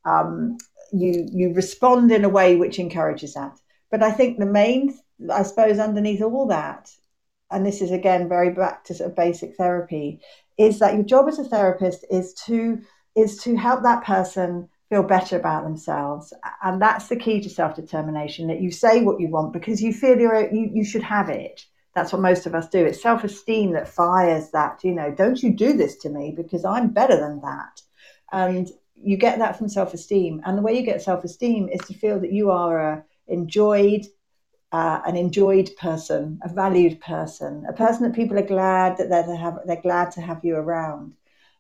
um, 0.05 0.57
you 0.93 1.27
you 1.31 1.53
respond 1.53 2.11
in 2.11 2.23
a 2.23 2.29
way 2.29 2.55
which 2.55 2.79
encourages 2.79 3.33
that 3.33 3.57
but 3.91 4.01
i 4.01 4.11
think 4.11 4.37
the 4.37 4.45
main 4.45 4.97
i 5.31 5.43
suppose 5.43 5.79
underneath 5.79 6.21
all 6.21 6.47
that 6.47 6.91
and 7.51 7.65
this 7.65 7.81
is 7.81 7.91
again 7.91 8.27
very 8.27 8.51
back 8.51 8.83
to 8.83 8.93
sort 8.93 9.09
of 9.09 9.15
basic 9.15 9.55
therapy 9.55 10.19
is 10.57 10.79
that 10.79 10.93
your 10.93 11.03
job 11.03 11.27
as 11.27 11.39
a 11.39 11.43
therapist 11.43 12.05
is 12.09 12.33
to 12.33 12.79
is 13.15 13.37
to 13.41 13.55
help 13.55 13.83
that 13.83 14.03
person 14.03 14.67
feel 14.89 15.03
better 15.03 15.37
about 15.37 15.63
themselves 15.63 16.33
and 16.63 16.81
that's 16.81 17.07
the 17.07 17.15
key 17.15 17.41
to 17.41 17.49
self-determination 17.49 18.47
that 18.47 18.61
you 18.61 18.71
say 18.71 19.01
what 19.01 19.19
you 19.19 19.27
want 19.29 19.51
because 19.51 19.81
you 19.81 19.91
feel 19.91 20.19
you're, 20.19 20.53
you, 20.53 20.69
you 20.73 20.83
should 20.83 21.03
have 21.03 21.29
it 21.29 21.65
that's 21.95 22.11
what 22.11 22.21
most 22.21 22.45
of 22.45 22.53
us 22.53 22.67
do. 22.67 22.85
It's 22.85 23.01
self 23.01 23.23
esteem 23.23 23.71
that 23.71 23.87
fires 23.87 24.51
that, 24.51 24.83
you 24.83 24.91
know, 24.91 25.11
don't 25.11 25.41
you 25.41 25.51
do 25.51 25.73
this 25.73 25.95
to 25.99 26.09
me 26.09 26.33
because 26.35 26.65
I'm 26.65 26.89
better 26.89 27.15
than 27.15 27.39
that. 27.41 27.81
And 28.33 28.69
you 28.95 29.15
get 29.15 29.39
that 29.39 29.57
from 29.57 29.69
self 29.69 29.93
esteem. 29.93 30.41
And 30.45 30.57
the 30.57 30.61
way 30.61 30.77
you 30.77 30.85
get 30.85 31.01
self 31.01 31.23
esteem 31.23 31.69
is 31.69 31.79
to 31.87 31.93
feel 31.93 32.19
that 32.19 32.33
you 32.33 32.51
are 32.51 33.05
enjoyed, 33.27 34.05
uh, 34.71 35.01
an 35.05 35.15
enjoyed 35.15 35.69
person, 35.77 36.39
a 36.43 36.49
valued 36.49 36.99
person, 36.99 37.65
a 37.67 37.73
person 37.73 38.03
that 38.03 38.15
people 38.15 38.37
are 38.37 38.45
glad 38.45 38.97
that 38.97 39.09
they're, 39.09 39.35
have, 39.35 39.59
they're 39.65 39.81
glad 39.81 40.11
to 40.11 40.21
have 40.21 40.43
you 40.43 40.55
around. 40.55 41.13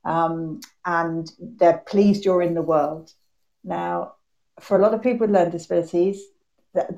Um, 0.03 0.61
and 0.85 1.31
they're 1.39 1.79
pleased 1.79 2.25
you're 2.25 2.41
in 2.41 2.53
the 2.53 2.61
world. 2.61 3.13
Now, 3.63 4.15
for 4.59 4.77
a 4.77 4.81
lot 4.81 4.93
of 4.93 5.01
people 5.01 5.21
with 5.21 5.35
learning 5.35 5.51
disabilities, 5.51 6.21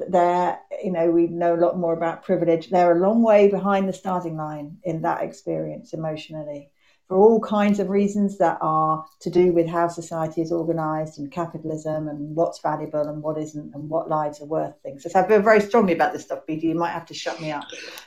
they're, 0.10 0.60
you 0.84 0.92
know, 0.92 1.10
we 1.12 1.28
know 1.28 1.56
a 1.56 1.64
lot 1.64 1.78
more 1.78 1.94
about 1.94 2.24
privilege. 2.24 2.70
They're 2.70 2.98
a 2.98 3.00
long 3.00 3.22
way 3.22 3.50
behind 3.50 3.88
the 3.88 3.94
starting 3.94 4.36
line 4.36 4.78
in 4.84 5.04
that 5.04 5.22
experience 5.24 5.94
emotionally 5.94 6.72
for 7.08 7.18
all 7.18 7.40
kinds 7.40 7.80
of 7.80 7.90
reasons 7.90 8.38
that 8.38 8.58
are 8.60 9.06
to 9.22 9.30
do 9.30 9.54
with 9.54 9.66
how 9.68 9.88
society 9.88 10.42
is 10.42 10.52
organized 10.52 11.20
and 11.20 11.32
capitalism 11.32 12.10
and 12.10 12.36
what's 12.36 12.60
valuable 12.60 13.08
and 13.08 13.22
what 13.22 13.38
isn't 13.38 13.74
and 13.74 13.90
what 13.90 14.10
lives 14.10 14.42
are 14.42 14.46
worth 14.46 14.74
things. 14.84 15.04
So 15.04 15.18
I 15.18 15.26
feel 15.26 15.42
very 15.42 15.62
strongly 15.62 15.94
about 15.94 16.12
this 16.12 16.24
stuff, 16.24 16.40
BD. 16.48 16.64
You 16.64 16.76
might 16.76 16.92
have 16.92 17.06
to 17.06 17.14
shut 17.14 17.40
me 17.40 17.52
up. 17.52 17.64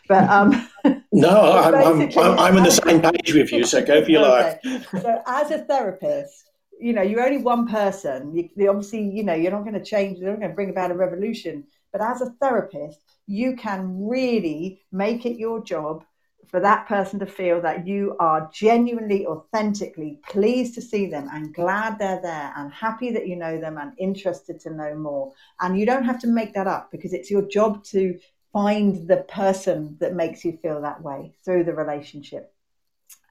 But 0.06 0.28
um, 0.28 0.68
no, 1.12 1.52
I'm, 1.52 1.74
I'm, 1.74 2.00
I'm, 2.18 2.18
I'm 2.38 2.56
on 2.58 2.62
the 2.62 2.70
same 2.70 3.00
page 3.00 3.32
with 3.32 3.50
you, 3.52 3.64
so 3.64 3.82
go 3.82 4.04
for 4.04 4.10
your 4.10 4.26
okay. 4.26 4.58
life. 4.64 4.86
so 5.02 5.22
as 5.26 5.50
a 5.50 5.58
therapist, 5.58 6.50
you 6.78 6.92
know, 6.92 7.02
you're 7.02 7.24
only 7.24 7.42
one 7.42 7.66
person. 7.66 8.34
You, 8.34 8.50
you 8.54 8.68
obviously, 8.68 9.02
you 9.02 9.24
know, 9.24 9.34
you're 9.34 9.52
not 9.52 9.62
going 9.62 9.74
to 9.74 9.84
change, 9.84 10.18
you're 10.18 10.30
not 10.30 10.40
going 10.40 10.50
to 10.50 10.54
bring 10.54 10.70
about 10.70 10.90
a 10.90 10.94
revolution. 10.94 11.64
But 11.90 12.02
as 12.02 12.20
a 12.20 12.30
therapist, 12.40 13.00
you 13.26 13.56
can 13.56 14.06
really 14.06 14.82
make 14.92 15.24
it 15.24 15.38
your 15.38 15.62
job 15.62 16.04
for 16.50 16.60
that 16.60 16.88
person 16.88 17.20
to 17.20 17.26
feel 17.26 17.60
that 17.60 17.86
you 17.86 18.16
are 18.18 18.50
genuinely, 18.52 19.26
authentically 19.26 20.18
pleased 20.28 20.74
to 20.74 20.82
see 20.82 21.06
them 21.06 21.28
and 21.32 21.54
glad 21.54 21.98
they're 21.98 22.20
there 22.20 22.52
and 22.56 22.72
happy 22.72 23.12
that 23.12 23.28
you 23.28 23.36
know 23.36 23.60
them 23.60 23.78
and 23.78 23.92
interested 23.98 24.58
to 24.60 24.70
know 24.70 24.94
more. 24.96 25.32
And 25.60 25.78
you 25.78 25.86
don't 25.86 26.04
have 26.04 26.20
to 26.20 26.26
make 26.26 26.52
that 26.54 26.66
up 26.66 26.90
because 26.90 27.12
it's 27.12 27.30
your 27.30 27.42
job 27.42 27.84
to 27.84 28.18
find 28.52 29.06
the 29.06 29.18
person 29.28 29.96
that 30.00 30.14
makes 30.14 30.44
you 30.44 30.58
feel 30.60 30.80
that 30.82 31.00
way 31.02 31.32
through 31.44 31.64
the 31.64 31.74
relationship. 31.74 32.52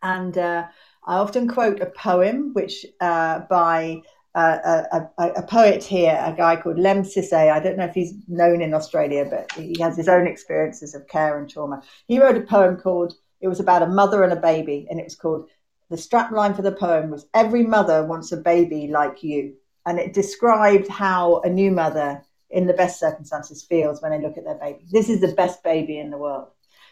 And 0.01 0.37
uh, 0.37 0.67
I 1.05 1.17
often 1.17 1.47
quote 1.47 1.81
a 1.81 1.87
poem, 1.87 2.53
which 2.53 2.85
uh, 3.01 3.39
by 3.49 4.01
a, 4.35 5.09
a, 5.17 5.27
a, 5.37 5.43
poet 5.43 5.83
here, 5.83 6.21
a 6.23 6.33
guy 6.35 6.55
called 6.55 6.77
Lemn 6.77 7.03
Sissay. 7.03 7.51
I 7.51 7.59
don't 7.59 7.77
know 7.77 7.85
if 7.85 7.95
he's 7.95 8.13
known 8.27 8.61
in 8.61 8.73
Australia, 8.73 9.25
but 9.29 9.51
he 9.53 9.75
has 9.81 9.97
his 9.97 10.07
own 10.07 10.27
experiences 10.27 10.93
of 10.93 11.07
care 11.07 11.39
and 11.39 11.49
trauma. 11.49 11.81
He 12.07 12.19
wrote 12.19 12.37
a 12.37 12.41
poem 12.41 12.77
called, 12.77 13.15
it 13.41 13.47
was 13.47 13.59
about 13.59 13.81
a 13.81 13.87
mother 13.87 14.23
and 14.23 14.33
a 14.33 14.39
baby, 14.39 14.87
and 14.89 14.99
it 14.99 15.05
was 15.05 15.15
called, 15.15 15.49
the 15.89 15.95
strapline 15.95 16.55
for 16.55 16.61
the 16.61 16.71
poem 16.71 17.09
was, 17.09 17.25
Every 17.33 17.63
mother 17.63 18.05
wants 18.05 18.31
a 18.31 18.37
baby 18.37 18.87
like 18.87 19.23
you. 19.23 19.55
And 19.85 19.97
it 19.97 20.13
described 20.13 20.87
how 20.87 21.39
a 21.39 21.49
new 21.49 21.71
mother, 21.71 22.23
in 22.51 22.67
the 22.67 22.73
best 22.73 22.99
circumstances, 22.99 23.63
feels 23.63 24.01
when 24.01 24.11
they 24.11 24.21
look 24.21 24.37
at 24.37 24.43
their 24.43 24.59
baby. 24.59 24.85
This 24.91 25.09
is 25.09 25.21
the 25.21 25.33
best 25.33 25.63
baby 25.63 25.97
in 25.97 26.11
the 26.11 26.17
world. 26.17 26.49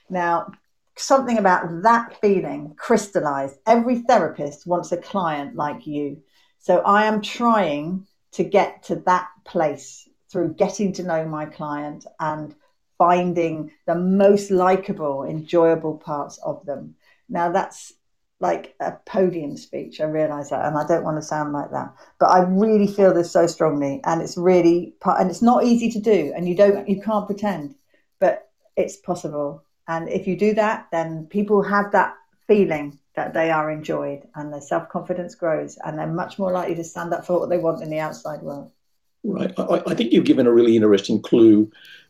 Now, 0.10 0.52
something 0.96 1.38
about 1.38 1.84
that 1.84 2.20
feeling 2.22 2.74
crystallized. 2.76 3.58
Every 3.68 4.00
therapist 4.00 4.66
wants 4.66 4.92
a 4.92 4.98
client 4.98 5.56
like 5.56 5.86
you. 5.86 6.24
So 6.68 6.80
I 6.80 7.06
am 7.06 7.22
trying 7.22 8.08
to 8.34 8.44
get 8.44 8.84
to 8.88 8.96
that 9.06 9.30
place 9.46 10.10
through 10.30 10.56
getting 10.56 10.92
to 10.92 11.04
know 11.04 11.26
my 11.26 11.46
client 11.46 12.06
and 12.20 12.54
finding 12.98 13.72
the 13.86 13.96
most 13.96 14.52
likable, 14.52 15.24
enjoyable 15.24 15.96
parts 15.96 16.38
of 16.40 16.66
them. 16.66 16.96
Now 17.30 17.54
that's 17.54 17.94
like 18.42 18.76
a 18.82 18.92
podium 19.06 19.56
speech. 19.56 20.02
I 20.02 20.08
realize 20.08 20.50
that, 20.50 20.66
and 20.66 20.78
I 20.78 20.86
don't 20.86 21.06
want 21.06 21.16
to 21.16 21.22
sound 21.22 21.54
like 21.54 21.72
that, 21.72 21.94
but 22.20 22.32
I 22.32 22.42
really 22.42 22.88
feel 22.88 23.14
this 23.14 23.32
so 23.32 23.48
strongly, 23.48 24.02
and 24.04 24.22
it's 24.22 24.36
really, 24.36 24.94
and 25.06 25.30
it's 25.30 25.42
not 25.42 25.64
easy 25.64 25.90
to 25.92 26.02
do, 26.02 26.34
and 26.36 26.50
you 26.50 26.56
don't, 26.58 26.90
you 26.90 27.02
can't 27.02 27.28
pretend, 27.28 27.76
but 28.20 28.50
it's 28.76 28.98
possible. 28.98 29.64
And 29.88 30.10
if 30.10 30.28
you 30.28 30.36
do 30.36 30.54
that, 30.56 30.88
then 30.92 31.28
people 31.28 31.64
have 31.64 31.94
that 31.94 32.18
feeling 32.48 32.98
that 33.16 33.34
they 33.34 33.52
are 33.52 33.70
enjoyed 33.70 34.28
and 34.36 34.54
their 34.54 34.62
self 34.62 34.90
confidence 34.90 35.36
grows 35.36 35.78
and 35.84 35.98
they're 35.98 36.08
much 36.08 36.40
more 36.40 36.52
likely 36.52 36.76
to 36.76 36.84
stand 36.84 37.14
up 37.14 37.26
for 37.26 37.40
what 37.40 37.50
they 37.50 37.58
want 37.58 37.82
in 37.82 37.90
the 37.90 38.00
outside 38.00 38.42
world. 38.42 38.72
Right. 39.24 39.54
I, 39.58 39.82
I 39.88 39.94
think 39.96 40.14
you've 40.14 40.26
given 40.26 40.48
a 40.48 40.54
really 40.54 40.76
interesting 40.76 41.22
clue 41.22 41.70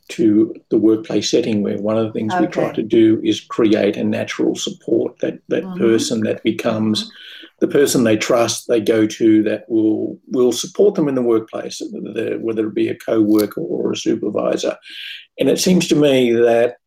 to 0.10 0.56
the 0.70 0.78
workplace 0.78 1.30
setting 1.30 1.62
where 1.62 1.78
one 1.78 1.98
of 1.98 2.06
the 2.06 2.14
things 2.14 2.34
okay. 2.34 2.46
we 2.46 2.48
try 2.48 2.72
to 2.72 2.84
do 2.84 3.20
is 3.24 3.42
create 3.42 3.98
a 3.98 4.04
natural 4.04 4.56
support 4.56 5.18
that 5.20 5.40
that 5.50 5.64
mm-hmm. 5.64 5.80
person 5.80 6.22
that 6.22 6.44
becomes 6.44 7.04
mm-hmm. 7.04 7.12
the 7.60 7.68
person 7.68 8.04
they 8.04 8.16
trust 8.16 8.68
they 8.68 8.80
go 8.80 9.06
to 9.06 9.44
that 9.44 9.70
will 9.70 10.18
will 10.28 10.54
support 10.54 10.96
them 10.96 11.10
in 11.10 11.16
the 11.16 11.22
workplace 11.22 11.82
whether, 11.92 12.38
whether 12.40 12.68
it 12.68 12.74
be 12.74 12.88
a 12.88 12.96
co-worker 12.96 13.62
or 13.62 13.92
a 13.92 13.98
supervisor 13.98 14.78
and 15.40 15.50
it 15.50 15.60
seems 15.60 15.88
to 15.88 15.96
me 15.96 16.32
that 16.32 16.78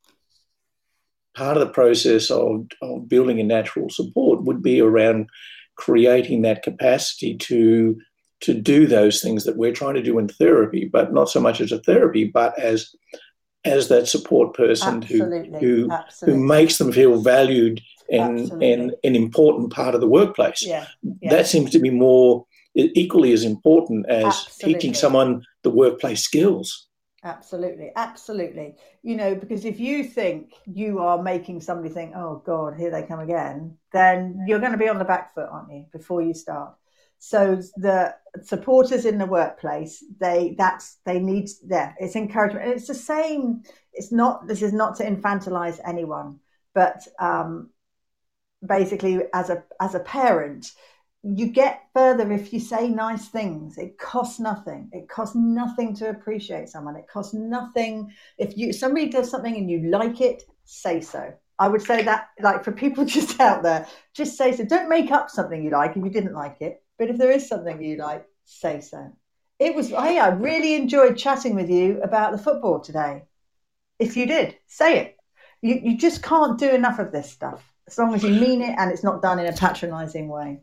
part 1.41 1.57
of 1.57 1.67
the 1.67 1.73
process 1.73 2.31
of, 2.31 2.67
of 2.83 3.09
building 3.09 3.41
a 3.41 3.43
natural 3.43 3.89
support 3.89 4.43
would 4.43 4.63
be 4.63 4.79
around 4.79 5.27
creating 5.75 6.43
that 6.43 6.63
capacity 6.63 7.35
to 7.39 7.99
to 8.43 8.53
do 8.55 8.87
those 8.87 9.23
things 9.23 9.45
that 9.45 9.57
we're 9.57 9.73
trying 9.73 9.95
to 9.95 10.03
do 10.03 10.19
in 10.19 10.29
therapy, 10.29 10.85
but 10.87 11.13
not 11.13 11.29
so 11.31 11.41
much 11.41 11.61
as 11.61 11.73
a 11.73 11.81
therapy, 11.81 12.25
but 12.25 12.59
as 12.59 12.95
as 13.65 13.89
that 13.89 14.07
support 14.07 14.55
person 14.55 15.03
Absolutely. 15.03 15.61
who 15.61 15.85
who 15.85 15.91
Absolutely. 15.91 16.41
who 16.41 16.47
makes 16.47 16.77
them 16.77 16.93
feel 16.93 17.23
valued 17.23 17.81
and 18.11 18.51
and 18.63 18.95
an 19.03 19.17
important 19.17 19.73
part 19.73 19.95
of 19.95 20.03
the 20.03 20.13
workplace. 20.19 20.63
Yeah. 20.63 20.87
yeah. 21.23 21.31
That 21.31 21.47
seems 21.47 21.71
to 21.71 21.79
be 21.79 21.91
more 21.91 22.45
equally 22.75 23.33
as 23.33 23.45
important 23.45 24.07
as 24.11 24.27
Absolutely. 24.27 24.75
teaching 24.75 24.95
someone 24.95 25.43
the 25.63 25.71
workplace 25.71 26.23
skills. 26.23 26.90
Absolutely, 27.23 27.93
absolutely. 27.97 28.77
You 29.03 29.17
know, 29.17 29.35
because 29.35 29.67
if 29.67 29.79
you 29.79 30.05
think 30.05 30.55
you 30.65 31.01
are 31.01 31.23
making 31.23 31.61
somebody 31.61 31.93
think, 31.93 32.15
"Oh 32.17 32.43
God, 32.47 32.75
here 32.77 32.91
they 32.91 33.03
come 33.03 33.21
again," 33.21 33.77
then 33.93 34.45
you're 34.47 34.59
going 34.59 34.73
to 34.73 34.79
be 34.79 34.89
on 34.89 34.99
the 34.99 35.05
back 35.05 35.35
foot, 35.35 35.49
aren't 35.51 35.71
you? 35.71 35.85
Before 35.93 36.23
you 36.23 36.33
start. 36.33 36.75
So 37.19 37.57
the 37.77 38.15
supporters 38.43 39.05
in 39.05 39.19
the 39.19 39.27
workplace, 39.27 40.03
they 40.19 40.55
that's 40.57 40.97
they 41.05 41.19
need 41.21 41.51
yeah, 41.63 41.93
it's 41.99 42.17
encouragement. 42.17 42.65
And 42.65 42.75
it's 42.75 42.87
the 42.89 42.95
same. 42.95 43.65
It's 43.93 44.11
not. 44.11 44.47
This 44.47 44.63
is 44.63 44.73
not 44.73 44.97
to 44.97 45.05
infantilize 45.05 45.79
anyone, 45.85 46.41
but 46.75 47.07
um, 47.19 47.69
basically, 48.67 49.21
as 49.33 49.51
a 49.51 49.65
as 49.81 49.95
a 49.95 50.01
parent, 50.01 50.73
you 51.23 51.49
get 51.49 51.83
further 51.93 52.33
if 52.33 52.53
you 52.53 52.61
say 52.61 52.89
nice 52.89 53.29
things. 53.29 53.77
It 53.77 53.99
costs 53.99 54.41
nothing. 54.41 54.89
It 54.93 55.09
costs 55.09 55.37
nothing 55.37 55.95
to 55.97 56.09
appreciate 56.09 56.69
someone. 56.69 56.97
It 56.97 57.09
costs 57.13 57.35
nothing 57.35 58.13
if 58.39 58.57
you 58.57 58.73
somebody 58.73 59.09
does 59.09 59.31
something 59.31 59.55
and 59.55 59.71
you 59.71 59.91
like 59.91 60.21
it, 60.21 60.45
say 60.65 61.01
so. 61.01 61.33
I 61.59 61.69
would 61.69 61.83
say 61.83 62.03
that 62.03 62.29
like 62.41 62.65
for 62.65 62.73
people 62.73 63.05
just 63.19 63.39
out 63.39 63.63
there, 63.63 63.87
just 64.15 64.37
say 64.39 64.57
so. 64.57 64.65
Don't 64.65 64.89
make 64.89 65.11
up 65.11 65.29
something 65.29 65.63
you 65.63 65.71
like 65.71 65.97
if 65.97 66.03
you 66.03 66.11
didn't 66.11 66.35
like 66.35 66.57
it. 66.61 66.83
But 66.99 67.11
if 67.11 67.19
there 67.19 67.31
is 67.31 67.49
something 67.49 67.83
you 67.83 67.97
like, 67.97 68.27
say 68.47 68.81
so. 68.81 69.13
It 69.59 69.75
was 69.75 69.91
hey, 69.91 70.19
I 70.19 70.29
really 70.29 70.75
enjoyed 70.75 71.19
chatting 71.19 71.55
with 71.55 71.69
you 71.69 72.01
about 72.03 72.33
the 72.33 72.39
football 72.39 72.81
today. 72.81 73.25
If 73.99 74.17
you 74.17 74.25
did, 74.25 74.57
say 74.67 74.99
it. 75.01 75.17
You 75.61 75.81
you 75.83 75.99
just 75.99 76.23
can't 76.23 76.59
do 76.59 76.71
enough 76.71 76.99
of 76.99 77.13
this 77.13 77.31
stuff 77.31 77.63
as 77.87 77.99
long 77.99 78.15
as 78.15 78.23
you 78.23 78.31
mean 78.31 78.63
it 78.63 78.75
and 78.79 78.91
it's 78.91 79.05
not 79.05 79.21
done 79.21 79.39
in 79.39 79.47
a 79.47 79.53
patronizing 79.53 80.29
way. 80.29 80.61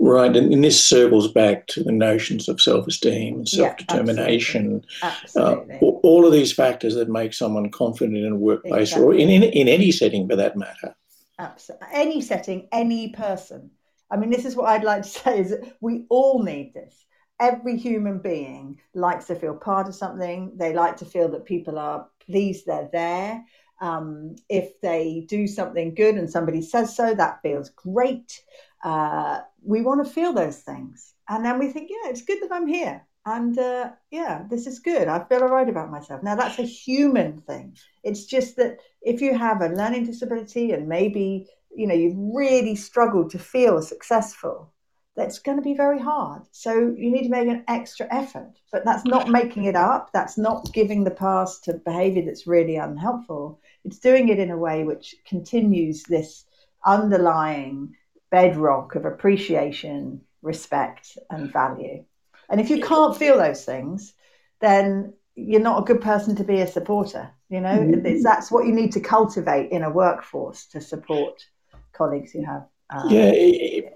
Right, 0.00 0.34
and, 0.36 0.52
and, 0.52 0.62
this 0.62 0.82
circles 0.82 1.32
back 1.32 1.66
to 1.68 1.82
the 1.82 1.90
notions 1.90 2.48
of 2.48 2.60
self-esteem 2.60 3.38
and 3.38 3.48
self-determination. 3.48 4.84
Yeah, 5.02 5.08
absolutely. 5.08 5.74
absolutely. 5.74 5.88
Uh, 5.88 6.00
all 6.02 6.24
of 6.24 6.32
these 6.32 6.52
factors 6.52 6.94
that 6.94 7.08
make 7.08 7.34
someone 7.34 7.70
confident 7.70 8.16
in 8.16 8.32
a 8.32 8.36
workplace 8.36 8.90
exactly. 8.90 9.06
or 9.06 9.14
in, 9.14 9.28
in, 9.28 9.42
in 9.42 9.66
any 9.66 9.90
setting 9.90 10.28
for 10.28 10.36
that 10.36 10.56
matter. 10.56 10.94
Absolutely. 11.40 11.88
Any 11.92 12.20
setting, 12.20 12.68
any 12.70 13.08
person. 13.10 13.70
I 14.10 14.16
mean, 14.16 14.30
this 14.30 14.44
is 14.44 14.54
what 14.54 14.68
I'd 14.68 14.84
like 14.84 15.02
to 15.02 15.08
say 15.20 15.40
is 15.40 15.50
that 15.50 15.76
we 15.80 16.06
all 16.08 16.42
need 16.42 16.74
this. 16.74 17.04
Every 17.40 17.76
human 17.76 18.18
being 18.18 18.80
likes 18.94 19.26
to 19.26 19.34
feel 19.34 19.54
part 19.54 19.88
of 19.88 19.94
something. 19.94 20.52
They 20.56 20.74
like 20.74 20.96
to 20.98 21.04
feel 21.04 21.28
that 21.30 21.44
people 21.44 21.78
are 21.78 22.08
pleased 22.24 22.66
they're 22.66 22.88
there. 22.92 23.44
Um, 23.80 24.34
if 24.48 24.80
they 24.80 25.24
do 25.28 25.46
something 25.46 25.94
good 25.94 26.16
and 26.16 26.28
somebody 26.28 26.62
says 26.62 26.96
so, 26.96 27.14
that 27.14 27.42
feels 27.42 27.70
great 27.70 28.42
uh, 28.84 29.40
we 29.62 29.82
want 29.82 30.04
to 30.04 30.12
feel 30.12 30.32
those 30.32 30.58
things. 30.58 31.14
And 31.28 31.44
then 31.44 31.58
we 31.58 31.70
think, 31.70 31.90
yeah, 31.90 32.10
it's 32.10 32.22
good 32.22 32.42
that 32.42 32.52
I'm 32.52 32.66
here. 32.66 33.04
And 33.26 33.58
uh, 33.58 33.90
yeah, 34.10 34.44
this 34.48 34.66
is 34.66 34.78
good. 34.78 35.08
I 35.08 35.22
feel 35.24 35.42
all 35.42 35.50
right 35.50 35.68
about 35.68 35.90
myself. 35.90 36.22
Now, 36.22 36.34
that's 36.34 36.58
a 36.58 36.62
human 36.62 37.38
thing. 37.40 37.76
It's 38.02 38.24
just 38.24 38.56
that 38.56 38.78
if 39.02 39.20
you 39.20 39.36
have 39.36 39.60
a 39.60 39.68
learning 39.68 40.06
disability 40.06 40.72
and 40.72 40.88
maybe, 40.88 41.46
you 41.74 41.86
know, 41.86 41.94
you've 41.94 42.16
really 42.16 42.74
struggled 42.74 43.30
to 43.30 43.38
feel 43.38 43.82
successful, 43.82 44.72
that's 45.14 45.40
going 45.40 45.58
to 45.58 45.62
be 45.62 45.74
very 45.74 45.98
hard. 45.98 46.42
So 46.52 46.72
you 46.72 47.10
need 47.10 47.24
to 47.24 47.28
make 47.28 47.48
an 47.48 47.64
extra 47.68 48.06
effort. 48.10 48.52
But 48.72 48.84
that's 48.84 49.04
not 49.04 49.28
making 49.28 49.64
it 49.64 49.76
up. 49.76 50.10
That's 50.14 50.38
not 50.38 50.72
giving 50.72 51.04
the 51.04 51.10
past 51.10 51.64
to 51.64 51.74
behavior 51.74 52.22
that's 52.24 52.46
really 52.46 52.76
unhelpful. 52.76 53.60
It's 53.84 53.98
doing 53.98 54.28
it 54.28 54.38
in 54.38 54.50
a 54.50 54.56
way 54.56 54.84
which 54.84 55.16
continues 55.26 56.04
this 56.04 56.46
underlying 56.86 57.94
bedrock 58.30 58.94
of 58.94 59.04
appreciation, 59.04 60.20
respect, 60.42 61.18
and 61.30 61.52
value. 61.52 62.04
And 62.48 62.60
if 62.60 62.70
you 62.70 62.80
can't 62.80 63.16
feel 63.16 63.36
those 63.36 63.64
things, 63.64 64.14
then 64.60 65.12
you're 65.34 65.60
not 65.60 65.82
a 65.82 65.84
good 65.84 66.00
person 66.00 66.34
to 66.36 66.44
be 66.44 66.60
a 66.60 66.66
supporter. 66.66 67.30
You 67.48 67.60
know, 67.60 67.78
mm-hmm. 67.78 68.22
that's 68.22 68.50
what 68.50 68.66
you 68.66 68.72
need 68.72 68.92
to 68.92 69.00
cultivate 69.00 69.70
in 69.70 69.82
a 69.82 69.90
workforce 69.90 70.66
to 70.66 70.80
support 70.80 71.44
colleagues 71.92 72.32
who 72.32 72.44
have. 72.44 72.66
Um, 72.90 73.10
yeah, 73.10 73.32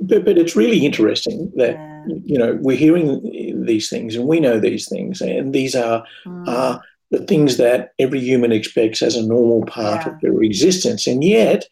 but, 0.01 0.25
but 0.25 0.39
it's 0.39 0.57
really 0.57 0.85
interesting 0.85 1.51
that. 1.57 1.73
yeah. 1.73 1.89
you 2.25 2.39
know, 2.39 2.59
we're 2.61 2.77
hearing 2.77 3.65
these 3.65 3.89
things 3.89 4.17
and 4.17 4.27
we 4.27 4.41
know 4.41 4.59
these 4.59 4.89
things, 4.89 5.21
and 5.21 5.53
these 5.53 5.75
are 5.75 6.05
mm. 6.27 6.49
are 6.49 6.83
the 7.11 7.25
things 7.27 7.59
that 7.59 7.93
every 7.99 8.21
human 8.21 8.53
expects 8.53 9.03
as 9.03 9.17
a 9.17 9.27
normal 9.27 9.65
part 9.67 10.05
yeah. 10.05 10.13
of 10.13 10.21
their 10.21 10.43
existence, 10.43 11.07
and 11.07 11.23
yet. 11.23 11.65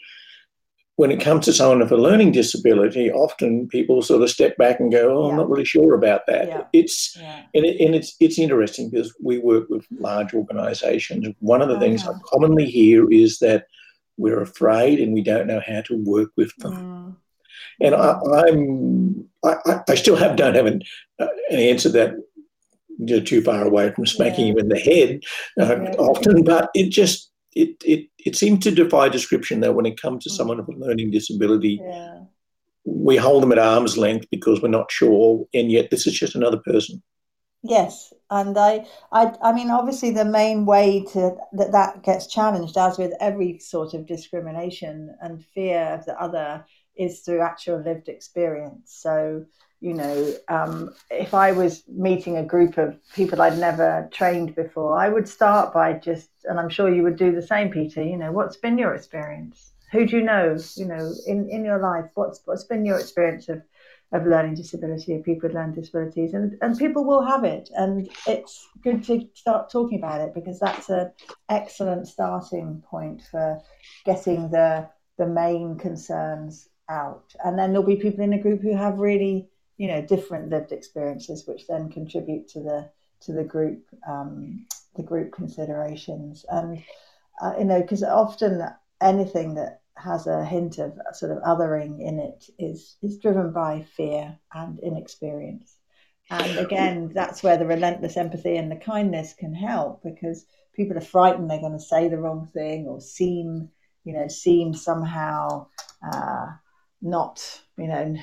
When 0.97 1.11
it 1.11 1.21
comes 1.21 1.47
to 1.47 1.55
someone 1.55 1.79
with 1.79 1.93
a 1.93 1.97
learning 1.97 2.33
disability, 2.33 3.11
often 3.11 3.69
people 3.69 4.03
sort 4.03 4.23
of 4.23 4.29
step 4.29 4.57
back 4.59 4.81
and 4.81 4.93
go, 4.93 5.17
"Oh, 5.17 5.25
yeah. 5.25 5.31
I'm 5.31 5.37
not 5.39 5.49
really 5.49 5.65
sure 5.65 5.95
about 5.95 6.27
that." 6.27 6.69
It's 6.75 7.17
and, 7.17 7.65
it, 7.65 7.81
and, 7.81 7.95
it's 7.95 8.17
it's 8.21 8.39
interesting 8.39 8.91
because 8.91 9.15
we 9.23 9.39
work 9.39 9.71
with 9.71 9.87
large 9.99 10.35
organisations. 10.35 11.27
One 11.39 11.63
of 11.63 11.69
the 11.69 11.77
oh, 11.77 11.81
things 11.81 12.07
I 12.07 12.13
commonly 12.27 12.67
hear 12.67 13.11
is 13.11 13.39
that 13.39 13.65
we're 14.19 14.43
afraid 14.43 15.01
and 15.01 15.15
we 15.15 15.23
don't 15.23 15.47
know 15.47 15.63
how 15.67 15.81
to 15.83 15.97
work 15.97 16.31
with 16.37 16.55
them. 16.57 16.75
Mm. 16.75 17.17
And 17.81 17.95
I, 17.95 18.19
am 18.49 19.29
I, 19.43 19.81
I, 19.89 19.95
still 19.95 20.17
have 20.17 20.37
don't 20.37 20.55
have 20.55 20.67
an, 20.67 20.83
uh, 21.19 21.29
an 21.51 21.59
answer 21.59 21.89
that 21.91 22.15
you're 22.99 23.23
too 23.23 23.43
far 23.43 23.65
away 23.65 23.91
from 23.93 24.07
smacking 24.07 24.49
yeah. 24.49 24.53
him 24.53 24.59
in 24.59 24.69
the 24.69 24.79
head 24.79 25.23
uh, 25.59 25.81
yeah. 25.83 25.93
often, 25.99 26.45
but 26.45 26.71
it 26.75 26.91
just 26.91 27.30
it, 27.53 27.77
it 27.85 28.09
it 28.19 28.37
seems 28.37 28.63
to 28.65 28.71
defy 28.71 29.09
description 29.09 29.61
that 29.61 29.75
when 29.75 29.87
it 29.87 30.01
comes 30.01 30.25
to 30.25 30.31
mm. 30.31 30.35
someone 30.35 30.59
with 30.59 30.77
a 30.77 30.79
learning 30.79 31.11
disability, 31.11 31.81
yeah. 31.83 32.21
we 32.85 33.17
hold 33.17 33.43
them 33.43 33.53
at 33.53 33.59
arm's 33.59 33.99
length 33.99 34.27
because 34.31 34.63
we're 34.63 34.69
not 34.69 34.91
sure, 34.91 35.47
and 35.53 35.71
yet 35.71 35.91
this 35.91 36.07
is 36.07 36.19
just 36.19 36.35
another 36.35 36.59
person. 36.59 37.03
Yes, 37.63 38.13
and 38.31 38.57
I, 38.57 38.87
I, 39.13 39.35
I 39.43 39.53
mean, 39.53 39.71
obviously, 39.71 40.13
the 40.13 40.25
main 40.25 40.65
way 40.65 41.05
to 41.13 41.37
that 41.53 41.73
that 41.73 42.03
gets 42.03 42.27
challenged, 42.27 42.79
as 42.79 42.97
with 42.97 43.13
every 43.21 43.59
sort 43.59 43.93
of 43.93 44.07
discrimination 44.07 45.15
and 45.21 45.45
fear 45.45 45.81
of 45.81 46.07
the 46.07 46.19
other, 46.21 46.65
is 46.97 47.21
through 47.21 47.43
actual 47.43 47.83
lived 47.83 48.09
experience. 48.09 48.95
So, 49.03 49.45
you 49.81 49.95
know, 49.95 50.35
um, 50.49 50.95
if 51.11 51.33
I 51.33 51.53
was 51.53 51.83
meeting 51.89 52.37
a 52.37 52.45
group 52.45 52.77
of 52.77 52.99
people 53.15 53.41
I'd 53.41 53.59
never 53.59 54.09
trained 54.13 54.55
before, 54.55 54.99
I 54.99 55.09
would 55.09 55.27
start 55.27 55.73
by 55.73 55.95
just, 55.95 56.29
and 56.45 56.61
I'm 56.61 56.69
sure 56.69 56.93
you 56.93 57.03
would 57.03 57.17
do 57.17 57.33
the 57.33 57.43
same, 57.43 57.71
Peter. 57.71 58.03
You 58.03 58.19
know, 58.19 58.31
what's 58.31 58.59
been 58.59 58.77
your 58.77 58.95
experience? 58.95 59.73
Who 59.93 60.07
do 60.07 60.19
you 60.19 60.23
know? 60.23 60.59
You 60.77 60.85
know, 60.85 61.13
in 61.27 61.49
in 61.49 61.65
your 61.65 61.79
life, 61.79 62.11
what's 62.15 62.43
what's 62.45 62.65
been 62.65 62.85
your 62.85 62.99
experience 62.99 63.49
of 63.49 63.63
of 64.13 64.27
learning 64.27 64.55
disability 64.55 65.15
of 65.15 65.25
people 65.25 65.49
with 65.49 65.55
learning 65.55 65.75
disabilities 65.75 66.35
and, 66.35 66.59
and 66.63 66.77
people 66.77 67.05
will 67.05 67.23
have 67.23 67.45
it 67.45 67.71
and 67.77 68.11
it's 68.27 68.67
good 68.83 69.05
to 69.05 69.25
start 69.35 69.71
talking 69.71 69.99
about 69.99 70.21
it 70.21 70.35
because 70.35 70.59
that's 70.59 70.89
an 70.89 71.13
excellent 71.49 72.09
starting 72.09 72.83
point 72.91 73.23
for 73.31 73.61
getting 74.05 74.51
the 74.51 74.89
the 75.17 75.27
main 75.27 75.79
concerns 75.79 76.69
out 76.89 77.33
and 77.45 77.57
then 77.57 77.71
there'll 77.71 77.87
be 77.87 77.95
people 77.95 78.25
in 78.25 78.33
a 78.33 78.43
group 78.43 78.61
who 78.61 78.77
have 78.77 78.99
really 78.99 79.49
you 79.81 79.89
know 79.89 80.03
different 80.03 80.51
lived 80.51 80.73
experiences 80.73 81.47
which 81.47 81.67
then 81.67 81.91
contribute 81.91 82.47
to 82.49 82.61
the 82.61 82.91
to 83.21 83.33
the 83.33 83.45
group 83.45 83.83
um, 84.07 84.67
the 84.97 85.03
group 85.03 85.33
considerations 85.33 86.45
and 86.51 86.83
uh, 87.41 87.55
you 87.59 87.65
know 87.65 87.81
because 87.81 88.03
often 88.03 88.63
anything 89.01 89.55
that 89.55 89.81
has 89.97 90.27
a 90.27 90.45
hint 90.45 90.79
of 90.79 90.99
sort 91.13 91.33
of 91.33 91.43
othering 91.43 92.01
in 92.01 92.19
it 92.19 92.45
is 92.59 92.97
is 93.03 93.19
driven 93.19 93.53
by 93.53 93.83
fear 93.97 94.39
and 94.53 94.79
inexperience. 94.81 95.77
And 96.31 96.59
again, 96.59 97.11
that's 97.15 97.43
where 97.43 97.57
the 97.57 97.67
relentless 97.67 98.17
empathy 98.17 98.57
and 98.57 98.71
the 98.71 98.77
kindness 98.77 99.35
can 99.35 99.53
help 99.53 100.03
because 100.05 100.47
people 100.75 100.97
are 100.97 101.01
frightened 101.01 101.51
they're 101.51 101.61
going 101.61 101.73
to 101.73 101.81
say 101.81 102.09
the 102.09 102.19
wrong 102.19 102.49
thing 102.55 102.87
or 102.87 103.01
seem, 103.01 103.69
you 104.05 104.13
know, 104.13 104.29
seem 104.29 104.73
somehow 104.73 105.67
uh, 106.07 106.47
not, 107.03 107.43
you 107.77 107.89
know, 107.89 108.17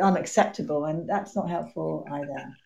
unacceptable, 0.00 0.84
and 0.84 1.08
that's 1.08 1.36
not 1.36 1.48
helpful 1.48 2.06
either. 2.10 2.56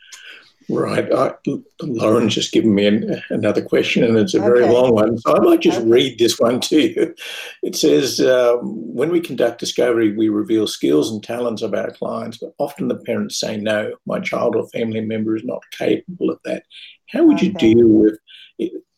Right. 0.68 1.12
I, 1.12 1.34
Lauren's 1.82 2.34
just 2.34 2.52
given 2.52 2.74
me 2.74 2.86
an, 2.86 3.22
another 3.30 3.62
question, 3.62 4.04
and 4.04 4.16
it's 4.16 4.34
a 4.34 4.40
very 4.40 4.62
okay. 4.62 4.72
long 4.72 4.94
one. 4.94 5.18
So 5.18 5.36
I 5.36 5.40
might 5.40 5.60
just 5.60 5.80
okay. 5.80 5.88
read 5.88 6.18
this 6.18 6.38
one 6.38 6.60
to 6.60 6.80
you. 6.80 7.14
It 7.62 7.74
says 7.74 8.20
um, 8.20 8.60
When 8.94 9.10
we 9.10 9.20
conduct 9.20 9.58
discovery, 9.58 10.16
we 10.16 10.28
reveal 10.28 10.66
skills 10.66 11.10
and 11.10 11.22
talents 11.22 11.62
of 11.62 11.74
our 11.74 11.90
clients, 11.90 12.38
but 12.38 12.54
often 12.58 12.88
the 12.88 12.96
parents 12.96 13.40
say, 13.40 13.56
No, 13.56 13.96
my 14.06 14.20
child 14.20 14.54
or 14.54 14.68
family 14.68 15.00
member 15.00 15.34
is 15.34 15.44
not 15.44 15.62
capable 15.72 16.30
of 16.30 16.38
that. 16.44 16.62
How 17.08 17.24
would 17.24 17.38
okay. 17.38 17.46
you 17.46 17.52
deal 17.54 17.88
with 17.88 18.18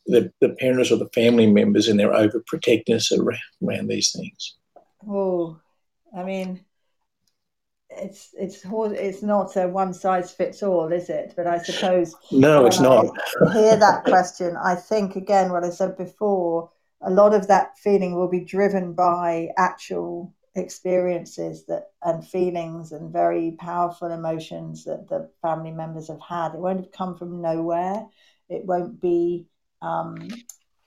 the, 0.05 0.31
the 0.41 0.49
parents 0.59 0.91
or 0.91 0.97
the 0.97 1.09
family 1.13 1.47
members 1.47 1.87
and 1.87 1.99
their 1.99 2.11
overprotectiveness 2.11 3.17
around, 3.17 3.39
around 3.63 3.87
these 3.87 4.11
things? 4.11 4.57
Oh, 5.07 5.59
I 6.15 6.23
mean, 6.23 6.63
it's 7.97 8.29
it's 8.37 8.61
it's 8.65 9.21
not 9.21 9.55
a 9.55 9.67
one 9.67 9.93
size 9.93 10.31
fits 10.31 10.63
all, 10.63 10.91
is 10.91 11.09
it? 11.09 11.33
But 11.35 11.47
I 11.47 11.59
suppose 11.59 12.15
no, 12.31 12.65
it's 12.65 12.79
not. 12.79 13.05
hear 13.53 13.75
that 13.77 14.03
question. 14.05 14.55
I 14.57 14.75
think 14.75 15.15
again 15.15 15.51
what 15.51 15.63
I 15.63 15.69
said 15.69 15.97
before. 15.97 16.69
A 17.05 17.11
lot 17.11 17.33
of 17.33 17.47
that 17.47 17.77
feeling 17.77 18.15
will 18.15 18.29
be 18.29 18.39
driven 18.39 18.93
by 18.93 19.49
actual 19.57 20.33
experiences 20.55 21.65
that 21.65 21.91
and 22.03 22.25
feelings 22.25 22.91
and 22.91 23.11
very 23.11 23.57
powerful 23.59 24.11
emotions 24.11 24.85
that 24.85 25.09
the 25.09 25.29
family 25.41 25.71
members 25.71 26.07
have 26.07 26.21
had. 26.21 26.53
It 26.53 26.59
won't 26.59 26.79
have 26.79 26.91
come 26.91 27.17
from 27.17 27.41
nowhere. 27.41 28.05
It 28.49 28.65
won't 28.65 29.01
be. 29.01 29.47
Um, 29.81 30.29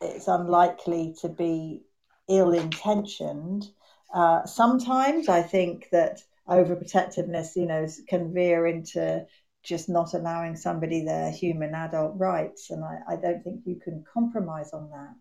it's 0.01 0.29
unlikely 0.29 1.15
to 1.21 1.29
be 1.29 1.83
ill 2.29 2.53
intentioned. 2.53 3.71
Uh, 4.15 4.45
sometimes 4.47 5.29
I 5.29 5.43
think 5.43 5.89
that 5.91 6.23
overprotectiveness, 6.49 7.57
you 7.57 7.67
know, 7.67 7.87
can 8.09 8.33
veer 8.33 8.67
into 8.67 9.25
just 9.63 9.89
not 9.89 10.15
allowing 10.15 10.57
somebody 10.57 11.05
their 11.05 11.31
human 11.31 11.75
adult 11.75 12.15
rights. 12.17 12.71
And 12.71 12.85
I, 12.85 12.99
I 13.09 13.17
don't 13.17 13.43
think 13.43 13.63
you 13.65 13.77
can 13.77 14.05
compromise 14.13 14.73
on 14.73 14.91
that. 14.91 15.17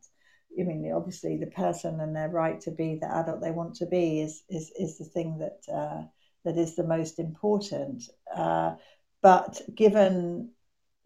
I 0.59 0.63
mean, 0.63 0.91
obviously, 0.93 1.37
the 1.37 1.47
person 1.47 1.99
and 1.99 2.15
their 2.15 2.29
right 2.29 2.59
to 2.61 2.71
be 2.71 2.95
the 2.95 3.13
adult 3.13 3.41
they 3.41 3.51
want 3.51 3.75
to 3.75 3.85
be 3.85 4.21
is 4.21 4.43
is, 4.49 4.71
is 4.79 4.97
the 4.97 5.05
thing 5.05 5.39
that 5.39 5.73
uh, 5.73 6.03
that 6.45 6.57
is 6.57 6.75
the 6.75 6.83
most 6.83 7.19
important. 7.19 8.03
Uh, 8.33 8.75
but 9.21 9.61
given 9.73 10.51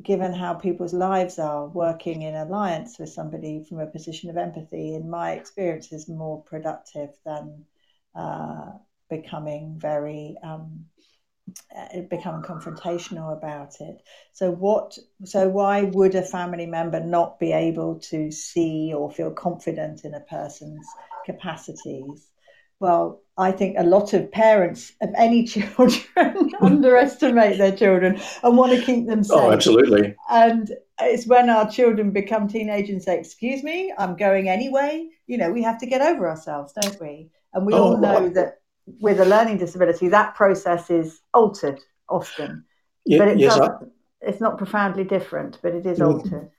given 0.03 0.33
how 0.33 0.53
people's 0.53 0.93
lives 0.93 1.39
are, 1.39 1.67
working 1.67 2.21
in 2.21 2.35
alliance 2.35 2.97
with 2.99 3.09
somebody 3.09 3.65
from 3.67 3.79
a 3.79 3.87
position 3.87 4.29
of 4.29 4.37
empathy, 4.37 4.93
in 4.93 5.09
my 5.09 5.33
experience, 5.33 5.91
is 5.91 6.07
more 6.07 6.41
productive 6.43 7.09
than 7.25 7.65
uh, 8.15 8.71
becoming 9.09 9.75
very 9.79 10.37
um, 10.43 10.85
uh, 11.75 12.01
become 12.09 12.43
confrontational 12.43 13.35
about 13.35 13.79
it. 13.79 14.01
So 14.33 14.51
what? 14.51 14.97
So 15.23 15.49
why 15.49 15.83
would 15.83 16.15
a 16.15 16.21
family 16.21 16.65
member 16.65 16.99
not 16.99 17.39
be 17.39 17.51
able 17.51 17.99
to 18.11 18.31
see 18.31 18.93
or 18.95 19.11
feel 19.11 19.31
confident 19.31 20.05
in 20.05 20.13
a 20.13 20.19
person's 20.21 20.87
capacities? 21.25 22.27
Well, 22.79 23.21
I 23.37 23.51
think 23.51 23.75
a 23.77 23.83
lot 23.83 24.13
of 24.13 24.31
parents 24.31 24.93
of 25.01 25.09
any 25.17 25.43
children 25.53 26.51
underestimate 26.61 27.57
their 27.57 27.75
children 27.75 28.19
and 28.43 28.57
want 28.57 28.77
to 28.77 28.85
keep 28.85 29.07
them 29.07 29.19
oh, 29.19 29.23
safe. 29.23 29.37
Oh, 29.37 29.51
absolutely. 29.51 30.15
And 30.29 30.71
it's 31.01 31.27
when 31.27 31.49
our 31.49 31.69
children 31.69 32.11
become 32.11 32.47
teenagers 32.47 32.89
and 32.89 33.03
say, 33.03 33.19
"Excuse 33.19 33.63
me, 33.63 33.93
I'm 33.97 34.15
going 34.15 34.49
anyway." 34.49 35.09
You 35.27 35.37
know, 35.37 35.51
we 35.51 35.63
have 35.63 35.79
to 35.79 35.85
get 35.85 36.01
over 36.01 36.29
ourselves, 36.29 36.73
don't 36.79 36.99
we? 36.99 37.29
And 37.53 37.65
we 37.65 37.73
oh, 37.73 37.83
all 37.83 37.97
know 37.97 38.29
that 38.29 38.58
with 38.99 39.19
a 39.19 39.25
learning 39.25 39.57
disability, 39.57 40.07
that 40.09 40.35
process 40.35 40.89
is 40.89 41.21
altered 41.33 41.79
often. 42.07 42.65
Yeah, 43.05 43.19
but 43.19 43.27
it 43.29 43.39
yes, 43.39 43.57
I, 43.57 43.69
it's 44.21 44.41
not 44.41 44.57
profoundly 44.57 45.03
different, 45.03 45.59
but 45.61 45.73
it 45.73 45.85
is 45.85 45.99
mm. 45.99 46.07
altered. 46.07 46.51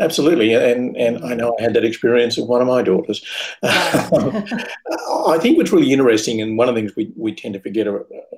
Absolutely, 0.00 0.54
and 0.54 0.96
and 0.96 1.24
I 1.24 1.34
know 1.34 1.56
I 1.58 1.62
had 1.62 1.74
that 1.74 1.84
experience 1.84 2.36
with 2.36 2.48
one 2.48 2.60
of 2.60 2.68
my 2.68 2.82
daughters. 2.82 3.24
I 3.62 5.38
think 5.40 5.56
what's 5.56 5.72
really 5.72 5.92
interesting, 5.92 6.40
and 6.40 6.56
one 6.56 6.68
of 6.68 6.74
the 6.74 6.80
things 6.80 6.94
we, 6.94 7.12
we 7.16 7.34
tend 7.34 7.54
to 7.54 7.60
forget 7.60 7.86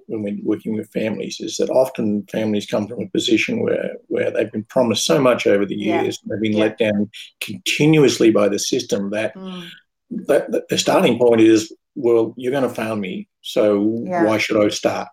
when 0.07 0.23
we're 0.23 0.39
working 0.43 0.75
with 0.75 0.91
families, 0.91 1.39
is 1.41 1.57
that 1.59 1.69
often 1.71 2.27
families 2.31 2.67
come 2.67 2.89
from 2.89 3.03
a 3.03 3.09
position 3.09 3.61
where 3.61 3.97
where 4.09 4.31
they've 4.31 4.51
been 4.51 4.65
promised 4.65 5.05
so 5.05 5.21
much 5.21 5.47
over 5.47 5.67
the 5.67 5.77
years, 5.77 6.19
yeah. 6.23 6.29
they've 6.31 6.43
been 6.43 6.57
yeah. 6.57 6.65
let 6.65 6.79
down 6.79 7.11
continuously 7.41 8.31
by 8.31 8.49
the 8.49 8.59
system 8.59 9.11
that, 9.11 9.35
mm. 9.35 9.69
that, 10.11 10.51
that 10.53 10.69
the 10.69 10.79
starting 10.79 11.19
point 11.19 11.43
is 11.43 11.73
well, 12.01 12.35
you're 12.37 12.53
going 12.53 12.69
to 12.69 12.75
fail 12.75 12.97
me. 12.97 13.29
So 13.43 14.03
yeah. 14.05 14.25
why 14.25 14.39
should 14.39 14.63
I 14.63 14.69
start? 14.69 15.09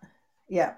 Yeah, 0.49 0.73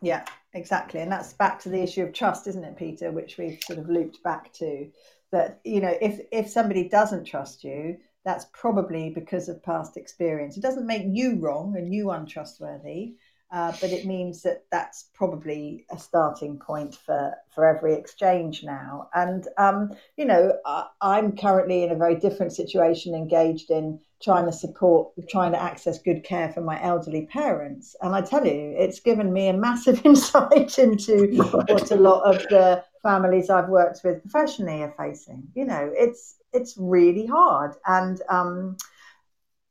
yeah, 0.00 0.24
exactly. 0.52 1.00
And 1.00 1.10
that's 1.10 1.32
back 1.32 1.60
to 1.60 1.68
the 1.68 1.82
issue 1.82 2.02
of 2.02 2.12
trust, 2.12 2.46
isn't 2.46 2.64
it, 2.64 2.76
Peter? 2.76 3.10
Which 3.10 3.38
we've 3.38 3.62
sort 3.62 3.78
of 3.78 3.88
looped 3.88 4.22
back 4.22 4.52
to. 4.54 4.88
That 5.32 5.60
you 5.64 5.80
know, 5.80 5.94
if 6.00 6.20
if 6.30 6.48
somebody 6.48 6.88
doesn't 6.88 7.24
trust 7.24 7.64
you, 7.64 7.96
that's 8.24 8.46
probably 8.52 9.10
because 9.10 9.48
of 9.48 9.62
past 9.62 9.96
experience. 9.96 10.56
It 10.56 10.62
doesn't 10.62 10.86
make 10.86 11.04
you 11.06 11.36
wrong 11.36 11.76
and 11.76 11.92
you 11.92 12.10
untrustworthy. 12.10 13.14
Uh, 13.52 13.72
but 13.80 13.90
it 13.90 14.04
means 14.04 14.42
that 14.42 14.64
that's 14.72 15.10
probably 15.14 15.86
a 15.90 15.98
starting 15.98 16.58
point 16.58 16.96
for, 16.96 17.32
for 17.54 17.64
every 17.64 17.94
exchange 17.94 18.64
now. 18.64 19.08
And, 19.14 19.46
um, 19.56 19.94
you 20.16 20.24
know, 20.24 20.52
I, 20.66 20.86
I'm 21.00 21.36
currently 21.36 21.84
in 21.84 21.92
a 21.92 21.96
very 21.96 22.16
different 22.16 22.52
situation, 22.52 23.14
engaged 23.14 23.70
in 23.70 24.00
trying 24.20 24.46
to 24.46 24.52
support, 24.52 25.12
trying 25.28 25.52
to 25.52 25.62
access 25.62 25.98
good 25.98 26.24
care 26.24 26.52
for 26.52 26.60
my 26.60 26.82
elderly 26.82 27.26
parents. 27.26 27.94
And 28.02 28.14
I 28.16 28.20
tell 28.22 28.44
you, 28.44 28.74
it's 28.76 29.00
given 29.00 29.32
me 29.32 29.48
a 29.48 29.52
massive 29.52 30.00
insight 30.04 30.78
into 30.78 31.28
right. 31.38 31.70
what 31.70 31.90
a 31.92 31.96
lot 31.96 32.22
of 32.22 32.42
the 32.48 32.82
families 33.02 33.48
I've 33.48 33.68
worked 33.68 34.00
with 34.02 34.22
professionally 34.22 34.82
are 34.82 34.94
facing. 34.98 35.46
You 35.54 35.66
know, 35.66 35.92
it's 35.94 36.36
it's 36.52 36.74
really 36.78 37.26
hard, 37.26 37.74
and 37.86 38.20
um, 38.28 38.76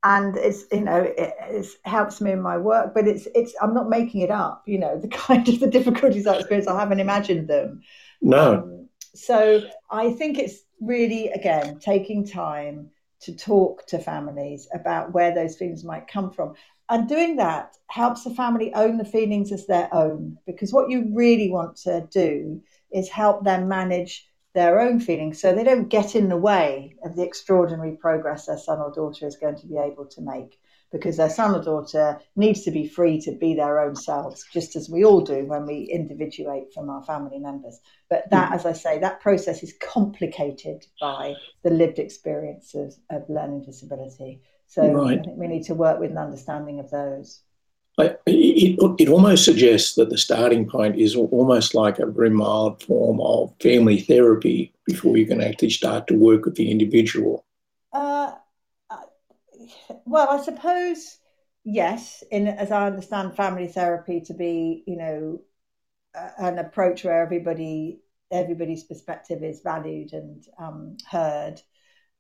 and 0.06 0.38
it's 0.38 0.64
you 0.72 0.82
know 0.82 1.02
it, 1.02 1.34
it, 1.50 1.66
helps 1.84 2.22
me 2.22 2.32
in 2.32 2.42
my 2.42 2.58
work 2.58 2.94
but 2.94 3.08
it's 3.08 3.28
it's 3.36 3.54
i'm 3.62 3.74
not 3.74 3.90
making 3.90 4.22
it 4.22 4.32
up 4.32 4.64
you 4.66 4.78
know 4.78 4.98
the 5.02 5.08
kind 5.10 5.50
of 5.50 5.60
the 5.60 5.68
difficulties 5.68 6.28
i 6.28 6.36
experience 6.36 6.68
i 6.68 6.80
haven't 6.80 7.00
imagined 7.02 7.48
them. 7.50 7.82
No. 8.22 8.54
Um, 8.54 8.90
so 9.14 9.62
i 9.90 10.12
think 10.12 10.38
it's 10.38 10.60
really 10.80 11.30
again 11.30 11.80
taking 11.80 12.26
time 12.26 12.90
to 13.22 13.36
talk 13.36 13.86
to 13.88 13.98
families 13.98 14.68
about 14.74 15.12
where 15.14 15.34
those 15.34 15.56
feelings 15.56 15.84
might 15.84 16.08
come 16.08 16.30
from. 16.32 16.54
And 16.90 17.10
doing 17.10 17.38
that 17.38 17.76
helps 17.88 18.24
the 18.24 18.30
family 18.30 18.72
own 18.76 18.98
the 18.98 19.06
feelings 19.06 19.52
as 19.52 19.66
their 19.66 19.92
own 19.92 20.38
because 20.46 20.72
what 20.72 20.90
you 20.92 21.10
really 21.12 21.50
want 21.50 21.78
to 21.78 22.08
do 22.12 22.62
is 22.92 23.10
help 23.10 23.44
them 23.44 23.68
manage 23.68 24.28
their 24.56 24.80
own 24.80 25.00
feelings. 25.00 25.40
So 25.40 25.54
they 25.54 25.64
don't 25.64 25.90
get 25.90 26.16
in 26.16 26.30
the 26.30 26.38
way 26.38 26.96
of 27.04 27.16
the 27.16 27.24
extraordinary 27.24 27.96
progress 27.98 28.48
their 28.48 28.58
son 28.58 28.80
or 28.80 28.92
daughter 28.92 29.28
is 29.28 29.36
going 29.36 29.58
to 29.58 29.68
be 29.68 29.78
able 29.78 30.06
to 30.08 30.22
make 30.22 30.60
because 30.92 31.18
their 31.18 31.30
son 31.30 31.54
or 31.54 31.62
daughter 31.62 32.20
needs 32.38 32.62
to 32.64 32.72
be 32.72 32.88
free 32.88 33.20
to 33.20 33.32
be 33.34 33.54
their 33.54 33.80
own 33.80 33.96
selves 33.96 34.46
just 34.54 34.78
as 34.78 34.90
we 34.90 35.04
all 35.04 35.20
do 35.20 35.46
when 35.46 35.66
we 35.66 35.90
individuate 35.92 36.74
from 36.74 36.90
our 36.90 37.04
family 37.04 37.38
members. 37.38 37.80
But 38.10 38.30
that 38.32 38.54
as 38.54 38.66
i 38.66 38.72
say 38.72 38.98
that 39.00 39.20
process 39.20 39.62
is 39.62 39.74
complicated 39.82 40.86
by 41.02 41.34
the 41.64 41.72
lived 41.72 42.00
experiences 42.00 43.00
of, 43.10 43.24
of 43.24 43.30
learning 43.30 43.64
disability. 43.66 44.42
So 44.68 44.88
right. 44.90 45.20
i 45.20 45.22
think 45.22 45.38
we 45.38 45.48
need 45.48 45.64
to 45.64 45.76
work 45.76 46.00
with 46.00 46.12
an 46.12 46.18
understanding 46.18 46.80
of 46.80 46.90
those 46.90 47.42
it, 47.98 49.00
it 49.00 49.10
almost 49.10 49.46
suggests 49.46 49.96
that 49.96 50.10
the 50.10 50.18
starting 50.18 50.68
point 50.68 50.98
is 50.98 51.16
almost 51.16 51.74
like 51.74 52.00
a 52.00 52.06
very 52.06 52.30
mild 52.30 52.84
form 52.84 53.22
of 53.22 53.54
family 53.62 54.02
therapy 54.02 54.74
before 54.86 55.18
you 55.18 55.26
can 55.26 55.42
actually 55.42 55.70
start 55.70 56.08
to 56.08 56.16
work 56.16 56.46
with 56.46 56.56
the 56.56 56.70
individual. 56.70 57.46
Uh, 57.94 58.34
uh 58.90 58.98
well, 60.06 60.30
I 60.30 60.44
suppose 60.44 61.18
yes. 61.64 62.24
In 62.32 62.48
as 62.48 62.72
I 62.72 62.88
understand 62.88 63.36
family 63.36 63.68
therapy 63.68 64.22
to 64.22 64.34
be, 64.34 64.84
you 64.86 64.98
know, 64.98 65.42
an 66.38 66.60
approach 66.60 67.04
where 67.04 67.22
everybody 67.22 68.00
everybody's 68.32 68.84
perspective 68.84 69.44
is 69.44 69.62
valued 69.62 70.14
and 70.14 70.46
um, 70.58 70.98
heard. 71.10 71.62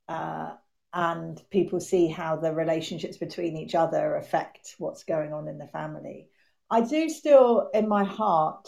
Uh, 0.08 0.54
and 0.96 1.44
people 1.52 1.82
see 1.82 2.08
how 2.08 2.38
the 2.38 2.54
relationships 2.54 3.18
between 3.18 3.58
each 3.58 3.76
other 3.76 4.16
affect 4.16 4.76
what's 4.80 5.04
going 5.04 5.34
on 5.34 5.50
in 5.50 5.58
the 5.58 5.68
family. 5.68 6.30
I 6.72 6.82
do 6.82 7.10
still, 7.10 7.70
in 7.74 7.88
my 7.88 8.06
heart, 8.06 8.68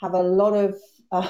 have 0.00 0.14
a 0.14 0.22
lot 0.22 0.52
of. 0.52 0.76
Uh, 1.10 1.26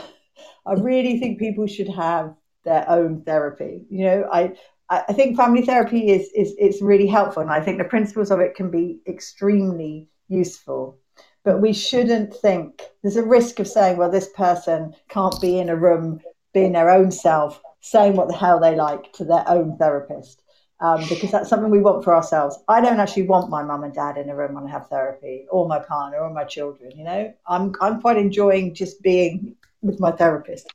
I 0.67 0.73
really 0.73 1.21
think 1.21 1.39
people 1.39 1.69
should 1.69 1.89
have 1.89 2.35
their 2.65 2.85
own 2.91 3.23
therapy. 3.23 3.87
You 3.89 4.05
know, 4.07 4.29
I 4.33 4.55
I 4.91 5.13
think 5.13 5.37
family 5.37 5.63
therapy 5.63 6.11
is 6.11 6.29
is 6.35 6.53
it's 6.59 6.83
really 6.83 7.07
helpful, 7.07 7.43
and 7.43 7.51
I 7.53 7.61
think 7.61 7.79
the 7.79 7.85
principles 7.85 8.33
of 8.33 8.41
it 8.41 8.57
can 8.57 8.69
be 8.69 9.01
extremely 9.07 10.09
useful. 10.27 10.99
But 11.45 11.61
we 11.61 11.73
shouldn't 11.73 12.35
think 12.35 12.83
there's 13.03 13.17
a 13.17 13.23
risk 13.23 13.61
of 13.61 13.69
saying, 13.69 13.99
well, 13.99 14.11
this 14.11 14.31
person 14.31 14.95
can't 15.09 15.41
be 15.41 15.61
in 15.61 15.69
a 15.69 15.77
room 15.77 16.21
being 16.53 16.73
their 16.73 16.91
own 16.91 17.13
self 17.13 17.63
saying 17.91 18.17
what 18.17 18.29
the 18.29 18.37
hell 18.37 18.61
they 18.61 18.75
like 18.75 19.13
to 19.15 19.25
their 19.25 19.45
own 19.49 19.77
therapist. 19.79 20.43
Um, 20.81 21.01
because 21.09 21.33
that's 21.33 21.49
something 21.49 21.71
we 21.71 21.81
want 21.81 22.05
for 22.05 22.15
ourselves. 22.15 22.57
I 22.69 22.81
don't 22.81 23.01
actually 23.01 23.25
want 23.25 23.51
my 23.51 23.65
mum 23.65 23.83
and 23.83 23.93
dad 23.93 24.17
in 24.17 24.31
a 24.31 24.37
room 24.37 24.55
when 24.55 24.65
I 24.65 24.71
have 24.71 24.87
therapy, 24.89 25.47
or 25.51 25.67
my 25.67 25.81
partner, 25.81 26.19
or 26.19 26.31
my 26.31 26.45
children. 26.45 26.93
You 26.97 27.03
know, 27.03 27.35
I'm 27.49 27.75
I'm 27.81 28.01
quite 28.01 28.17
enjoying 28.17 28.75
just 28.75 29.03
being 29.03 29.57
with 29.83 29.99
my 29.99 30.13
therapist, 30.13 30.73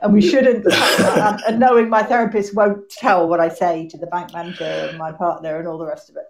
and 0.00 0.14
we 0.14 0.22
shouldn't. 0.22 0.66
um, 1.20 1.38
and 1.46 1.60
knowing 1.60 1.90
my 1.90 2.02
therapist 2.02 2.54
won't 2.54 2.88
tell 2.88 3.28
what 3.28 3.40
I 3.40 3.50
say 3.50 3.88
to 3.88 3.98
the 3.98 4.06
bank 4.06 4.32
manager 4.32 4.64
and 4.64 4.96
my 4.96 5.12
partner 5.12 5.58
and 5.58 5.68
all 5.68 5.76
the 5.76 5.86
rest 5.86 6.08
of 6.08 6.16
it. 6.16 6.24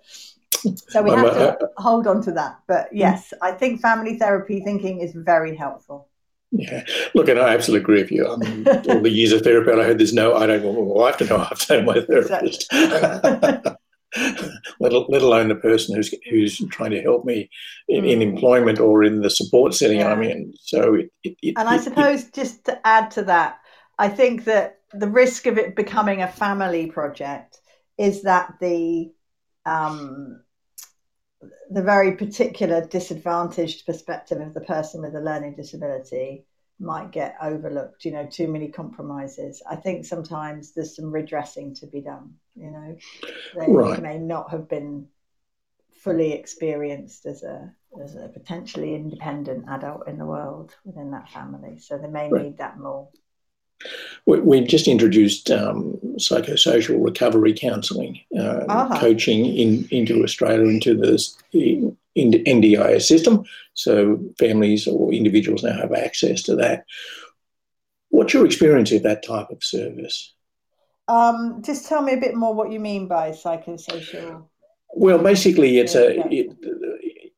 So 0.88 1.00
we 1.00 1.10
have 1.10 1.32
to 1.34 1.70
hold 1.76 2.08
on 2.08 2.20
to 2.24 2.32
that. 2.32 2.58
But 2.66 2.88
yes, 2.92 3.32
I 3.40 3.52
think 3.52 3.80
family 3.80 4.18
therapy 4.18 4.60
thinking 4.60 5.00
is 5.00 5.12
very 5.14 5.54
helpful. 5.54 6.08
Yeah, 6.52 6.84
look, 7.14 7.28
and 7.28 7.38
I 7.38 7.54
absolutely 7.54 7.82
agree 7.82 8.02
with 8.02 8.10
you. 8.10 8.26
I 8.26 8.36
mean, 8.36 8.66
all 8.88 9.00
the 9.00 9.10
years 9.10 9.32
of 9.32 9.42
therapy, 9.42 9.70
I 9.70 9.84
heard 9.84 9.98
there's 9.98 10.12
no, 10.12 10.34
I 10.34 10.46
don't 10.46 10.62
want 10.64 10.78
my 10.78 10.82
wife 10.82 11.16
to 11.18 11.24
know 11.26 11.46
I've 11.48 11.60
seen 11.60 11.84
my 11.84 12.00
therapist. 12.00 12.66
let, 14.80 14.92
let 15.08 15.22
alone 15.22 15.48
the 15.48 15.54
person 15.54 15.94
who's 15.94 16.12
who's 16.28 16.58
trying 16.70 16.90
to 16.90 17.00
help 17.02 17.24
me 17.24 17.48
in, 17.88 18.04
in 18.04 18.18
mm. 18.18 18.22
employment 18.22 18.80
or 18.80 19.04
in 19.04 19.22
the 19.22 19.30
support 19.30 19.74
setting 19.74 20.00
yeah. 20.00 20.10
I'm 20.10 20.22
in. 20.22 20.52
So, 20.60 20.94
it, 20.94 21.12
it, 21.22 21.36
it, 21.40 21.54
and 21.56 21.68
I 21.68 21.76
suppose 21.76 22.24
just 22.24 22.64
to 22.64 22.84
add 22.84 23.12
to 23.12 23.22
that, 23.24 23.60
I 23.98 24.08
think 24.08 24.44
that 24.44 24.80
the 24.92 25.08
risk 25.08 25.46
of 25.46 25.56
it 25.56 25.76
becoming 25.76 26.22
a 26.22 26.28
family 26.28 26.86
project 26.86 27.60
is 27.96 28.22
that 28.22 28.54
the 28.60 29.12
um, 29.66 30.42
the 31.70 31.82
very 31.82 32.16
particular 32.16 32.86
disadvantaged 32.86 33.86
perspective 33.86 34.40
of 34.40 34.54
the 34.54 34.60
person 34.60 35.02
with 35.02 35.14
a 35.14 35.20
learning 35.20 35.54
disability 35.54 36.44
might 36.78 37.12
get 37.12 37.36
overlooked 37.42 38.04
you 38.04 38.10
know 38.10 38.26
too 38.26 38.48
many 38.48 38.68
compromises 38.68 39.62
i 39.70 39.76
think 39.76 40.04
sometimes 40.04 40.72
there's 40.72 40.96
some 40.96 41.10
redressing 41.10 41.74
to 41.74 41.86
be 41.86 42.00
done 42.00 42.32
you 42.54 42.70
know 42.70 42.96
they 43.58 43.70
right. 43.70 44.02
may 44.02 44.18
not 44.18 44.50
have 44.50 44.68
been 44.68 45.06
fully 45.92 46.32
experienced 46.32 47.26
as 47.26 47.42
a 47.42 47.70
as 48.02 48.14
a 48.14 48.28
potentially 48.28 48.94
independent 48.94 49.64
adult 49.68 50.08
in 50.08 50.16
the 50.16 50.24
world 50.24 50.74
within 50.84 51.10
that 51.10 51.28
family 51.30 51.78
so 51.78 51.98
they 51.98 52.08
may 52.08 52.30
right. 52.30 52.44
need 52.44 52.58
that 52.58 52.78
more 52.78 53.08
we, 54.26 54.40
we've 54.40 54.68
just 54.68 54.88
introduced 54.88 55.50
um, 55.50 55.98
psychosocial 56.16 57.04
recovery 57.04 57.54
counselling 57.54 58.20
uh, 58.36 58.64
uh-huh. 58.68 58.98
coaching 59.00 59.46
in, 59.46 59.88
into 59.90 60.22
Australia, 60.22 60.68
into 60.68 60.94
the 60.94 61.96
in, 62.14 62.32
NDIS 62.32 63.02
system. 63.02 63.44
So 63.74 64.20
families 64.38 64.86
or 64.86 65.12
individuals 65.12 65.62
now 65.62 65.76
have 65.76 65.92
access 65.92 66.42
to 66.44 66.56
that. 66.56 66.84
What's 68.08 68.34
your 68.34 68.44
experience 68.44 68.92
of 68.92 69.04
that 69.04 69.24
type 69.24 69.50
of 69.50 69.62
service? 69.62 70.34
Um, 71.08 71.62
just 71.62 71.88
tell 71.88 72.02
me 72.02 72.12
a 72.12 72.20
bit 72.20 72.34
more 72.34 72.54
what 72.54 72.70
you 72.70 72.80
mean 72.80 73.08
by 73.08 73.30
psychosocial. 73.30 74.46
Well, 74.92 75.18
basically, 75.18 75.78
it's 75.78 75.94
a. 75.94 76.20
It, 76.32 76.56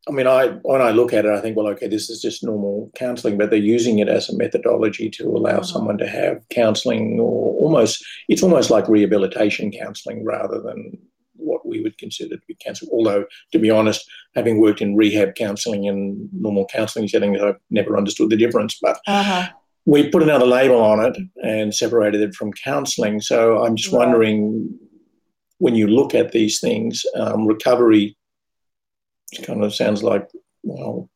I 0.08 0.10
mean, 0.10 0.26
I 0.26 0.48
when 0.62 0.82
I 0.82 0.90
look 0.90 1.12
at 1.12 1.24
it, 1.24 1.30
I 1.30 1.40
think, 1.40 1.56
well, 1.56 1.68
okay, 1.68 1.86
this 1.86 2.10
is 2.10 2.20
just 2.20 2.42
normal 2.42 2.90
counselling, 2.96 3.38
but 3.38 3.50
they're 3.50 3.58
using 3.58 4.00
it 4.00 4.08
as 4.08 4.28
a 4.28 4.36
methodology 4.36 5.08
to 5.10 5.28
allow 5.28 5.58
mm-hmm. 5.58 5.64
someone 5.64 5.98
to 5.98 6.08
have 6.08 6.42
counselling, 6.50 7.20
or 7.20 7.54
almost 7.62 8.04
it's 8.28 8.42
almost 8.42 8.70
like 8.70 8.88
rehabilitation 8.88 9.70
counselling 9.70 10.24
rather 10.24 10.60
than 10.60 10.98
what 11.36 11.66
we 11.66 11.80
would 11.80 11.96
consider 11.98 12.36
to 12.36 12.42
be 12.48 12.56
counselling. 12.64 12.90
Although, 12.92 13.26
to 13.52 13.58
be 13.58 13.70
honest, 13.70 14.04
having 14.34 14.60
worked 14.60 14.80
in 14.80 14.96
rehab 14.96 15.36
counselling 15.36 15.86
and 15.88 16.28
normal 16.32 16.66
counselling 16.66 17.06
settings, 17.06 17.40
I've 17.40 17.60
never 17.70 17.96
understood 17.96 18.30
the 18.30 18.36
difference. 18.36 18.78
But 18.82 18.98
uh-huh. 19.06 19.50
we 19.86 20.10
put 20.10 20.22
another 20.24 20.46
label 20.46 20.80
on 20.80 21.04
it 21.04 21.16
and 21.44 21.72
separated 21.72 22.22
it 22.22 22.34
from 22.34 22.52
counselling. 22.52 23.20
So 23.20 23.62
I'm 23.62 23.76
just 23.76 23.92
right. 23.92 23.98
wondering, 24.00 24.76
when 25.58 25.76
you 25.76 25.86
look 25.86 26.12
at 26.12 26.32
these 26.32 26.58
things, 26.58 27.04
um, 27.14 27.46
recovery 27.46 28.16
kind 29.44 29.64
of 29.64 29.74
sounds 29.74 30.02
like, 30.02 30.28
well, 30.62 31.08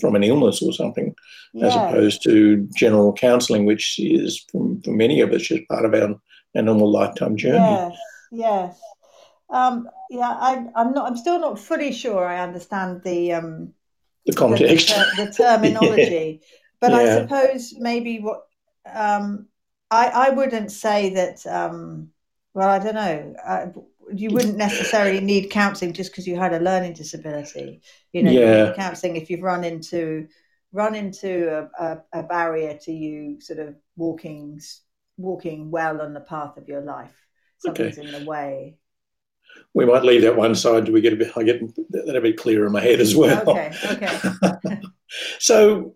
from 0.00 0.14
an 0.16 0.24
illness 0.24 0.62
or 0.62 0.72
something, 0.72 1.14
yeah. 1.52 1.66
as 1.66 1.74
opposed 1.74 2.22
to 2.24 2.68
general 2.74 3.12
counselling, 3.12 3.64
which 3.64 3.98
is 3.98 4.44
for, 4.50 4.76
for 4.84 4.90
many 4.90 5.20
of 5.20 5.32
us 5.32 5.42
just 5.42 5.68
part 5.68 5.84
of 5.84 5.94
our, 5.94 6.16
our 6.56 6.62
normal 6.62 6.90
lifetime 6.90 7.36
journey. 7.36 7.58
Yes, 7.58 7.96
yes. 8.32 8.80
Um, 9.50 9.88
yeah, 10.10 10.30
I, 10.30 10.66
I'm 10.74 10.92
not. 10.92 11.06
I'm 11.06 11.16
still 11.16 11.38
not 11.38 11.58
fully 11.58 11.92
sure. 11.92 12.26
I 12.26 12.40
understand 12.40 13.02
the 13.04 13.34
um, 13.34 13.74
the 14.26 14.32
context, 14.32 14.88
the, 14.88 15.06
the, 15.16 15.24
the 15.26 15.32
terminology, 15.32 16.40
yeah. 16.42 16.46
but 16.80 16.92
yeah. 16.92 16.98
I 16.98 17.04
suppose 17.20 17.74
maybe 17.78 18.20
what 18.20 18.46
um, 18.92 19.46
I 19.90 20.06
I 20.08 20.30
wouldn't 20.30 20.72
say 20.72 21.14
that. 21.14 21.46
Um, 21.46 22.08
well, 22.54 22.68
I 22.68 22.78
don't 22.78 22.94
know. 22.94 23.34
I, 23.44 23.66
you 24.12 24.30
wouldn't 24.30 24.56
necessarily 24.56 25.20
need 25.20 25.50
counselling 25.50 25.92
just 25.92 26.10
because 26.10 26.26
you 26.26 26.36
had 26.36 26.52
a 26.52 26.60
learning 26.60 26.94
disability. 26.94 27.82
You 28.12 28.22
know, 28.22 28.30
yeah. 28.30 28.68
you 28.68 28.74
counselling 28.74 29.16
if 29.16 29.30
you've 29.30 29.42
run 29.42 29.64
into 29.64 30.28
run 30.72 30.94
into 30.94 31.68
a, 31.78 31.84
a, 31.84 32.02
a, 32.12 32.22
barrier 32.24 32.76
to 32.82 32.92
you 32.92 33.40
sort 33.40 33.60
of 33.60 33.76
walking 33.96 34.60
walking 35.16 35.70
well 35.70 36.00
on 36.00 36.12
the 36.12 36.20
path 36.20 36.56
of 36.56 36.68
your 36.68 36.80
life. 36.80 37.14
Something's 37.58 37.98
okay. 37.98 38.08
in 38.08 38.24
the 38.24 38.28
way. 38.28 38.76
we 39.72 39.86
might 39.86 40.04
leave 40.04 40.22
that 40.22 40.36
one 40.36 40.54
side 40.54 40.84
till 40.84 40.94
we 40.94 41.00
get 41.00 41.12
a 41.12 41.16
bit, 41.16 41.32
I 41.36 41.44
get 41.44 41.60
that 41.90 42.16
a 42.16 42.20
bit 42.20 42.36
clearer 42.36 42.66
in 42.66 42.72
my 42.72 42.80
head 42.80 43.00
as 43.00 43.14
well. 43.14 43.48
Okay, 43.48 43.72
okay. 43.90 44.80
so, 45.38 45.94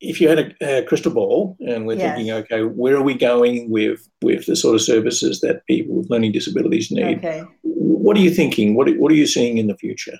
if 0.00 0.20
you 0.20 0.28
had 0.28 0.38
a, 0.60 0.80
a 0.80 0.84
crystal 0.84 1.12
ball 1.12 1.56
and 1.60 1.86
we're 1.86 1.96
Yes. 1.96 2.00
thinking, 2.00 2.30
okay, 2.30 2.62
where 2.62 2.96
are 2.96 3.02
we 3.02 3.14
going 3.14 3.70
with 3.70 4.08
with 4.22 4.46
the 4.46 4.56
sort 4.56 4.74
of 4.74 4.82
services 4.82 5.40
that 5.40 5.66
people 5.66 5.96
with 5.96 6.10
learning 6.10 6.32
disabilities 6.32 6.90
need? 6.90 7.24
okay. 7.24 7.52
What 7.62 8.16
are 8.16 8.20
you 8.20 8.30
thinking? 8.30 8.74
What 8.74 8.88
are, 8.88 8.94
what 8.94 9.12
are 9.12 9.16
you 9.16 9.26
seeing 9.26 9.58
in 9.58 9.66
the 9.66 9.76
future? 9.76 10.18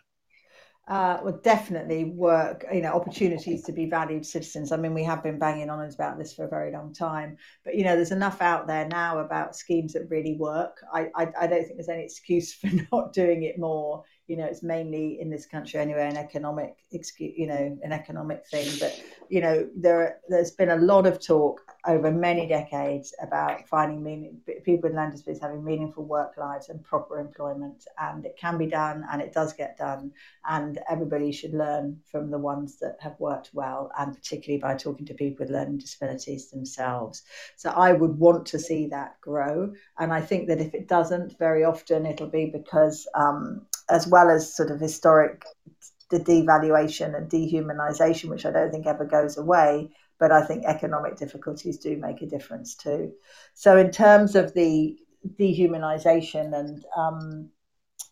Uh, 0.88 1.20
well, 1.22 1.40
definitely 1.44 2.04
work, 2.04 2.64
you 2.72 2.80
know, 2.80 2.92
opportunities 2.92 3.62
to 3.62 3.70
be 3.72 3.86
valued 3.88 4.26
citizens. 4.26 4.72
I 4.72 4.76
mean, 4.76 4.92
we 4.92 5.04
have 5.04 5.22
been 5.22 5.38
banging 5.38 5.70
on 5.70 5.80
about 5.88 6.18
this 6.18 6.32
for 6.34 6.44
a 6.44 6.48
very 6.48 6.72
long 6.72 6.92
time, 6.92 7.36
but 7.64 7.76
you 7.76 7.84
know, 7.84 7.94
there's 7.94 8.10
enough 8.10 8.42
out 8.42 8.66
there 8.66 8.88
now 8.88 9.20
about 9.20 9.54
schemes 9.54 9.92
that 9.92 10.10
really 10.10 10.36
work. 10.36 10.78
I, 10.92 11.08
I, 11.14 11.28
I 11.42 11.46
don't 11.46 11.62
think 11.62 11.76
there's 11.76 11.88
any 11.88 12.02
excuse 12.02 12.54
for 12.60 12.70
not 12.90 13.12
doing 13.12 13.44
it 13.44 13.56
more. 13.58 14.02
You 14.30 14.36
know, 14.36 14.44
it's 14.44 14.62
mainly 14.62 15.20
in 15.20 15.28
this 15.28 15.44
country 15.44 15.80
anyway, 15.80 16.08
an 16.08 16.16
economic 16.16 16.76
you 17.18 17.46
know, 17.46 17.78
an 17.82 17.92
economic 17.92 18.46
thing. 18.46 18.68
But 18.78 19.02
you 19.28 19.40
know, 19.40 19.68
there 19.76 20.20
there's 20.28 20.52
been 20.52 20.70
a 20.70 20.76
lot 20.76 21.06
of 21.06 21.24
talk 21.24 21.60
over 21.86 22.10
many 22.10 22.46
decades 22.46 23.14
about 23.20 23.66
finding 23.68 24.02
meaning, 24.02 24.40
people 24.64 24.88
with 24.88 24.96
learning 24.96 25.12
disabilities 25.12 25.42
having 25.42 25.64
meaningful 25.64 26.04
work 26.04 26.36
lives 26.36 26.68
and 26.68 26.84
proper 26.84 27.18
employment, 27.18 27.86
and 27.98 28.24
it 28.24 28.36
can 28.38 28.56
be 28.56 28.66
done, 28.66 29.04
and 29.10 29.20
it 29.20 29.32
does 29.32 29.52
get 29.52 29.76
done. 29.76 30.12
And 30.48 30.78
everybody 30.88 31.32
should 31.32 31.54
learn 31.54 31.98
from 32.10 32.30
the 32.30 32.38
ones 32.38 32.78
that 32.78 32.96
have 33.00 33.18
worked 33.18 33.50
well 33.52 33.90
and 33.98 34.14
particularly 34.14 34.60
by 34.60 34.74
talking 34.76 35.06
to 35.06 35.14
people 35.14 35.44
with 35.44 35.52
learning 35.52 35.78
disabilities 35.78 36.50
themselves. 36.50 37.22
So 37.56 37.70
i 37.70 37.92
would 37.92 38.18
want 38.18 38.46
to 38.46 38.58
see 38.58 38.86
that 38.88 39.20
grow. 39.20 39.72
And 39.98 40.12
i 40.12 40.20
think 40.20 40.48
that 40.48 40.60
if 40.60 40.74
it 40.74 40.88
doesn't 40.88 41.38
very 41.38 41.64
often 41.64 42.06
it'll 42.06 42.28
be 42.28 42.46
because 42.46 43.06
um, 43.14 43.66
as 43.91 44.07
well 44.07 44.30
as 44.30 44.55
sort 44.55 44.70
of 44.70 44.80
historic 44.80 45.45
the 46.11 46.18
devaluation 46.18 47.16
and 47.16 47.30
dehumanization 47.30 48.28
which 48.28 48.47
i 48.47 48.51
don't 48.51 48.70
think 48.70 48.86
ever 48.86 49.05
goes 49.05 49.36
away 49.36 49.88
but 50.18 50.32
i 50.32 50.45
think 50.45 50.64
economic 50.64 51.16
difficulties 51.16 51.78
do 51.78 51.97
make 51.97 52.22
a 52.22 52.26
difference 52.26 52.74
too 52.74 53.12
so 53.55 53.76
in 53.76 53.91
terms 53.91 54.34
of 54.34 54.55
the 54.55 54.97
dehumanization 55.38 56.59
and 56.59 56.84
um, 56.97 57.51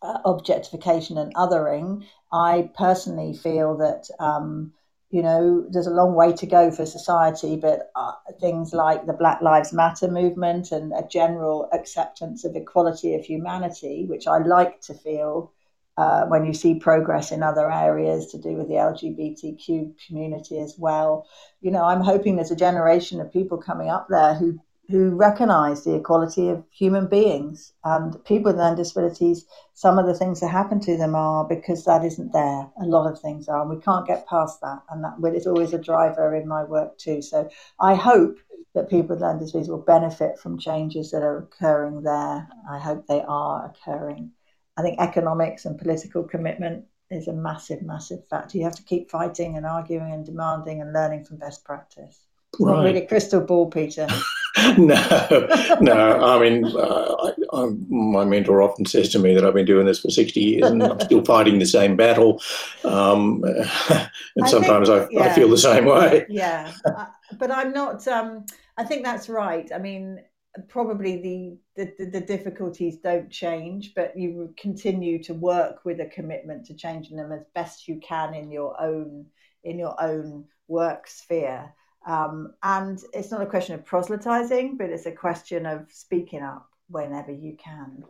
uh, 0.02 0.18
objectification 0.24 1.18
and 1.18 1.34
othering, 1.34 2.04
I 2.32 2.70
personally 2.76 3.34
feel 3.34 3.76
that 3.78 4.08
um, 4.20 4.72
you 5.10 5.22
know 5.22 5.66
there's 5.70 5.86
a 5.86 5.94
long 5.94 6.14
way 6.14 6.32
to 6.34 6.46
go 6.46 6.70
for 6.70 6.86
society, 6.86 7.56
but 7.56 7.90
uh, 7.96 8.12
things 8.40 8.72
like 8.72 9.06
the 9.06 9.12
Black 9.12 9.40
Lives 9.40 9.72
Matter 9.72 10.08
movement 10.08 10.70
and 10.72 10.92
a 10.92 11.06
general 11.08 11.68
acceptance 11.72 12.44
of 12.44 12.54
equality 12.54 13.14
of 13.14 13.24
humanity, 13.24 14.04
which 14.06 14.26
I 14.26 14.38
like 14.38 14.80
to 14.82 14.94
feel. 14.94 15.52
Uh, 15.98 16.24
when 16.26 16.44
you 16.44 16.54
see 16.54 16.76
progress 16.76 17.32
in 17.32 17.42
other 17.42 17.68
areas 17.72 18.30
to 18.30 18.38
do 18.38 18.50
with 18.50 18.68
the 18.68 18.74
LGBTQ 18.74 19.94
community 20.06 20.60
as 20.60 20.76
well, 20.78 21.26
you 21.60 21.72
know, 21.72 21.82
I'm 21.82 22.02
hoping 22.02 22.36
there's 22.36 22.52
a 22.52 22.56
generation 22.68 23.20
of 23.20 23.32
people 23.32 23.58
coming 23.58 23.88
up 23.88 24.06
there 24.08 24.34
who 24.34 24.60
who 24.90 25.10
recognise 25.10 25.84
the 25.84 25.96
equality 25.96 26.48
of 26.48 26.64
human 26.70 27.08
beings 27.08 27.72
and 27.84 28.24
people 28.24 28.50
with 28.50 28.58
learning 28.58 28.76
disabilities. 28.76 29.44
Some 29.74 29.98
of 29.98 30.06
the 30.06 30.14
things 30.14 30.40
that 30.40 30.48
happen 30.48 30.80
to 30.80 30.96
them 30.96 31.14
are 31.14 31.44
because 31.44 31.84
that 31.84 32.04
isn't 32.04 32.32
there. 32.32 32.70
A 32.80 32.86
lot 32.86 33.10
of 33.10 33.20
things 33.20 33.48
are, 33.48 33.60
and 33.60 33.70
we 33.70 33.82
can't 33.82 34.06
get 34.06 34.26
past 34.26 34.60
that. 34.62 34.78
And 34.88 35.04
that 35.04 35.34
is 35.34 35.46
always 35.46 35.74
a 35.74 35.78
driver 35.78 36.34
in 36.34 36.48
my 36.48 36.64
work 36.64 36.96
too. 36.96 37.20
So 37.20 37.50
I 37.80 37.94
hope 37.96 38.38
that 38.74 38.88
people 38.88 39.16
with 39.16 39.20
learning 39.20 39.40
disabilities 39.40 39.68
will 39.68 39.78
benefit 39.78 40.38
from 40.38 40.58
changes 40.58 41.10
that 41.10 41.22
are 41.22 41.38
occurring 41.38 42.02
there. 42.02 42.48
I 42.70 42.78
hope 42.78 43.06
they 43.06 43.22
are 43.22 43.66
occurring. 43.66 44.32
I 44.78 44.82
think 44.82 45.00
economics 45.00 45.64
and 45.64 45.76
political 45.78 46.22
commitment 46.22 46.84
is 47.10 47.28
a 47.28 47.32
massive, 47.32 47.82
massive 47.82 48.26
factor. 48.28 48.56
You 48.56 48.64
have 48.64 48.76
to 48.76 48.82
keep 48.82 49.10
fighting 49.10 49.56
and 49.56 49.66
arguing 49.66 50.12
and 50.12 50.24
demanding 50.24 50.80
and 50.80 50.92
learning 50.92 51.24
from 51.24 51.38
best 51.38 51.64
practice. 51.64 52.26
It's 52.52 52.60
not 52.60 52.82
really 52.84 53.02
crystal 53.06 53.40
ball, 53.42 53.68
Peter. 53.68 54.06
no, 54.78 55.76
no. 55.80 56.24
I 56.24 56.40
mean, 56.40 56.64
uh, 56.64 57.14
I, 57.18 57.32
I'm, 57.52 57.86
my 57.90 58.24
mentor 58.24 58.62
often 58.62 58.86
says 58.86 59.10
to 59.10 59.18
me 59.18 59.34
that 59.34 59.44
I've 59.44 59.52
been 59.54 59.66
doing 59.66 59.84
this 59.84 60.00
for 60.00 60.10
60 60.10 60.40
years 60.40 60.70
and 60.70 60.82
I'm 60.82 61.00
still 61.00 61.24
fighting 61.24 61.58
the 61.58 61.66
same 61.66 61.96
battle. 61.96 62.40
Um, 62.84 63.44
and 64.34 64.44
I 64.44 64.48
sometimes 64.48 64.88
think- 64.88 65.02
I, 65.02 65.08
yeah. 65.10 65.24
I 65.24 65.34
feel 65.34 65.48
the 65.48 65.58
same 65.58 65.84
way. 65.84 66.24
yeah 66.28 66.72
but 67.38 67.50
i'm 67.50 67.72
not 67.72 68.06
um 68.08 68.44
i 68.76 68.84
think 68.84 69.04
that's 69.04 69.28
right 69.28 69.70
i 69.74 69.78
mean 69.78 70.20
probably 70.68 71.60
the, 71.76 71.86
the 71.96 72.06
the 72.06 72.20
difficulties 72.20 72.98
don't 72.98 73.30
change 73.30 73.92
but 73.94 74.16
you 74.18 74.54
continue 74.56 75.22
to 75.22 75.34
work 75.34 75.84
with 75.84 76.00
a 76.00 76.06
commitment 76.06 76.66
to 76.66 76.74
changing 76.74 77.16
them 77.16 77.32
as 77.32 77.44
best 77.54 77.88
you 77.88 78.00
can 78.00 78.34
in 78.34 78.50
your 78.50 78.80
own 78.80 79.26
in 79.64 79.78
your 79.78 80.00
own 80.00 80.44
work 80.68 81.06
sphere. 81.06 81.72
Um, 82.06 82.54
and 82.62 83.02
it's 83.12 83.30
not 83.30 83.42
a 83.42 83.46
question 83.46 83.74
of 83.74 83.84
proselytizing 83.84 84.76
but 84.76 84.90
it's 84.90 85.06
a 85.06 85.12
question 85.12 85.66
of 85.66 85.86
speaking 85.90 86.42
up 86.42 86.68
whenever 86.88 87.32
you 87.32 87.56
can. 87.56 88.04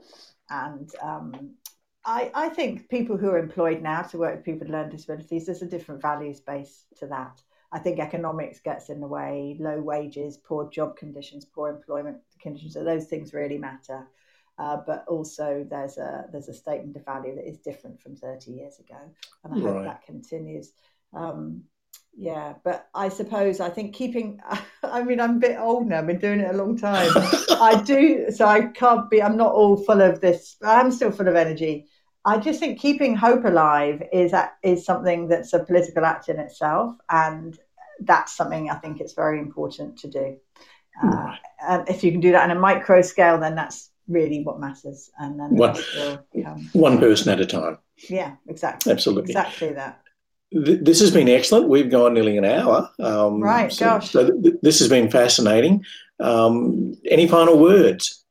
And 0.50 0.90
um, 1.02 1.54
I, 2.04 2.30
I 2.34 2.48
think 2.48 2.88
people 2.88 3.16
who 3.16 3.28
are 3.30 3.38
employed 3.38 3.82
now 3.82 4.02
to 4.02 4.18
work 4.18 4.36
with 4.36 4.44
people 4.44 4.60
with 4.60 4.70
learning 4.70 4.96
disabilities, 4.96 5.46
there's 5.46 5.62
a 5.62 5.66
different 5.66 6.00
values 6.00 6.40
base 6.40 6.84
to 6.98 7.06
that. 7.08 7.42
I 7.70 7.78
think 7.78 7.98
economics 7.98 8.60
gets 8.60 8.88
in 8.88 9.00
the 9.00 9.06
way, 9.06 9.56
low 9.60 9.80
wages, 9.80 10.38
poor 10.38 10.70
job 10.70 10.96
conditions, 10.96 11.44
poor 11.44 11.68
employment 11.68 12.18
conditions. 12.40 12.74
So 12.74 12.84
those 12.84 13.06
things 13.06 13.32
really 13.34 13.58
matter. 13.58 14.06
Uh, 14.58 14.78
but 14.86 15.04
also 15.06 15.64
there's 15.70 15.98
a 15.98 16.24
there's 16.32 16.48
a 16.48 16.54
statement 16.54 16.96
of 16.96 17.04
value 17.04 17.34
that 17.36 17.48
is 17.48 17.58
different 17.58 18.00
from 18.02 18.16
30 18.16 18.50
years 18.50 18.80
ago, 18.80 18.96
and 19.44 19.54
I 19.54 19.56
hope 19.56 19.74
Right. 19.76 19.84
that 19.84 20.02
continues. 20.02 20.72
Um, 21.14 21.62
yeah, 22.16 22.54
but 22.64 22.88
I 22.92 23.08
suppose 23.08 23.60
I 23.60 23.70
think 23.70 23.94
keeping. 23.94 24.40
I 24.82 25.02
mean, 25.04 25.20
I'm 25.20 25.36
a 25.36 25.40
bit 25.40 25.58
old 25.58 25.86
now. 25.86 25.98
I've 25.98 26.06
been 26.08 26.18
doing 26.18 26.40
it 26.40 26.52
a 26.52 26.56
long 26.58 26.76
time. 26.76 27.12
I 27.60 27.80
do, 27.84 28.30
so 28.30 28.46
I 28.46 28.62
can't 28.62 29.08
be. 29.08 29.22
I'm 29.22 29.36
not 29.36 29.52
all 29.52 29.76
full 29.76 30.00
of 30.02 30.20
this. 30.20 30.56
I'm 30.62 30.90
still 30.90 31.12
full 31.12 31.28
of 31.28 31.36
energy. 31.36 31.86
I 32.24 32.38
just 32.38 32.58
think 32.58 32.80
keeping 32.80 33.14
hope 33.14 33.44
alive 33.44 34.02
is 34.12 34.32
a- 34.32 34.50
is 34.64 34.84
something 34.84 35.28
that's 35.28 35.52
a 35.52 35.64
political 35.64 36.04
act 36.04 36.28
in 36.28 36.40
itself, 36.40 36.96
and 37.08 37.56
that's 38.00 38.36
something 38.36 38.70
I 38.70 38.74
think 38.76 39.00
it's 39.00 39.14
very 39.14 39.38
important 39.38 39.98
to 40.00 40.08
do. 40.08 40.36
Uh, 41.02 41.34
and 41.68 41.88
if 41.88 42.02
you 42.04 42.10
can 42.12 42.20
do 42.20 42.32
that 42.32 42.48
on 42.50 42.56
a 42.56 42.60
micro 42.60 43.02
scale, 43.02 43.38
then 43.38 43.54
that's 43.54 43.90
really 44.08 44.42
what 44.42 44.58
matters, 44.58 45.10
and 45.18 45.38
then 45.38 45.50
the 45.54 45.60
Well- 45.60 45.74
rest 45.74 46.24
will. 46.34 46.56
One 46.72 46.98
person 46.98 47.30
at 47.32 47.40
a 47.40 47.46
time. 47.46 47.78
Yeah, 48.08 48.32
exactly, 48.48 48.90
Absolutely. 48.92 49.32
exactly 49.32 49.72
that. 49.74 50.00
Th- 50.52 50.80
This 50.80 51.00
has 51.00 51.10
been 51.10 51.28
excellent. 51.28 51.68
We've 51.68 51.90
gone 51.90 52.14
nearly 52.14 52.38
an 52.38 52.44
hour. 52.44 52.88
Um, 52.98 53.42
Right, 53.42 53.70
so, 53.72 53.84
gosh. 53.84 54.10
So 54.12 54.30
th- 54.30 54.42
th- 54.42 54.54
this 54.62 54.78
has 54.78 54.88
been 54.88 55.10
fascinating. 55.10 55.84
Um, 56.20 56.94
any 57.04 57.26
final 57.28 57.58
words? 57.58 58.24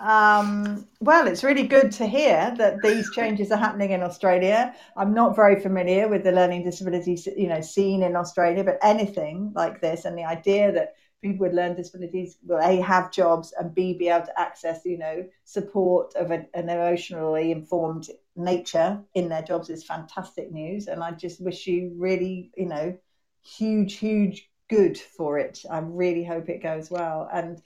Um, 0.00 0.86
well, 1.00 1.26
it's 1.28 1.44
really 1.44 1.62
good 1.66 1.92
to 1.92 2.06
hear 2.06 2.52
that 2.58 2.82
these 2.82 3.10
changes 3.12 3.52
are 3.52 3.56
happening 3.56 3.92
in 3.92 4.02
Australia. 4.02 4.74
I'm 4.96 5.14
not 5.14 5.36
very 5.36 5.60
familiar 5.60 6.08
with 6.08 6.24
the 6.24 6.32
learning 6.32 6.64
disabilities, 6.64 7.26
you 7.36 7.46
know, 7.48 7.60
scene 7.60 8.02
in 8.02 8.16
Australia, 8.16 8.64
but 8.64 8.78
anything 8.82 9.52
like 9.54 9.80
this 9.80 10.04
and 10.04 10.18
the 10.18 10.24
idea 10.24 10.72
that 10.72 10.94
people 11.22 11.46
with 11.46 11.54
learning 11.54 11.76
disabilities 11.76 12.36
will 12.46 12.58
a 12.60 12.76
have 12.80 13.12
jobs 13.12 13.52
and 13.58 13.74
b 13.74 13.94
be 13.96 14.08
able 14.08 14.26
to 14.26 14.40
access, 14.40 14.80
you 14.84 14.98
know, 14.98 15.24
support 15.44 16.14
of 16.16 16.30
a, 16.30 16.46
an 16.54 16.68
emotionally 16.68 17.52
informed 17.52 18.08
nature 18.36 19.00
in 19.14 19.28
their 19.28 19.42
jobs 19.42 19.70
is 19.70 19.84
fantastic 19.84 20.50
news. 20.50 20.88
And 20.88 21.02
I 21.02 21.12
just 21.12 21.40
wish 21.40 21.66
you 21.66 21.92
really, 21.96 22.50
you 22.56 22.66
know, 22.66 22.96
huge, 23.42 23.94
huge 23.98 24.50
good 24.68 24.98
for 24.98 25.38
it. 25.38 25.60
I 25.70 25.78
really 25.78 26.24
hope 26.24 26.48
it 26.48 26.62
goes 26.62 26.90
well. 26.90 27.28
And 27.32 27.60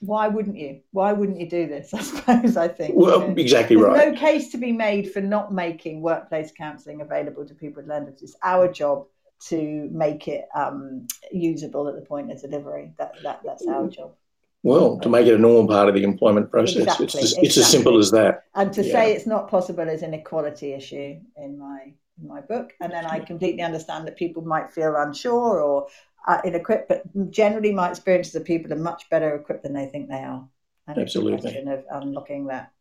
why 0.00 0.28
wouldn't 0.28 0.56
you? 0.56 0.80
Why 0.92 1.12
wouldn't 1.12 1.40
you 1.40 1.48
do 1.48 1.66
this? 1.66 1.92
I 1.94 2.00
suppose 2.00 2.56
I 2.56 2.68
think. 2.68 2.90
you 2.90 2.96
Well, 3.00 3.20
know. 3.20 3.34
exactly 3.36 3.76
There's 3.76 3.88
right. 3.88 4.12
no 4.12 4.18
case 4.18 4.50
to 4.50 4.58
be 4.58 4.72
made 4.72 5.12
for 5.12 5.20
not 5.20 5.52
making 5.52 6.02
workplace 6.02 6.52
counselling 6.56 7.00
available 7.00 7.46
to 7.46 7.54
people 7.54 7.82
with 7.82 7.88
learning 7.88 8.10
disabilities. 8.12 8.34
It's 8.34 8.38
our 8.42 8.72
job 8.72 9.06
to 9.38 9.88
make 9.92 10.28
it 10.28 10.48
um, 10.54 11.06
usable 11.32 11.88
at 11.88 11.94
the 11.94 12.02
point 12.02 12.32
of 12.32 12.40
delivery. 12.40 12.92
That, 12.98 13.12
that 13.22 13.40
that's 13.44 13.66
our 13.66 13.88
job. 13.88 14.14
Well, 14.62 14.98
to 14.98 15.08
make 15.08 15.26
it 15.26 15.34
a 15.34 15.38
normal 15.38 15.68
part 15.68 15.88
of 15.88 15.94
the 15.94 16.02
employment 16.02 16.50
process, 16.50 16.82
Exactly, 16.82 17.04
it's, 17.04 17.14
just, 17.14 17.38
it's 17.38 17.56
as 17.56 17.70
simple 17.70 17.98
as 17.98 18.10
that. 18.10 18.44
And 18.54 18.72
to 18.72 18.82
Yeah. 18.82 18.92
say 18.92 19.12
it's 19.12 19.26
not 19.26 19.48
possible 19.48 19.88
is 19.88 20.02
an 20.02 20.14
equality 20.14 20.72
issue 20.72 21.20
in 21.36 21.58
my 21.58 21.92
in 22.20 22.26
my 22.26 22.40
book. 22.40 22.72
And 22.80 22.90
then 22.90 23.04
I 23.04 23.20
completely 23.20 23.62
understand 23.62 24.06
that 24.06 24.16
people 24.16 24.42
might 24.42 24.72
feel 24.72 24.96
unsure 24.96 25.60
or 25.60 25.86
uh, 26.26 26.40
ill-equipped, 26.44 26.88
but 26.88 27.30
generally 27.30 27.72
my 27.72 27.90
experience 27.90 28.28
is 28.28 28.32
that 28.32 28.44
people 28.44 28.72
are 28.72 28.76
much 28.76 29.08
better 29.10 29.36
equipped 29.36 29.62
than 29.62 29.74
they 29.74 29.86
think 29.86 30.08
they 30.08 30.24
are. 30.24 30.48
And 30.88 30.98
Absolutely. 30.98 31.34
It's 31.34 31.44
a 31.44 31.48
question 31.48 31.68
of 31.68 31.84
unlocking 31.90 32.46
that. 32.46 32.72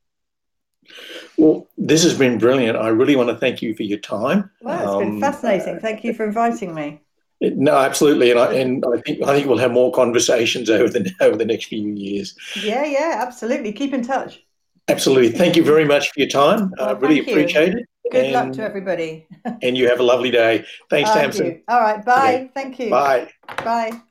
Well, 1.38 1.68
this 1.78 2.04
has 2.04 2.18
been 2.18 2.38
brilliant. 2.38 2.78
I 2.78 2.90
really 2.90 3.16
want 3.16 3.30
to 3.30 3.36
thank 3.36 3.62
you 3.62 3.76
for 3.76 3.84
your 3.84 4.00
time. 4.00 4.50
Well, 4.62 5.00
it's 5.00 5.06
been 5.06 5.16
Um, 5.16 5.22
fascinating. 5.22 5.80
Thank 5.80 6.04
you 6.04 6.14
for 6.14 6.26
inviting 6.26 6.74
me. 6.74 7.02
No, 7.42 7.76
absolutely, 7.78 8.32
and 8.32 8.40
I 8.40 8.54
and 8.54 8.84
I 8.86 9.02
think 9.02 9.22
I 9.24 9.34
think 9.36 9.48
we'll 9.48 9.58
have 9.58 9.72
more 9.72 9.92
conversations 9.92 10.70
over 10.80 10.88
the 10.88 11.12
over 11.20 11.36
the 11.36 11.46
next 11.46 11.66
few 11.66 11.88
years. 11.90 12.36
Yeah, 12.56 12.86
yeah, 12.86 13.16
absolutely. 13.26 13.74
Keep 13.74 13.94
in 13.94 14.04
touch. 14.04 14.42
Absolutely. 14.88 15.30
Thank 15.32 15.56
you 15.56 15.64
very 15.64 15.86
much 15.86 16.12
for 16.12 16.20
your 16.20 16.30
time. 16.30 16.72
I 16.80 16.94
Well, 16.94 16.96
really 16.98 17.16
thank 17.16 17.28
you. 17.28 17.34
appreciate 17.34 17.74
it. 17.74 17.86
Good 18.12 18.34
luck 18.34 18.52
to 18.54 18.64
everybody. 18.64 19.28
And 19.64 19.78
you 19.78 19.90
have 19.90 20.00
a 20.00 20.04
lovely 20.04 20.32
day. 20.32 20.64
Thanks, 20.90 21.40
you. 21.40 21.62
All 21.68 21.82
right. 21.82 22.06
Bye. 22.06 22.36
Okay. 22.36 22.52
Thank 22.54 22.80
you. 22.80 22.90
Bye. 22.92 23.32
Bye. 23.64 24.02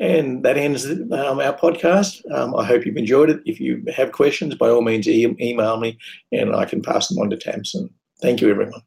And 0.00 0.44
that 0.44 0.56
ends 0.56 0.86
um, 0.86 1.10
our 1.12 1.56
podcast. 1.56 2.22
Um, 2.32 2.54
I 2.56 2.64
hope 2.64 2.84
you've 2.84 2.96
enjoyed 2.96 3.30
it. 3.30 3.40
If 3.44 3.60
you 3.60 3.84
have 3.94 4.12
questions, 4.12 4.54
by 4.54 4.68
all 4.68 4.82
means, 4.82 5.06
e- 5.06 5.36
email 5.40 5.78
me 5.78 5.98
and 6.32 6.54
I 6.56 6.64
can 6.64 6.82
pass 6.82 7.08
them 7.08 7.18
on 7.18 7.30
to 7.30 7.36
Tamsin. 7.36 7.88
Thank 8.20 8.40
you, 8.40 8.50
everyone. 8.50 8.82